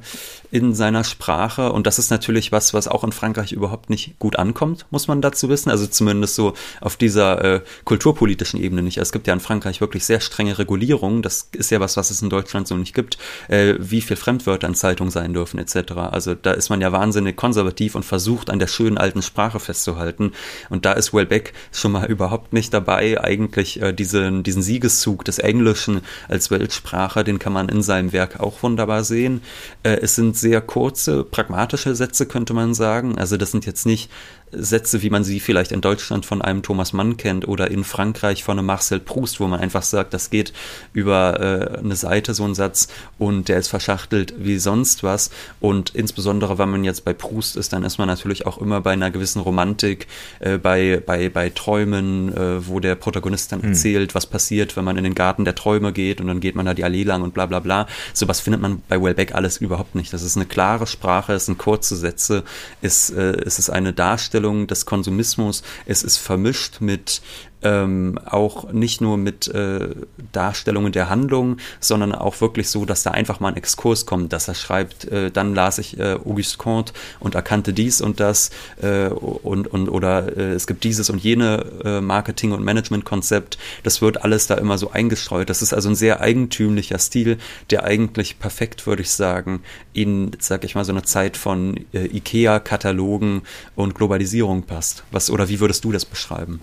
in 0.51 0.76
seiner 0.76 1.03
Sprache 1.03 1.71
und 1.71 1.88
das 1.88 1.99
ist 1.99 2.11
natürlich 2.11 2.51
was, 2.51 2.74
was 2.74 2.88
auch 2.88 3.03
in 3.03 3.11
Frankreich 3.13 3.53
überhaupt 3.53 3.89
nicht 3.89 4.19
gut 4.19 4.38
ankommt, 4.38 4.86
muss 4.91 5.07
man 5.07 5.21
dazu 5.21 5.49
wissen. 5.49 5.71
Also 5.71 5.88
zumindest 5.88 6.36
so 6.36 6.53
auf 6.82 6.97
dieser 6.97 7.43
äh, 7.43 7.61
kulturpolitischen 7.86 8.61
Ebene 8.61 8.84
nicht. 8.84 8.97
Es 8.97 9.13
gibt 9.13 9.26
ja 9.28 9.34
in 9.34 9.39
Frankreich 9.39 9.80
wirklich 9.80 10.05
sehr 10.05 10.19
strenge 10.19 10.59
Regulierungen. 10.59 11.21
Das 11.21 11.49
ist 11.53 11.71
ja 11.71 11.80
was, 11.80 11.95
was 11.95 12.11
es 12.11 12.21
in 12.21 12.30
Deutschland 12.30 12.67
so 12.67 12.76
nicht 12.76 12.93
gibt, 12.93 13.17
äh, 13.47 13.76
wie 13.80 14.01
viel 14.01 14.17
Fremdwörter 14.17 14.67
in 14.67 14.76
Zeitungen 14.76 15.11
sein 15.11 15.34
dürfen 15.34 15.59
etc. 15.59 15.93
Also 15.93 16.36
da 16.36 16.51
ist 16.51 16.69
man 16.69 16.82
ja 16.82 16.91
wahnsinnig 16.91 17.38
konservativ 17.38 17.95
und 17.95 18.03
versucht 18.03 18.49
an 18.49 18.59
der 18.59 18.67
schönen 18.67 18.97
alten 18.97 19.12
alten 19.14 19.22
Sprache 19.22 19.59
festzuhalten. 19.59 20.32
Und 20.70 20.86
da 20.86 20.93
ist 20.93 21.14
Welbeck 21.14 21.53
schon 21.72 21.91
mal 21.91 22.09
überhaupt 22.09 22.51
nicht 22.51 22.74
dabei. 22.74 23.22
Eigentlich 23.22 23.82
äh, 23.82 23.93
diesen, 23.93 24.41
diesen 24.43 24.64
Siegeszug 24.64 25.24
des 25.24 25.38
Englischen 25.38 26.01
als 26.28 26.49
Weltsprache, 26.49 27.24
den 27.24 27.38
kann 27.38 27.53
man 27.53 27.70
in 27.70 27.84
seinem 27.84 28.11
Werk 28.11 28.39
auch 28.39 28.64
wunderbar 28.64 29.03
sehen. 29.03 29.41
Äh, 29.84 29.97
es 30.01 30.16
sind 30.16 30.36
sehr 30.36 30.61
kurze, 30.61 31.24
pragmatische 31.24 31.95
Sätze, 31.95 32.26
könnte 32.26 32.53
man 32.53 32.74
sagen. 32.74 33.18
Also 33.18 33.38
das 33.38 33.51
sind 33.51 33.66
jetzt 33.66 33.86
nicht 33.86 34.09
Sätze, 34.56 35.01
wie 35.01 35.10
man 35.10 35.24
sie 35.24 35.39
vielleicht 35.39 35.72
in 35.72 35.82
Deutschland 35.82 36.26
von 36.26 36.41
einem 36.41 36.62
Thomas 36.62 36.93
Mann 36.93 37.18
kennt 37.18 37.47
oder 37.47 37.72
in 37.72 37.84
Frankreich 37.84 38.43
von 38.43 38.58
einem 38.58 38.68
Marcel 38.68 38.99
Proust, 38.99 39.39
wo 39.39 39.47
man 39.47 39.60
einfach 39.60 39.84
sagt, 39.84 40.14
das 40.14 40.30
geht 40.30 40.54
über 40.93 41.39
äh, 41.39 41.80
eine 41.80 41.95
Seite 41.95 42.34
so 42.34 42.45
ein 42.45 42.56
Satz 42.56 42.88
und 43.18 43.49
der 43.49 43.58
ist 43.58 43.68
verschachtelt 43.68 44.34
wie 44.38 44.60
sonst 44.60 45.04
was. 45.04 45.32
Und 45.60 45.95
insbesondere, 45.95 46.58
wenn 46.58 46.70
man 46.70 46.84
jetzt 46.84 47.06
bei 47.06 47.14
Proust 47.14 47.56
ist, 47.58 47.74
dann 47.74 47.84
ist 47.84 47.97
man 47.97 48.08
natürlich 48.08 48.45
auch 48.45 48.60
immer 48.60 48.82
bei 48.82 48.91
einer 48.91 49.12
gewissen 49.12 49.41
Romantik, 49.41 50.08
äh, 50.39 50.58
bei, 50.58 51.01
bei, 51.06 51.30
bei 51.30 51.49
Träumen, 51.49 52.36
äh, 52.36 52.68
wo 52.68 52.80
der 52.80 52.95
Protagonist 52.95 53.51
dann 53.51 53.60
mhm. 53.60 53.70
erzählt, 53.70 54.16
was 54.16 54.26
passiert, 54.26 54.78
wenn 54.78 54.86
man 54.86 54.97
in 54.97 55.04
den 55.04 55.16
Garten 55.16 55.45
der 55.45 55.56
Träume 55.56 55.93
geht 55.93 56.22
und 56.22 56.28
dann 56.28 56.39
geht 56.39 56.56
man 56.56 56.66
da 56.66 56.74
die 56.74 56.84
Allee 56.84 57.04
lang 57.04 57.22
und 57.22 57.34
bla 57.34 57.45
bla 57.45 57.60
bla. 57.60 57.88
Sowas 58.14 58.39
findet 58.39 58.62
man 58.62 58.82
bei 58.88 59.01
Wellbeck 59.01 59.36
alles 59.36 59.58
überhaupt 59.58 59.95
nicht. 59.95 60.14
Das 60.14 60.22
ist 60.22 60.36
eine 60.36 60.45
klare 60.45 60.88
Sprache, 60.88 61.34
es 61.34 61.45
sind 61.45 61.58
kurze 61.58 61.95
Sätze, 61.95 62.43
es, 62.82 63.10
äh, 63.10 63.38
es 63.45 63.60
ist 63.60 63.70
eine 63.70 63.93
Darstellung 63.93 64.43
Darstellung 64.44 64.68
des 64.68 64.86
Konsumismus. 64.86 65.64
Es 65.86 66.04
ist 66.04 66.18
vermischt 66.18 66.82
mit 66.82 67.22
ähm, 67.64 68.20
auch 68.26 68.72
nicht 68.72 69.01
nur 69.01 69.18
mit 69.18 69.47
äh, 69.47 69.89
Darstellungen 70.32 70.91
der 70.91 71.09
Handlung, 71.09 71.57
sondern 71.80 72.14
auch 72.14 72.39
wirklich 72.41 72.70
so, 72.70 72.86
dass 72.86 73.03
da 73.03 73.11
einfach 73.11 73.39
mal 73.39 73.49
ein 73.49 73.57
Exkurs 73.57 74.05
kommt, 74.05 74.34
dass 74.34 74.47
er 74.47 74.55
schreibt, 74.55 75.05
äh, 75.05 75.32
dann 75.32 75.55
las 75.55 75.78
ich 75.78 75.99
äh, 75.99 76.14
Auguste 76.14 76.57
Comte 76.57 76.93
und 77.20 77.36
erkannte 77.36 77.74
dies 77.74 78.01
und 78.01 78.20
das 78.20 78.51
äh, 78.82 79.07
und, 79.07 79.68
und 79.68 79.89
oder 79.89 80.38
äh, 80.38 80.51
es 80.51 80.68
gibt 80.68 80.84
dieses 80.84 81.09
und 81.09 81.24
jene 81.24 81.66
äh, 81.84 82.01
Marketing- 82.01 82.51
und 82.51 82.64
Management-Konzept. 82.64 83.57
Das 83.84 84.01
wird 84.01 84.24
alles 84.24 84.47
da 84.47 84.55
immer 84.55 84.78
so 84.78 84.91
eingestreut. 84.91 85.49
Das 85.49 85.61
ist 85.61 85.74
also 85.74 85.89
ein 85.89 85.95
sehr 85.95 86.22
eigentümlicher 86.22 86.99
Stil, 86.99 87.38
der 87.70 87.84
eigentlich 87.84 88.39
perfekt, 88.39 88.86
würde 88.88 89.01
ich 89.01 89.11
sagen, 89.11 89.61
in, 89.93 90.32
sag 90.39 90.64
ich 90.64 90.76
mal, 90.76 90.86
so 90.86 90.91
eine 90.91 91.03
Zeit 91.03 91.38
von 91.38 91.78
äh, 91.93 92.05
IKEA-Katalogen 92.05 93.43
und 93.76 93.95
Globalisierung 93.95 94.64
passt. 94.64 95.03
Was 95.11 95.30
oder 95.30 95.49
wie 95.49 95.59
würdest 95.59 95.84
du 95.84 95.91
das 95.91 96.05
beschreiben? 96.05 96.59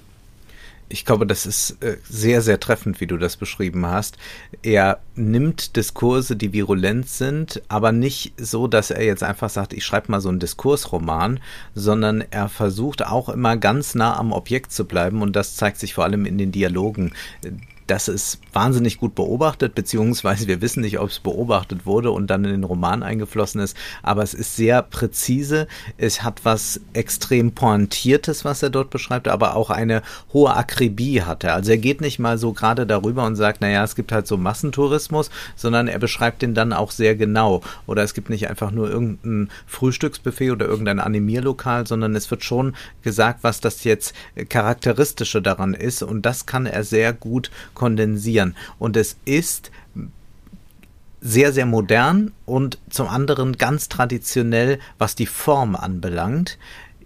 Ich 0.91 1.05
glaube, 1.05 1.24
das 1.24 1.47
ist 1.47 1.82
äh, 1.82 1.97
sehr, 2.03 2.43
sehr 2.43 2.59
treffend, 2.59 3.01
wie 3.01 3.07
du 3.07 3.16
das 3.16 3.36
beschrieben 3.36 3.86
hast. 3.86 4.18
Er 4.62 4.99
nimmt 5.14 5.76
Diskurse, 5.76 6.34
die 6.34 6.53
virulent 6.53 7.09
sind, 7.09 7.62
aber 7.68 7.93
nicht 7.93 8.34
so, 8.36 8.66
dass 8.66 8.91
er 8.91 9.05
jetzt 9.05 9.22
einfach 9.22 9.51
sagt, 9.51 9.72
ich 9.72 9.84
schreibe 9.84 10.11
mal 10.11 10.20
so 10.20 10.28
einen 10.28 10.41
Diskursroman, 10.41 11.41
sondern 11.74 12.24
er 12.30 12.49
versucht 12.49 13.07
auch 13.07 13.28
immer 13.28 13.57
ganz 13.57 13.95
nah 13.95 14.18
am 14.18 14.32
Objekt 14.32 14.72
zu 14.72 14.84
bleiben 14.84 15.22
und 15.22 15.36
das 15.36 15.55
zeigt 15.55 15.78
sich 15.78 15.95
vor 15.95 16.05
allem 16.05 16.26
in 16.26 16.38
den 16.38 16.51
Dialogen 16.51 17.12
das 17.91 18.07
ist 18.07 18.38
wahnsinnig 18.53 18.99
gut 18.99 19.16
beobachtet, 19.16 19.74
beziehungsweise 19.74 20.47
wir 20.47 20.61
wissen 20.61 20.82
nicht, 20.82 21.01
ob 21.01 21.09
es 21.09 21.18
beobachtet 21.18 21.86
wurde 21.86 22.12
und 22.12 22.28
dann 22.28 22.45
in 22.45 22.53
den 22.53 22.62
Roman 22.62 23.03
eingeflossen 23.03 23.61
ist, 23.61 23.76
aber 24.05 24.22
es 24.22 24.32
ist 24.32 24.55
sehr 24.55 24.82
präzise. 24.82 25.66
Es 25.99 26.22
hat 26.22 26.45
was 26.45 26.80
extrem 26.93 27.51
pointiertes, 27.51 28.45
was 28.45 28.62
er 28.62 28.70
dort 28.70 28.91
beschreibt, 28.91 29.26
aber 29.26 29.57
auch 29.57 29.70
eine 29.70 30.03
hohe 30.32 30.55
Akribie 30.55 31.22
hat 31.22 31.43
er. 31.43 31.55
Also 31.55 31.72
er 31.72 31.78
geht 31.78 32.01
nicht 32.01 32.20
mal 32.20 32.38
so 32.38 32.53
gerade 32.53 32.86
darüber 32.86 33.24
und 33.24 33.34
sagt, 33.34 33.61
naja, 33.61 33.82
es 33.82 33.97
gibt 33.97 34.12
halt 34.12 34.28
so 34.28 34.36
Massentourismus, 34.36 35.30
sondern 35.57 35.88
er 35.88 35.99
beschreibt 35.99 36.43
den 36.43 36.55
dann 36.55 36.72
auch 36.72 36.93
sehr 36.93 37.16
genau. 37.16 37.61
Oder 37.88 38.05
es 38.05 38.14
gibt 38.14 38.30
nicht 38.30 38.49
einfach 38.49 38.70
nur 38.70 38.88
irgendein 38.88 39.51
Frühstücksbuffet 39.66 40.53
oder 40.53 40.66
irgendein 40.66 41.01
Animierlokal, 41.01 41.88
sondern 41.88 42.14
es 42.14 42.30
wird 42.30 42.45
schon 42.45 42.76
gesagt, 43.03 43.41
was 43.43 43.61
das 43.61 43.82
jetzt 43.82 44.14
charakteristische 44.49 45.43
daran 45.43 45.74
ist 45.74 46.05
und 46.05 46.22
das 46.22 46.47
kann 46.47 46.66
er 46.66 46.84
sehr 46.84 47.12
gut 47.12 47.51
kondensieren. 47.81 48.55
Und 48.78 48.95
es 48.99 49.16
ist 49.24 49.70
sehr, 51.22 51.51
sehr 51.55 51.64
modern 51.64 52.33
und 52.45 52.76
zum 52.91 53.09
anderen 53.09 53.57
ganz 53.57 53.89
traditionell, 53.89 54.78
was 54.99 55.14
die 55.14 55.24
Form 55.24 55.74
anbelangt. 55.74 56.59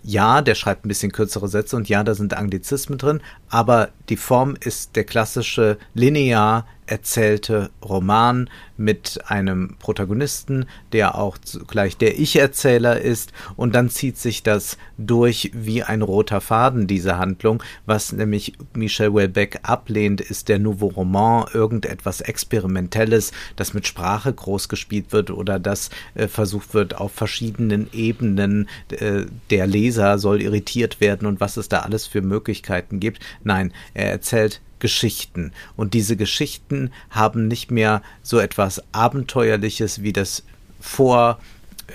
Ja, 0.02 0.42
der 0.42 0.56
schreibt 0.56 0.84
ein 0.84 0.88
bisschen 0.88 1.12
kürzere 1.12 1.46
Sätze 1.46 1.76
und 1.76 1.88
ja, 1.88 2.02
da 2.02 2.16
sind 2.16 2.34
Anglizismen 2.34 2.98
drin, 2.98 3.20
aber 3.54 3.90
die 4.08 4.16
Form 4.16 4.56
ist 4.58 4.96
der 4.96 5.04
klassische 5.04 5.78
linear 5.94 6.66
erzählte 6.86 7.70
Roman 7.82 8.50
mit 8.76 9.20
einem 9.26 9.76
Protagonisten, 9.78 10.66
der 10.92 11.16
auch 11.16 11.38
zugleich 11.38 11.96
der 11.96 12.18
Ich-Erzähler 12.18 13.00
ist, 13.00 13.32
und 13.56 13.74
dann 13.74 13.88
zieht 13.88 14.18
sich 14.18 14.42
das 14.42 14.76
durch 14.98 15.50
wie 15.54 15.82
ein 15.82 16.02
roter 16.02 16.40
Faden, 16.40 16.86
diese 16.86 17.16
Handlung. 17.16 17.62
Was 17.86 18.12
nämlich 18.12 18.54
Michel 18.74 19.14
Welbeck 19.14 19.60
ablehnt, 19.62 20.20
ist 20.20 20.48
der 20.48 20.58
Nouveau 20.58 20.88
Roman, 20.88 21.46
irgendetwas 21.52 22.20
Experimentelles, 22.20 23.32
das 23.56 23.74
mit 23.74 23.86
Sprache 23.86 24.32
groß 24.32 24.68
gespielt 24.68 25.12
wird 25.12 25.30
oder 25.30 25.58
das 25.58 25.90
äh, 26.14 26.26
versucht 26.26 26.74
wird, 26.74 26.98
auf 26.98 27.12
verschiedenen 27.12 27.88
Ebenen 27.92 28.68
äh, 28.90 29.24
der 29.50 29.66
Leser 29.66 30.18
soll 30.18 30.42
irritiert 30.42 31.00
werden 31.00 31.26
und 31.26 31.40
was 31.40 31.56
es 31.56 31.68
da 31.68 31.80
alles 31.80 32.06
für 32.06 32.22
Möglichkeiten 32.22 32.98
gibt. 32.98 33.20
Nein, 33.44 33.72
er 33.92 34.10
erzählt 34.10 34.60
Geschichten. 34.78 35.52
Und 35.76 35.94
diese 35.94 36.16
Geschichten 36.16 36.90
haben 37.10 37.48
nicht 37.48 37.70
mehr 37.70 38.02
so 38.22 38.38
etwas 38.38 38.82
Abenteuerliches, 38.92 40.02
wie 40.02 40.12
das 40.12 40.42
vor 40.80 41.38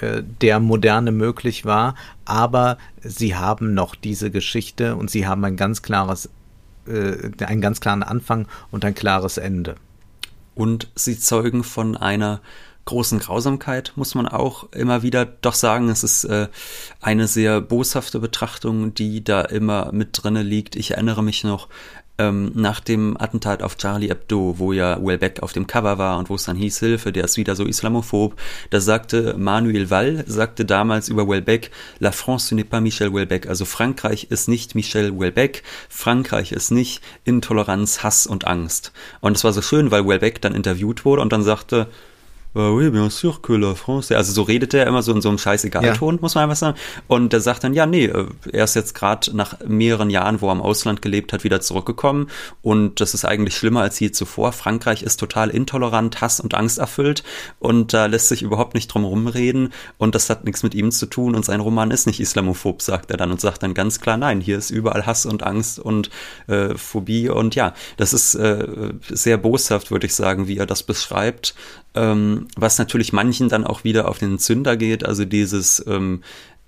äh, 0.01 0.23
der 0.41 0.59
Moderne 0.59 1.11
möglich 1.11 1.65
war, 1.65 1.95
aber 2.25 2.77
sie 3.01 3.35
haben 3.35 3.73
noch 3.73 3.95
diese 3.95 4.31
Geschichte 4.31 4.95
und 4.95 5.11
sie 5.11 5.27
haben 5.27 5.43
ein 5.45 5.57
ganz 5.57 5.81
klares, 5.81 6.29
äh, 6.87 7.29
einen 7.43 7.61
ganz 7.61 7.81
klaren 7.81 8.03
Anfang 8.03 8.47
und 8.71 8.85
ein 8.85 8.95
klares 8.95 9.37
Ende. 9.37 9.75
Und 10.55 10.89
sie 10.95 11.19
zeugen 11.19 11.63
von 11.63 11.95
einer 11.95 12.41
großen 12.89 13.19
Grausamkeit, 13.19 13.93
muss 13.95 14.15
man 14.15 14.27
auch 14.27 14.71
immer 14.73 15.03
wieder 15.03 15.25
doch 15.25 15.53
sagen. 15.53 15.89
Es 15.89 16.03
ist 16.03 16.23
äh, 16.23 16.47
eine 17.01 17.27
sehr 17.27 17.61
boshafte 17.61 18.19
Betrachtung, 18.19 18.95
die 18.95 19.23
da 19.23 19.41
immer 19.41 19.91
mit 19.91 20.09
drinne 20.13 20.41
liegt. 20.41 20.75
Ich 20.75 20.91
erinnere 20.91 21.21
mich 21.21 21.43
noch 21.43 21.67
ähm, 22.17 22.51
nach 22.55 22.79
dem 22.79 23.15
Attentat 23.15 23.61
auf 23.61 23.77
Charlie 23.77 24.09
Hebdo, 24.09 24.55
wo 24.57 24.73
ja 24.73 24.97
Welbeck 25.03 25.43
auf 25.43 25.53
dem 25.53 25.67
Cover 25.67 25.99
war 25.99 26.17
und 26.17 26.29
wo 26.31 26.35
es 26.35 26.45
dann 26.45 26.57
hieß, 26.57 26.79
Hilfe, 26.79 27.11
der 27.11 27.25
ist 27.25 27.37
wieder 27.37 27.55
so 27.55 27.63
islamophob, 27.63 28.35
da 28.71 28.81
sagte 28.81 29.35
Manuel 29.37 29.91
Wall, 29.91 30.23
sagte 30.27 30.65
damals 30.65 31.09
über 31.09 31.27
Welbeck, 31.29 31.69
La 31.99 32.11
France 32.11 32.49
ce 32.49 32.55
n'est 32.55 32.65
pas 32.65 32.81
Michel 32.81 33.13
Welbeck, 33.13 33.47
also 33.47 33.65
Frankreich 33.65 34.27
ist 34.31 34.47
nicht 34.47 34.73
Michel 34.73 35.17
Welbeck, 35.17 35.61
Frankreich 35.89 36.51
ist 36.51 36.71
nicht 36.71 37.01
Intoleranz, 37.23 38.03
Hass 38.03 38.25
und 38.25 38.47
Angst. 38.47 38.91
Und 39.21 39.37
es 39.37 39.43
war 39.43 39.53
so 39.53 39.61
schön, 39.61 39.91
weil 39.91 40.07
Welbeck 40.07 40.41
dann 40.41 40.55
interviewt 40.55 41.05
wurde 41.05 41.21
und 41.21 41.31
dann 41.31 41.43
sagte, 41.43 41.87
Uh, 42.55 42.71
oui, 42.75 42.89
bien 42.89 43.11
sûr 43.11 43.43
que 43.43 43.53
la 43.53 43.75
France. 43.75 44.15
Also 44.15 44.33
so 44.33 44.41
redet 44.41 44.73
er 44.73 44.87
immer 44.87 45.03
so 45.03 45.11
in 45.11 45.21
so 45.21 45.29
einem 45.29 45.37
Scheißegal-Ton, 45.37 46.15
ja. 46.15 46.21
muss 46.21 46.33
man 46.33 46.45
einfach 46.45 46.55
sagen. 46.55 46.77
Und 47.07 47.31
er 47.31 47.41
sagt 47.41 47.63
dann, 47.63 47.75
ja, 47.75 47.85
nee, 47.85 48.05
äh, 48.05 48.25
er 48.51 48.63
ist 48.63 48.75
jetzt 48.75 48.95
gerade 48.95 49.35
nach 49.37 49.59
mehreren 49.67 50.09
Jahren, 50.09 50.41
wo 50.41 50.47
er 50.47 50.53
im 50.53 50.61
Ausland 50.61 51.03
gelebt 51.03 51.31
hat, 51.31 51.43
wieder 51.43 51.61
zurückgekommen. 51.61 52.27
Und 52.63 53.01
das 53.01 53.13
ist 53.13 53.23
eigentlich 53.23 53.55
schlimmer 53.55 53.81
als 53.81 53.99
je 53.99 54.09
zuvor. 54.09 54.51
Frankreich 54.51 55.03
ist 55.03 55.19
total 55.19 55.51
intolerant, 55.51 56.21
Hass 56.21 56.39
und 56.39 56.55
Angst 56.55 56.79
erfüllt. 56.79 57.23
Und 57.59 57.93
da 57.93 58.07
lässt 58.07 58.29
sich 58.29 58.41
überhaupt 58.41 58.73
nicht 58.73 58.87
drum 58.87 59.05
rumreden. 59.05 59.71
Und 59.99 60.15
das 60.15 60.27
hat 60.31 60.43
nichts 60.43 60.63
mit 60.63 60.73
ihm 60.73 60.89
zu 60.89 61.05
tun. 61.05 61.35
Und 61.35 61.45
sein 61.45 61.59
Roman 61.59 61.91
ist 61.91 62.07
nicht 62.07 62.19
islamophob, 62.19 62.81
sagt 62.81 63.11
er 63.11 63.17
dann. 63.17 63.29
Und 63.29 63.39
sagt 63.39 63.61
dann 63.61 63.75
ganz 63.75 64.01
klar, 64.01 64.17
nein, 64.17 64.41
hier 64.41 64.57
ist 64.57 64.71
überall 64.71 65.05
Hass 65.05 65.27
und 65.27 65.43
Angst 65.43 65.77
und 65.77 66.09
äh, 66.47 66.75
Phobie. 66.75 67.29
Und 67.29 67.53
ja, 67.53 67.75
das 67.97 68.11
ist 68.11 68.33
äh, 68.33 68.65
sehr 69.07 69.37
boshaft, 69.37 69.91
würde 69.91 70.07
ich 70.07 70.15
sagen, 70.15 70.47
wie 70.47 70.57
er 70.57 70.65
das 70.65 70.81
beschreibt 70.81 71.53
ähm, 71.95 72.47
was 72.55 72.77
natürlich 72.77 73.13
manchen 73.13 73.49
dann 73.49 73.65
auch 73.65 73.83
wieder 73.83 74.07
auf 74.07 74.17
den 74.17 74.39
Zünder 74.39 74.77
geht, 74.77 75.05
also 75.05 75.25
dieses, 75.25 75.83
ähm, 75.87 76.21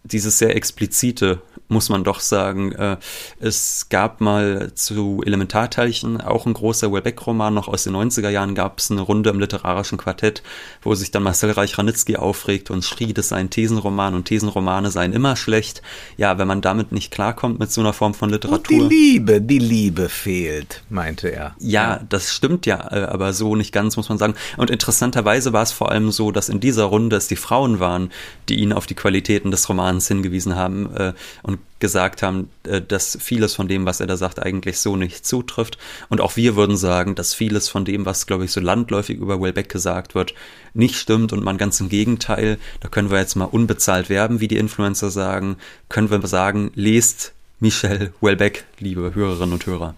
dieses 0.03 0.37
sehr 0.37 0.55
explizite 0.55 1.41
muss 1.71 1.89
man 1.89 2.03
doch 2.03 2.19
sagen. 2.19 2.73
Äh, 2.73 2.97
es 3.39 3.87
gab 3.89 4.21
mal 4.21 4.71
zu 4.75 5.23
Elementarteilchen 5.25 6.21
auch 6.21 6.45
ein 6.45 6.53
großer 6.53 6.91
Welbeck-Roman, 6.91 7.53
noch 7.53 7.67
aus 7.67 7.83
den 7.83 7.95
90er 7.95 8.29
Jahren 8.29 8.53
gab 8.53 8.79
es 8.79 8.91
eine 8.91 9.01
Runde 9.01 9.29
im 9.29 9.39
literarischen 9.39 9.97
Quartett, 9.97 10.43
wo 10.81 10.93
sich 10.93 11.11
dann 11.11 11.23
Marcel 11.23 11.51
Reich-Ranitzky 11.51 12.17
aufregte 12.17 12.73
und 12.73 12.83
schrie, 12.83 13.13
das 13.13 13.29
sei 13.29 13.37
ein 13.37 13.49
Thesenroman 13.49 14.13
und 14.13 14.25
Thesenromane 14.25 14.91
seien 14.91 15.13
immer 15.13 15.35
schlecht. 15.35 15.81
Ja, 16.17 16.37
wenn 16.37 16.47
man 16.47 16.61
damit 16.61 16.91
nicht 16.91 17.11
klarkommt 17.11 17.59
mit 17.59 17.71
so 17.71 17.81
einer 17.81 17.93
Form 17.93 18.13
von 18.13 18.29
Literatur. 18.29 18.57
Und 18.57 18.69
die 18.69 18.95
Liebe, 18.95 19.41
die 19.41 19.59
Liebe 19.59 20.09
fehlt, 20.09 20.83
meinte 20.89 21.29
er. 21.29 21.55
Ja, 21.59 22.01
das 22.09 22.33
stimmt 22.33 22.65
ja, 22.65 22.91
äh, 22.91 23.03
aber 23.05 23.31
so 23.31 23.55
nicht 23.55 23.71
ganz, 23.71 23.95
muss 23.95 24.09
man 24.09 24.17
sagen. 24.17 24.35
Und 24.57 24.69
interessanterweise 24.69 25.53
war 25.53 25.63
es 25.63 25.71
vor 25.71 25.89
allem 25.89 26.11
so, 26.11 26.31
dass 26.31 26.49
in 26.49 26.59
dieser 26.59 26.83
Runde 26.83 27.15
es 27.15 27.29
die 27.29 27.37
Frauen 27.37 27.79
waren, 27.79 28.11
die 28.49 28.59
ihn 28.59 28.73
auf 28.73 28.87
die 28.87 28.95
Qualitäten 28.95 29.51
des 29.51 29.69
Romans 29.69 29.90
hingewiesen 29.99 30.55
haben 30.55 30.93
äh, 30.95 31.13
und 31.43 31.59
gesagt 31.79 32.23
haben, 32.23 32.49
äh, 32.63 32.81
dass 32.81 33.17
vieles 33.21 33.55
von 33.55 33.67
dem, 33.67 33.85
was 33.85 33.99
er 33.99 34.07
da 34.07 34.17
sagt, 34.17 34.41
eigentlich 34.41 34.79
so 34.79 34.95
nicht 34.95 35.25
zutrifft. 35.25 35.77
Und 36.09 36.21
auch 36.21 36.35
wir 36.35 36.55
würden 36.55 36.77
sagen, 36.77 37.15
dass 37.15 37.33
vieles 37.33 37.69
von 37.69 37.85
dem, 37.85 38.05
was, 38.05 38.27
glaube 38.27 38.45
ich, 38.45 38.51
so 38.51 38.61
landläufig 38.61 39.17
über 39.17 39.41
Welbeck 39.41 39.69
gesagt 39.69 40.15
wird, 40.15 40.33
nicht 40.73 40.95
stimmt 40.95 41.33
und 41.33 41.43
man 41.43 41.57
ganz 41.57 41.79
im 41.79 41.89
Gegenteil, 41.89 42.57
da 42.79 42.87
können 42.87 43.11
wir 43.11 43.19
jetzt 43.19 43.35
mal 43.35 43.45
unbezahlt 43.45 44.09
werben, 44.09 44.39
wie 44.39 44.47
die 44.47 44.57
Influencer 44.57 45.09
sagen, 45.09 45.57
können 45.89 46.09
wir 46.09 46.25
sagen, 46.27 46.71
lest 46.75 47.33
Michel 47.59 48.13
Welbeck, 48.21 48.65
liebe 48.79 49.13
Hörerinnen 49.13 49.53
und 49.53 49.65
Hörer. 49.65 49.95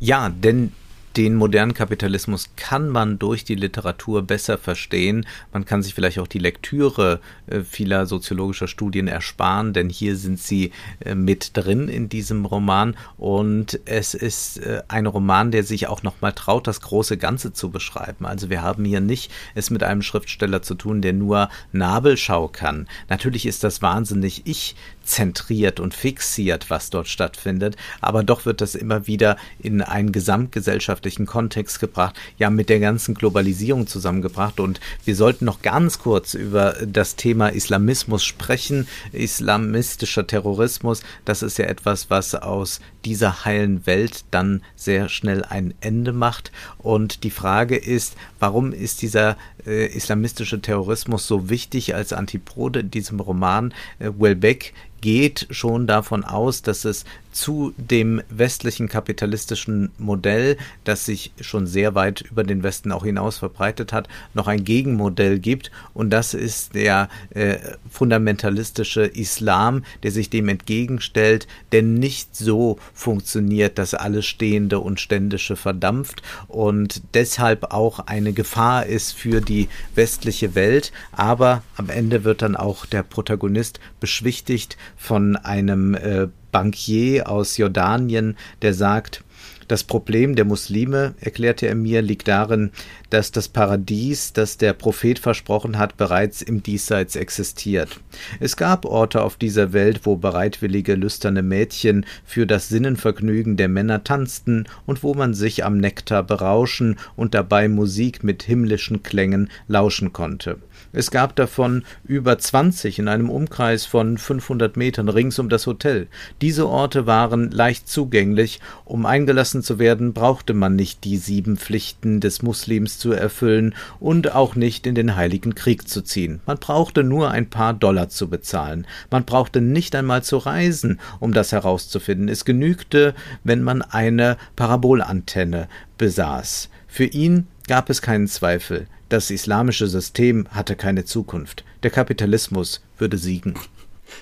Ja, 0.00 0.30
denn 0.30 0.72
den 1.16 1.34
modernen 1.34 1.74
Kapitalismus 1.74 2.50
kann 2.56 2.88
man 2.88 3.18
durch 3.18 3.44
die 3.44 3.54
Literatur 3.54 4.22
besser 4.22 4.58
verstehen. 4.58 5.26
Man 5.52 5.64
kann 5.64 5.82
sich 5.82 5.94
vielleicht 5.94 6.18
auch 6.18 6.26
die 6.26 6.38
Lektüre 6.38 7.20
äh, 7.46 7.60
vieler 7.60 8.06
soziologischer 8.06 8.68
Studien 8.68 9.08
ersparen, 9.08 9.72
denn 9.72 9.88
hier 9.88 10.16
sind 10.16 10.38
sie 10.38 10.72
äh, 11.00 11.14
mit 11.14 11.56
drin 11.56 11.88
in 11.88 12.08
diesem 12.08 12.44
Roman 12.44 12.96
und 13.16 13.80
es 13.84 14.14
ist 14.14 14.58
äh, 14.58 14.82
ein 14.88 15.06
Roman, 15.06 15.50
der 15.50 15.64
sich 15.64 15.86
auch 15.88 16.02
nochmal 16.02 16.32
traut, 16.32 16.66
das 16.66 16.80
große 16.80 17.16
Ganze 17.16 17.52
zu 17.52 17.70
beschreiben. 17.70 18.26
Also 18.26 18.50
wir 18.50 18.62
haben 18.62 18.84
hier 18.84 19.00
nicht 19.00 19.30
es 19.54 19.70
mit 19.70 19.82
einem 19.82 20.02
Schriftsteller 20.02 20.62
zu 20.62 20.74
tun, 20.74 21.02
der 21.02 21.12
nur 21.12 21.48
Nabelschau 21.72 22.48
kann. 22.48 22.88
Natürlich 23.08 23.46
ist 23.46 23.64
das 23.64 23.82
wahnsinnig 23.82 24.42
ich 24.44 24.76
zentriert 25.08 25.80
und 25.80 25.94
fixiert, 25.94 26.70
was 26.70 26.90
dort 26.90 27.08
stattfindet, 27.08 27.76
aber 28.00 28.22
doch 28.22 28.46
wird 28.46 28.60
das 28.60 28.74
immer 28.74 29.06
wieder 29.06 29.36
in 29.58 29.82
einen 29.82 30.12
gesamtgesellschaftlichen 30.12 31.26
Kontext 31.26 31.80
gebracht, 31.80 32.16
ja 32.38 32.50
mit 32.50 32.68
der 32.68 32.80
ganzen 32.80 33.14
Globalisierung 33.14 33.86
zusammengebracht. 33.86 34.60
Und 34.60 34.80
wir 35.04 35.16
sollten 35.16 35.44
noch 35.44 35.62
ganz 35.62 35.98
kurz 35.98 36.34
über 36.34 36.76
das 36.86 37.16
Thema 37.16 37.48
Islamismus 37.48 38.24
sprechen, 38.24 38.86
islamistischer 39.12 40.26
Terrorismus, 40.26 41.02
das 41.24 41.42
ist 41.42 41.58
ja 41.58 41.66
etwas, 41.66 42.10
was 42.10 42.34
aus 42.34 42.80
dieser 43.04 43.44
heilen 43.44 43.86
Welt 43.86 44.24
dann 44.30 44.62
sehr 44.76 45.08
schnell 45.08 45.44
ein 45.44 45.74
Ende 45.80 46.12
macht. 46.12 46.52
Und 46.78 47.24
die 47.24 47.30
Frage 47.30 47.76
ist, 47.76 48.16
warum 48.38 48.72
ist 48.72 49.02
dieser 49.02 49.36
äh, 49.66 49.86
islamistische 49.86 50.60
Terrorismus 50.60 51.26
so 51.26 51.48
wichtig 51.48 51.94
als 51.94 52.12
Antipode 52.12 52.80
in 52.80 52.90
diesem 52.90 53.20
Roman? 53.20 53.72
Äh, 53.98 54.10
Welbeck 54.18 54.74
geht 55.00 55.46
schon 55.50 55.86
davon 55.86 56.24
aus, 56.24 56.62
dass 56.62 56.84
es 56.84 57.04
zu 57.38 57.72
dem 57.76 58.20
westlichen 58.30 58.88
kapitalistischen 58.88 59.90
Modell, 59.98 60.56
das 60.82 61.06
sich 61.06 61.30
schon 61.40 61.68
sehr 61.68 61.94
weit 61.94 62.22
über 62.22 62.42
den 62.42 62.64
Westen 62.64 62.90
auch 62.90 63.04
hinaus 63.04 63.38
verbreitet 63.38 63.92
hat, 63.92 64.08
noch 64.34 64.48
ein 64.48 64.64
Gegenmodell 64.64 65.38
gibt. 65.38 65.70
Und 65.94 66.10
das 66.10 66.34
ist 66.34 66.74
der 66.74 67.08
äh, 67.30 67.58
fundamentalistische 67.88 69.02
Islam, 69.02 69.84
der 70.02 70.10
sich 70.10 70.30
dem 70.30 70.48
entgegenstellt, 70.48 71.46
der 71.70 71.82
nicht 71.82 72.34
so 72.34 72.78
funktioniert, 72.92 73.78
dass 73.78 73.94
alles 73.94 74.26
Stehende 74.26 74.80
und 74.80 74.98
Ständische 74.98 75.54
verdampft 75.54 76.22
und 76.48 77.02
deshalb 77.14 77.72
auch 77.72 78.00
eine 78.00 78.32
Gefahr 78.32 78.86
ist 78.86 79.12
für 79.12 79.40
die 79.40 79.68
westliche 79.94 80.56
Welt. 80.56 80.92
Aber 81.12 81.62
am 81.76 81.88
Ende 81.88 82.24
wird 82.24 82.42
dann 82.42 82.56
auch 82.56 82.84
der 82.84 83.04
Protagonist 83.04 83.78
beschwichtigt 84.00 84.76
von 84.98 85.36
einem 85.36 85.94
äh, 85.94 86.26
Bankier 86.52 87.30
aus 87.30 87.56
Jordanien, 87.56 88.36
der 88.60 88.74
sagt, 88.74 89.24
das 89.68 89.84
Problem 89.84 90.34
der 90.34 90.46
Muslime, 90.46 91.14
erklärte 91.20 91.66
er 91.66 91.74
mir, 91.74 92.00
liegt 92.00 92.26
darin, 92.26 92.70
dass 93.10 93.32
das 93.32 93.48
Paradies, 93.48 94.32
das 94.32 94.56
der 94.56 94.72
Prophet 94.72 95.18
versprochen 95.18 95.76
hat, 95.76 95.98
bereits 95.98 96.40
im 96.40 96.62
Diesseits 96.62 97.16
existiert. 97.16 98.00
Es 98.40 98.56
gab 98.56 98.86
Orte 98.86 99.22
auf 99.22 99.36
dieser 99.36 99.74
Welt, 99.74 100.00
wo 100.04 100.16
bereitwillige, 100.16 100.94
lüsterne 100.94 101.42
Mädchen 101.42 102.06
für 102.24 102.46
das 102.46 102.70
Sinnenvergnügen 102.70 103.58
der 103.58 103.68
Männer 103.68 104.04
tanzten 104.04 104.64
und 104.86 105.02
wo 105.02 105.12
man 105.12 105.34
sich 105.34 105.66
am 105.66 105.76
Nektar 105.76 106.22
berauschen 106.22 106.96
und 107.14 107.34
dabei 107.34 107.68
Musik 107.68 108.24
mit 108.24 108.42
himmlischen 108.42 109.02
Klängen 109.02 109.50
lauschen 109.66 110.14
konnte. 110.14 110.56
Es 110.92 111.10
gab 111.10 111.36
davon 111.36 111.84
über 112.04 112.38
20 112.38 112.98
in 112.98 113.08
einem 113.08 113.28
Umkreis 113.28 113.84
von 113.84 114.16
500 114.16 114.76
Metern 114.76 115.08
rings 115.08 115.38
um 115.38 115.48
das 115.48 115.66
Hotel. 115.66 116.08
Diese 116.40 116.66
Orte 116.66 117.06
waren 117.06 117.50
leicht 117.50 117.88
zugänglich, 117.88 118.60
um 118.84 119.04
eingelassen 119.04 119.62
zu 119.62 119.78
werden, 119.78 120.14
brauchte 120.14 120.54
man 120.54 120.76
nicht 120.76 121.04
die 121.04 121.18
sieben 121.18 121.58
Pflichten 121.58 122.20
des 122.20 122.42
Muslims 122.42 122.98
zu 122.98 123.12
erfüllen 123.12 123.74
und 124.00 124.34
auch 124.34 124.54
nicht 124.54 124.86
in 124.86 124.94
den 124.94 125.14
Heiligen 125.14 125.54
Krieg 125.54 125.88
zu 125.88 126.00
ziehen. 126.00 126.40
Man 126.46 126.58
brauchte 126.58 127.04
nur 127.04 127.30
ein 127.30 127.50
paar 127.50 127.74
Dollar 127.74 128.08
zu 128.08 128.28
bezahlen. 128.28 128.86
Man 129.10 129.24
brauchte 129.24 129.60
nicht 129.60 129.94
einmal 129.94 130.22
zu 130.22 130.38
reisen, 130.38 131.00
um 131.20 131.34
das 131.34 131.52
herauszufinden. 131.52 132.28
Es 132.28 132.46
genügte, 132.46 133.14
wenn 133.44 133.62
man 133.62 133.82
eine 133.82 134.38
Parabolantenne 134.56 135.68
besaß. 135.98 136.70
Für 136.86 137.04
ihn 137.04 137.46
gab 137.68 137.88
es 137.90 138.02
keinen 138.02 138.26
Zweifel. 138.26 138.88
Das 139.08 139.30
islamische 139.30 139.86
System 139.86 140.48
hatte 140.50 140.74
keine 140.74 141.04
Zukunft. 141.04 141.64
Der 141.84 141.90
Kapitalismus 141.90 142.82
würde 142.98 143.16
siegen. 143.16 143.54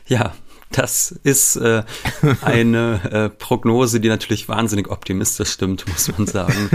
Ja, 0.07 0.35
das 0.71 1.13
ist 1.23 1.57
äh, 1.57 1.85
eine 2.43 3.01
äh, 3.11 3.29
Prognose, 3.29 4.01
die 4.01 4.09
natürlich 4.09 4.49
wahnsinnig 4.49 4.91
optimistisch 4.91 5.51
stimmt, 5.51 5.87
muss 5.89 6.17
man 6.17 6.27
sagen. 6.27 6.71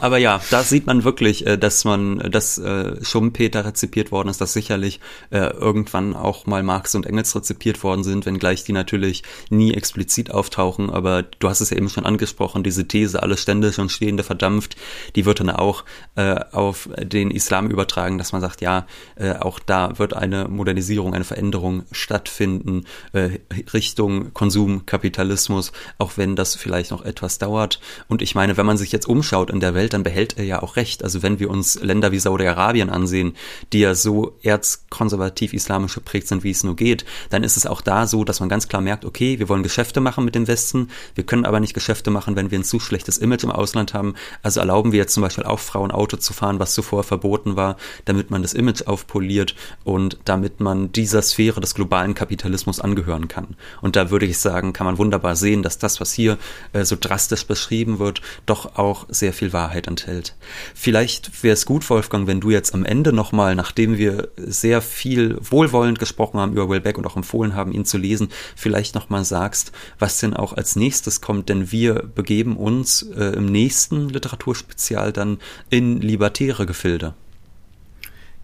Aber 0.00 0.18
ja, 0.18 0.40
da 0.50 0.62
sieht 0.62 0.86
man 0.86 1.04
wirklich, 1.04 1.46
äh, 1.46 1.58
dass 1.58 1.84
man, 1.84 2.18
dass 2.30 2.58
äh, 2.58 3.04
Schumpeter 3.04 3.64
rezipiert 3.64 4.12
worden 4.12 4.28
ist, 4.28 4.40
dass 4.40 4.52
sicherlich 4.52 5.00
äh, 5.30 5.38
irgendwann 5.38 6.14
auch 6.14 6.46
mal 6.46 6.62
Marx 6.62 6.94
und 6.94 7.06
Engels 7.06 7.34
rezipiert 7.34 7.82
worden 7.82 8.04
sind, 8.04 8.24
wenngleich 8.24 8.64
die 8.64 8.72
natürlich 8.72 9.24
nie 9.50 9.74
explizit 9.74 10.30
auftauchen. 10.30 10.90
Aber 10.90 11.22
du 11.22 11.48
hast 11.48 11.60
es 11.60 11.70
ja 11.70 11.76
eben 11.76 11.88
schon 11.88 12.06
angesprochen, 12.06 12.62
diese 12.62 12.86
These, 12.86 13.22
alle 13.22 13.36
Ständische 13.36 13.82
und 13.82 13.90
Stehende 13.90 14.22
verdampft, 14.22 14.76
die 15.16 15.24
wird 15.26 15.40
dann 15.40 15.50
auch 15.50 15.84
äh, 16.14 16.36
auf 16.52 16.88
den 16.98 17.30
Islam 17.30 17.68
übertragen, 17.68 18.16
dass 18.18 18.32
man 18.32 18.40
sagt, 18.40 18.60
ja, 18.60 18.86
äh, 19.16 19.34
auch 19.34 19.58
da 19.58 19.98
wird 19.98 20.14
eine 20.14 20.48
Modernisierung, 20.48 21.14
eine 21.14 21.24
Veränderung 21.24 21.82
stattfinden. 21.90 22.84
Äh, 23.12 23.23
Richtung 23.72 24.32
Konsumkapitalismus, 24.34 25.72
auch 25.98 26.16
wenn 26.16 26.36
das 26.36 26.54
vielleicht 26.54 26.90
noch 26.90 27.04
etwas 27.04 27.38
dauert. 27.38 27.80
Und 28.08 28.22
ich 28.22 28.34
meine, 28.34 28.56
wenn 28.56 28.66
man 28.66 28.76
sich 28.76 28.92
jetzt 28.92 29.08
umschaut 29.08 29.50
in 29.50 29.60
der 29.60 29.74
Welt, 29.74 29.94
dann 29.94 30.02
behält 30.02 30.36
er 30.36 30.44
ja 30.44 30.62
auch 30.62 30.76
recht. 30.76 31.02
Also 31.02 31.22
wenn 31.22 31.38
wir 31.38 31.50
uns 31.50 31.80
Länder 31.80 32.12
wie 32.12 32.18
Saudi-Arabien 32.18 32.90
ansehen, 32.90 33.34
die 33.72 33.80
ja 33.80 33.94
so 33.94 34.36
erzkonservativ 34.42 35.52
islamisch 35.52 35.94
geprägt 35.94 36.28
sind, 36.28 36.44
wie 36.44 36.50
es 36.50 36.64
nur 36.64 36.76
geht, 36.76 37.04
dann 37.30 37.44
ist 37.44 37.56
es 37.56 37.66
auch 37.66 37.80
da 37.80 38.06
so, 38.06 38.24
dass 38.24 38.40
man 38.40 38.48
ganz 38.48 38.68
klar 38.68 38.82
merkt, 38.82 39.04
okay, 39.04 39.38
wir 39.38 39.48
wollen 39.48 39.62
Geschäfte 39.62 40.00
machen 40.00 40.24
mit 40.24 40.34
dem 40.34 40.46
Westen, 40.46 40.88
wir 41.14 41.24
können 41.24 41.46
aber 41.46 41.60
nicht 41.60 41.74
Geschäfte 41.74 42.10
machen, 42.10 42.36
wenn 42.36 42.50
wir 42.50 42.58
ein 42.58 42.64
zu 42.64 42.80
schlechtes 42.80 43.18
Image 43.18 43.44
im 43.44 43.50
Ausland 43.50 43.94
haben. 43.94 44.14
Also 44.42 44.60
erlauben 44.60 44.92
wir 44.92 44.98
jetzt 44.98 45.14
zum 45.14 45.22
Beispiel 45.22 45.44
auch 45.44 45.60
Frauen 45.60 45.90
Auto 45.90 46.16
zu 46.16 46.32
fahren, 46.32 46.58
was 46.58 46.74
zuvor 46.74 47.04
verboten 47.04 47.56
war, 47.56 47.76
damit 48.04 48.30
man 48.30 48.42
das 48.42 48.54
Image 48.54 48.82
aufpoliert 48.86 49.54
und 49.84 50.18
damit 50.24 50.60
man 50.60 50.92
dieser 50.92 51.22
Sphäre 51.22 51.60
des 51.60 51.74
globalen 51.74 52.14
Kapitalismus 52.14 52.80
angehört 52.80 53.13
aufhören 53.14 53.28
kann. 53.28 53.56
Und 53.80 53.96
da 53.96 54.10
würde 54.10 54.26
ich 54.26 54.38
sagen, 54.38 54.72
kann 54.72 54.86
man 54.86 54.98
wunderbar 54.98 55.36
sehen, 55.36 55.62
dass 55.62 55.78
das, 55.78 56.00
was 56.00 56.12
hier 56.12 56.38
äh, 56.72 56.84
so 56.84 56.96
drastisch 56.98 57.46
beschrieben 57.46 57.98
wird, 57.98 58.20
doch 58.46 58.76
auch 58.76 59.06
sehr 59.08 59.32
viel 59.32 59.52
Wahrheit 59.52 59.86
enthält. 59.86 60.34
Vielleicht 60.74 61.42
wäre 61.42 61.54
es 61.54 61.66
gut, 61.66 61.88
Wolfgang, 61.90 62.26
wenn 62.26 62.40
du 62.40 62.50
jetzt 62.50 62.74
am 62.74 62.84
Ende 62.84 63.12
nochmal, 63.12 63.54
nachdem 63.54 63.98
wir 63.98 64.28
sehr 64.36 64.82
viel 64.82 65.38
wohlwollend 65.40 65.98
gesprochen 65.98 66.40
haben 66.40 66.52
über 66.52 66.68
Wellbeck 66.68 66.98
und 66.98 67.06
auch 67.06 67.16
empfohlen 67.16 67.54
haben, 67.54 67.72
ihn 67.72 67.84
zu 67.84 67.98
lesen, 67.98 68.28
vielleicht 68.56 68.94
nochmal 68.94 69.24
sagst, 69.24 69.72
was 69.98 70.18
denn 70.18 70.34
auch 70.34 70.52
als 70.52 70.76
nächstes 70.76 71.20
kommt, 71.20 71.48
denn 71.48 71.70
wir 71.70 71.94
begeben 72.14 72.56
uns 72.56 73.02
äh, 73.02 73.36
im 73.36 73.46
nächsten 73.46 74.08
Literaturspezial 74.08 75.12
dann 75.12 75.38
in 75.70 76.00
libertäre 76.00 76.66
Gefilde. 76.66 77.14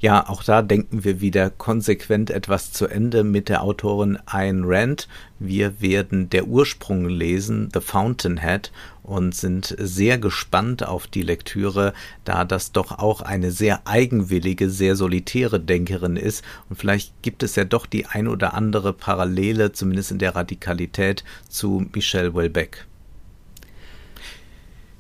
Ja, 0.01 0.27
auch 0.31 0.43
da 0.43 0.63
denken 0.63 1.05
wir 1.05 1.21
wieder 1.21 1.51
konsequent 1.51 2.31
etwas 2.31 2.73
zu 2.73 2.87
Ende 2.87 3.23
mit 3.23 3.51
der 3.51 3.63
Autorin 3.63 4.19
Ayn 4.25 4.65
Rand. 4.65 5.09
Wir 5.39 5.83
werden 5.83 6.31
Der 6.31 6.47
Ursprung 6.47 7.07
lesen, 7.07 7.69
The 7.75 7.81
Fountainhead, 7.81 8.73
und 9.03 9.35
sind 9.35 9.77
sehr 9.79 10.17
gespannt 10.17 10.87
auf 10.87 11.07
die 11.07 11.21
Lektüre, 11.21 11.93
da 12.25 12.47
das 12.47 12.73
doch 12.73 12.99
auch 12.99 13.21
eine 13.21 13.51
sehr 13.51 13.87
eigenwillige, 13.87 14.71
sehr 14.71 14.97
solitäre 14.97 15.61
Denkerin 15.61 16.17
ist. 16.17 16.43
Und 16.71 16.77
vielleicht 16.77 17.21
gibt 17.21 17.43
es 17.43 17.55
ja 17.57 17.65
doch 17.65 17.85
die 17.85 18.07
ein 18.07 18.27
oder 18.27 18.55
andere 18.55 18.95
Parallele, 18.95 19.73
zumindest 19.73 20.13
in 20.13 20.19
der 20.19 20.35
Radikalität, 20.35 21.25
zu 21.51 21.87
Michelle 21.93 22.35
Welbeck. 22.35 22.87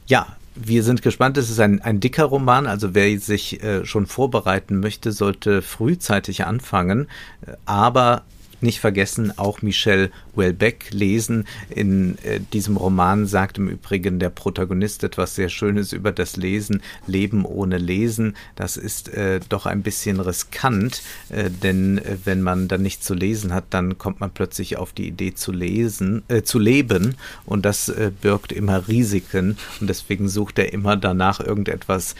Ja, 0.06 0.36
wir 0.54 0.82
sind 0.82 1.02
gespannt. 1.02 1.36
Es 1.36 1.50
ist 1.50 1.60
ein, 1.60 1.80
ein 1.80 2.00
dicker 2.00 2.24
Roman, 2.24 2.66
also 2.66 2.94
wer 2.94 3.18
sich 3.18 3.62
äh, 3.62 3.84
schon 3.84 4.06
vorbereiten 4.06 4.80
möchte, 4.80 5.12
sollte 5.12 5.62
frühzeitig 5.62 6.44
anfangen. 6.44 7.08
Äh, 7.46 7.52
aber 7.66 8.24
nicht 8.62 8.80
vergessen, 8.80 9.36
auch 9.38 9.62
Michel 9.62 10.10
Welbeck 10.34 10.90
lesen. 10.90 11.46
In 11.68 12.18
äh, 12.24 12.40
diesem 12.52 12.76
Roman 12.76 13.26
sagt 13.26 13.58
im 13.58 13.68
Übrigen 13.68 14.18
der 14.18 14.30
Protagonist 14.30 15.04
etwas 15.04 15.34
sehr 15.34 15.48
Schönes 15.48 15.92
über 15.92 16.12
das 16.12 16.36
Lesen, 16.36 16.82
Leben 17.06 17.44
ohne 17.44 17.78
Lesen. 17.78 18.36
Das 18.56 18.76
ist 18.76 19.08
äh, 19.08 19.40
doch 19.48 19.66
ein 19.66 19.82
bisschen 19.82 20.20
riskant, 20.20 21.02
äh, 21.28 21.50
denn 21.50 21.98
äh, 21.98 22.16
wenn 22.24 22.42
man 22.42 22.68
dann 22.68 22.82
nichts 22.82 23.06
zu 23.06 23.14
lesen 23.14 23.52
hat, 23.52 23.64
dann 23.70 23.98
kommt 23.98 24.20
man 24.20 24.30
plötzlich 24.30 24.76
auf 24.76 24.92
die 24.92 25.08
Idee 25.08 25.34
zu 25.34 25.52
lesen, 25.52 26.22
äh, 26.28 26.42
zu 26.42 26.58
leben 26.58 27.16
und 27.46 27.64
das 27.64 27.88
äh, 27.88 28.10
birgt 28.20 28.52
immer 28.52 28.88
Risiken 28.88 29.56
und 29.80 29.88
deswegen 29.88 30.28
sucht 30.28 30.58
er 30.58 30.72
immer 30.72 30.96
danach 30.96 31.40
irgendetwas 31.40 32.14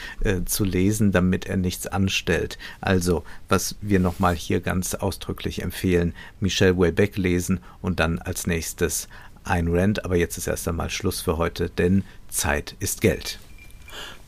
zu 0.47 0.65
lesen, 0.65 1.13
damit 1.13 1.47
er 1.47 1.57
nichts 1.57 1.87
anstellt. 1.87 2.59
Also, 2.81 3.25
was 3.49 3.77
wir 3.81 4.01
nochmal 4.01 4.35
hier 4.35 4.61
ganz 4.61 4.95
ausdrücklich 4.95 5.63
empfehlen, 5.63 6.15
Michel 6.41 6.79
Welbeck 6.79 7.17
lesen 7.17 7.61
und 7.81 8.01
dann 8.01 8.19
als 8.19 8.47
nächstes 8.47 9.09
Ayn 9.45 9.69
Rand. 9.69 10.05
Aber 10.05 10.17
jetzt 10.17 10.39
ist 10.39 10.47
erst 10.47 10.69
einmal 10.69 10.91
Schluss 10.91 11.21
für 11.21 11.37
heute, 11.37 11.71
denn 11.71 12.05
Zeit 12.29 12.77
ist 12.81 13.01
Geld. 13.01 13.39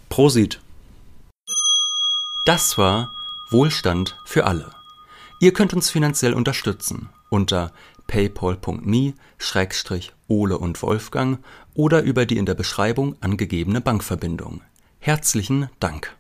Prosit. 0.08 0.60
Das 2.44 2.76
war 2.78 3.12
Wohlstand 3.50 4.18
für 4.24 4.46
alle. 4.46 4.70
Ihr 5.40 5.52
könnt 5.52 5.74
uns 5.74 5.90
finanziell 5.90 6.34
unterstützen 6.34 7.08
unter 7.30 7.72
paypal.me-ole 8.06 9.14
und 10.58 10.82
Wolfgang 10.82 11.38
oder 11.74 12.02
über 12.02 12.26
die 12.26 12.36
in 12.36 12.46
der 12.46 12.54
Beschreibung 12.54 13.16
angegebene 13.20 13.80
Bankverbindung. 13.80 14.60
Herzlichen 15.00 15.68
Dank. 15.80 16.14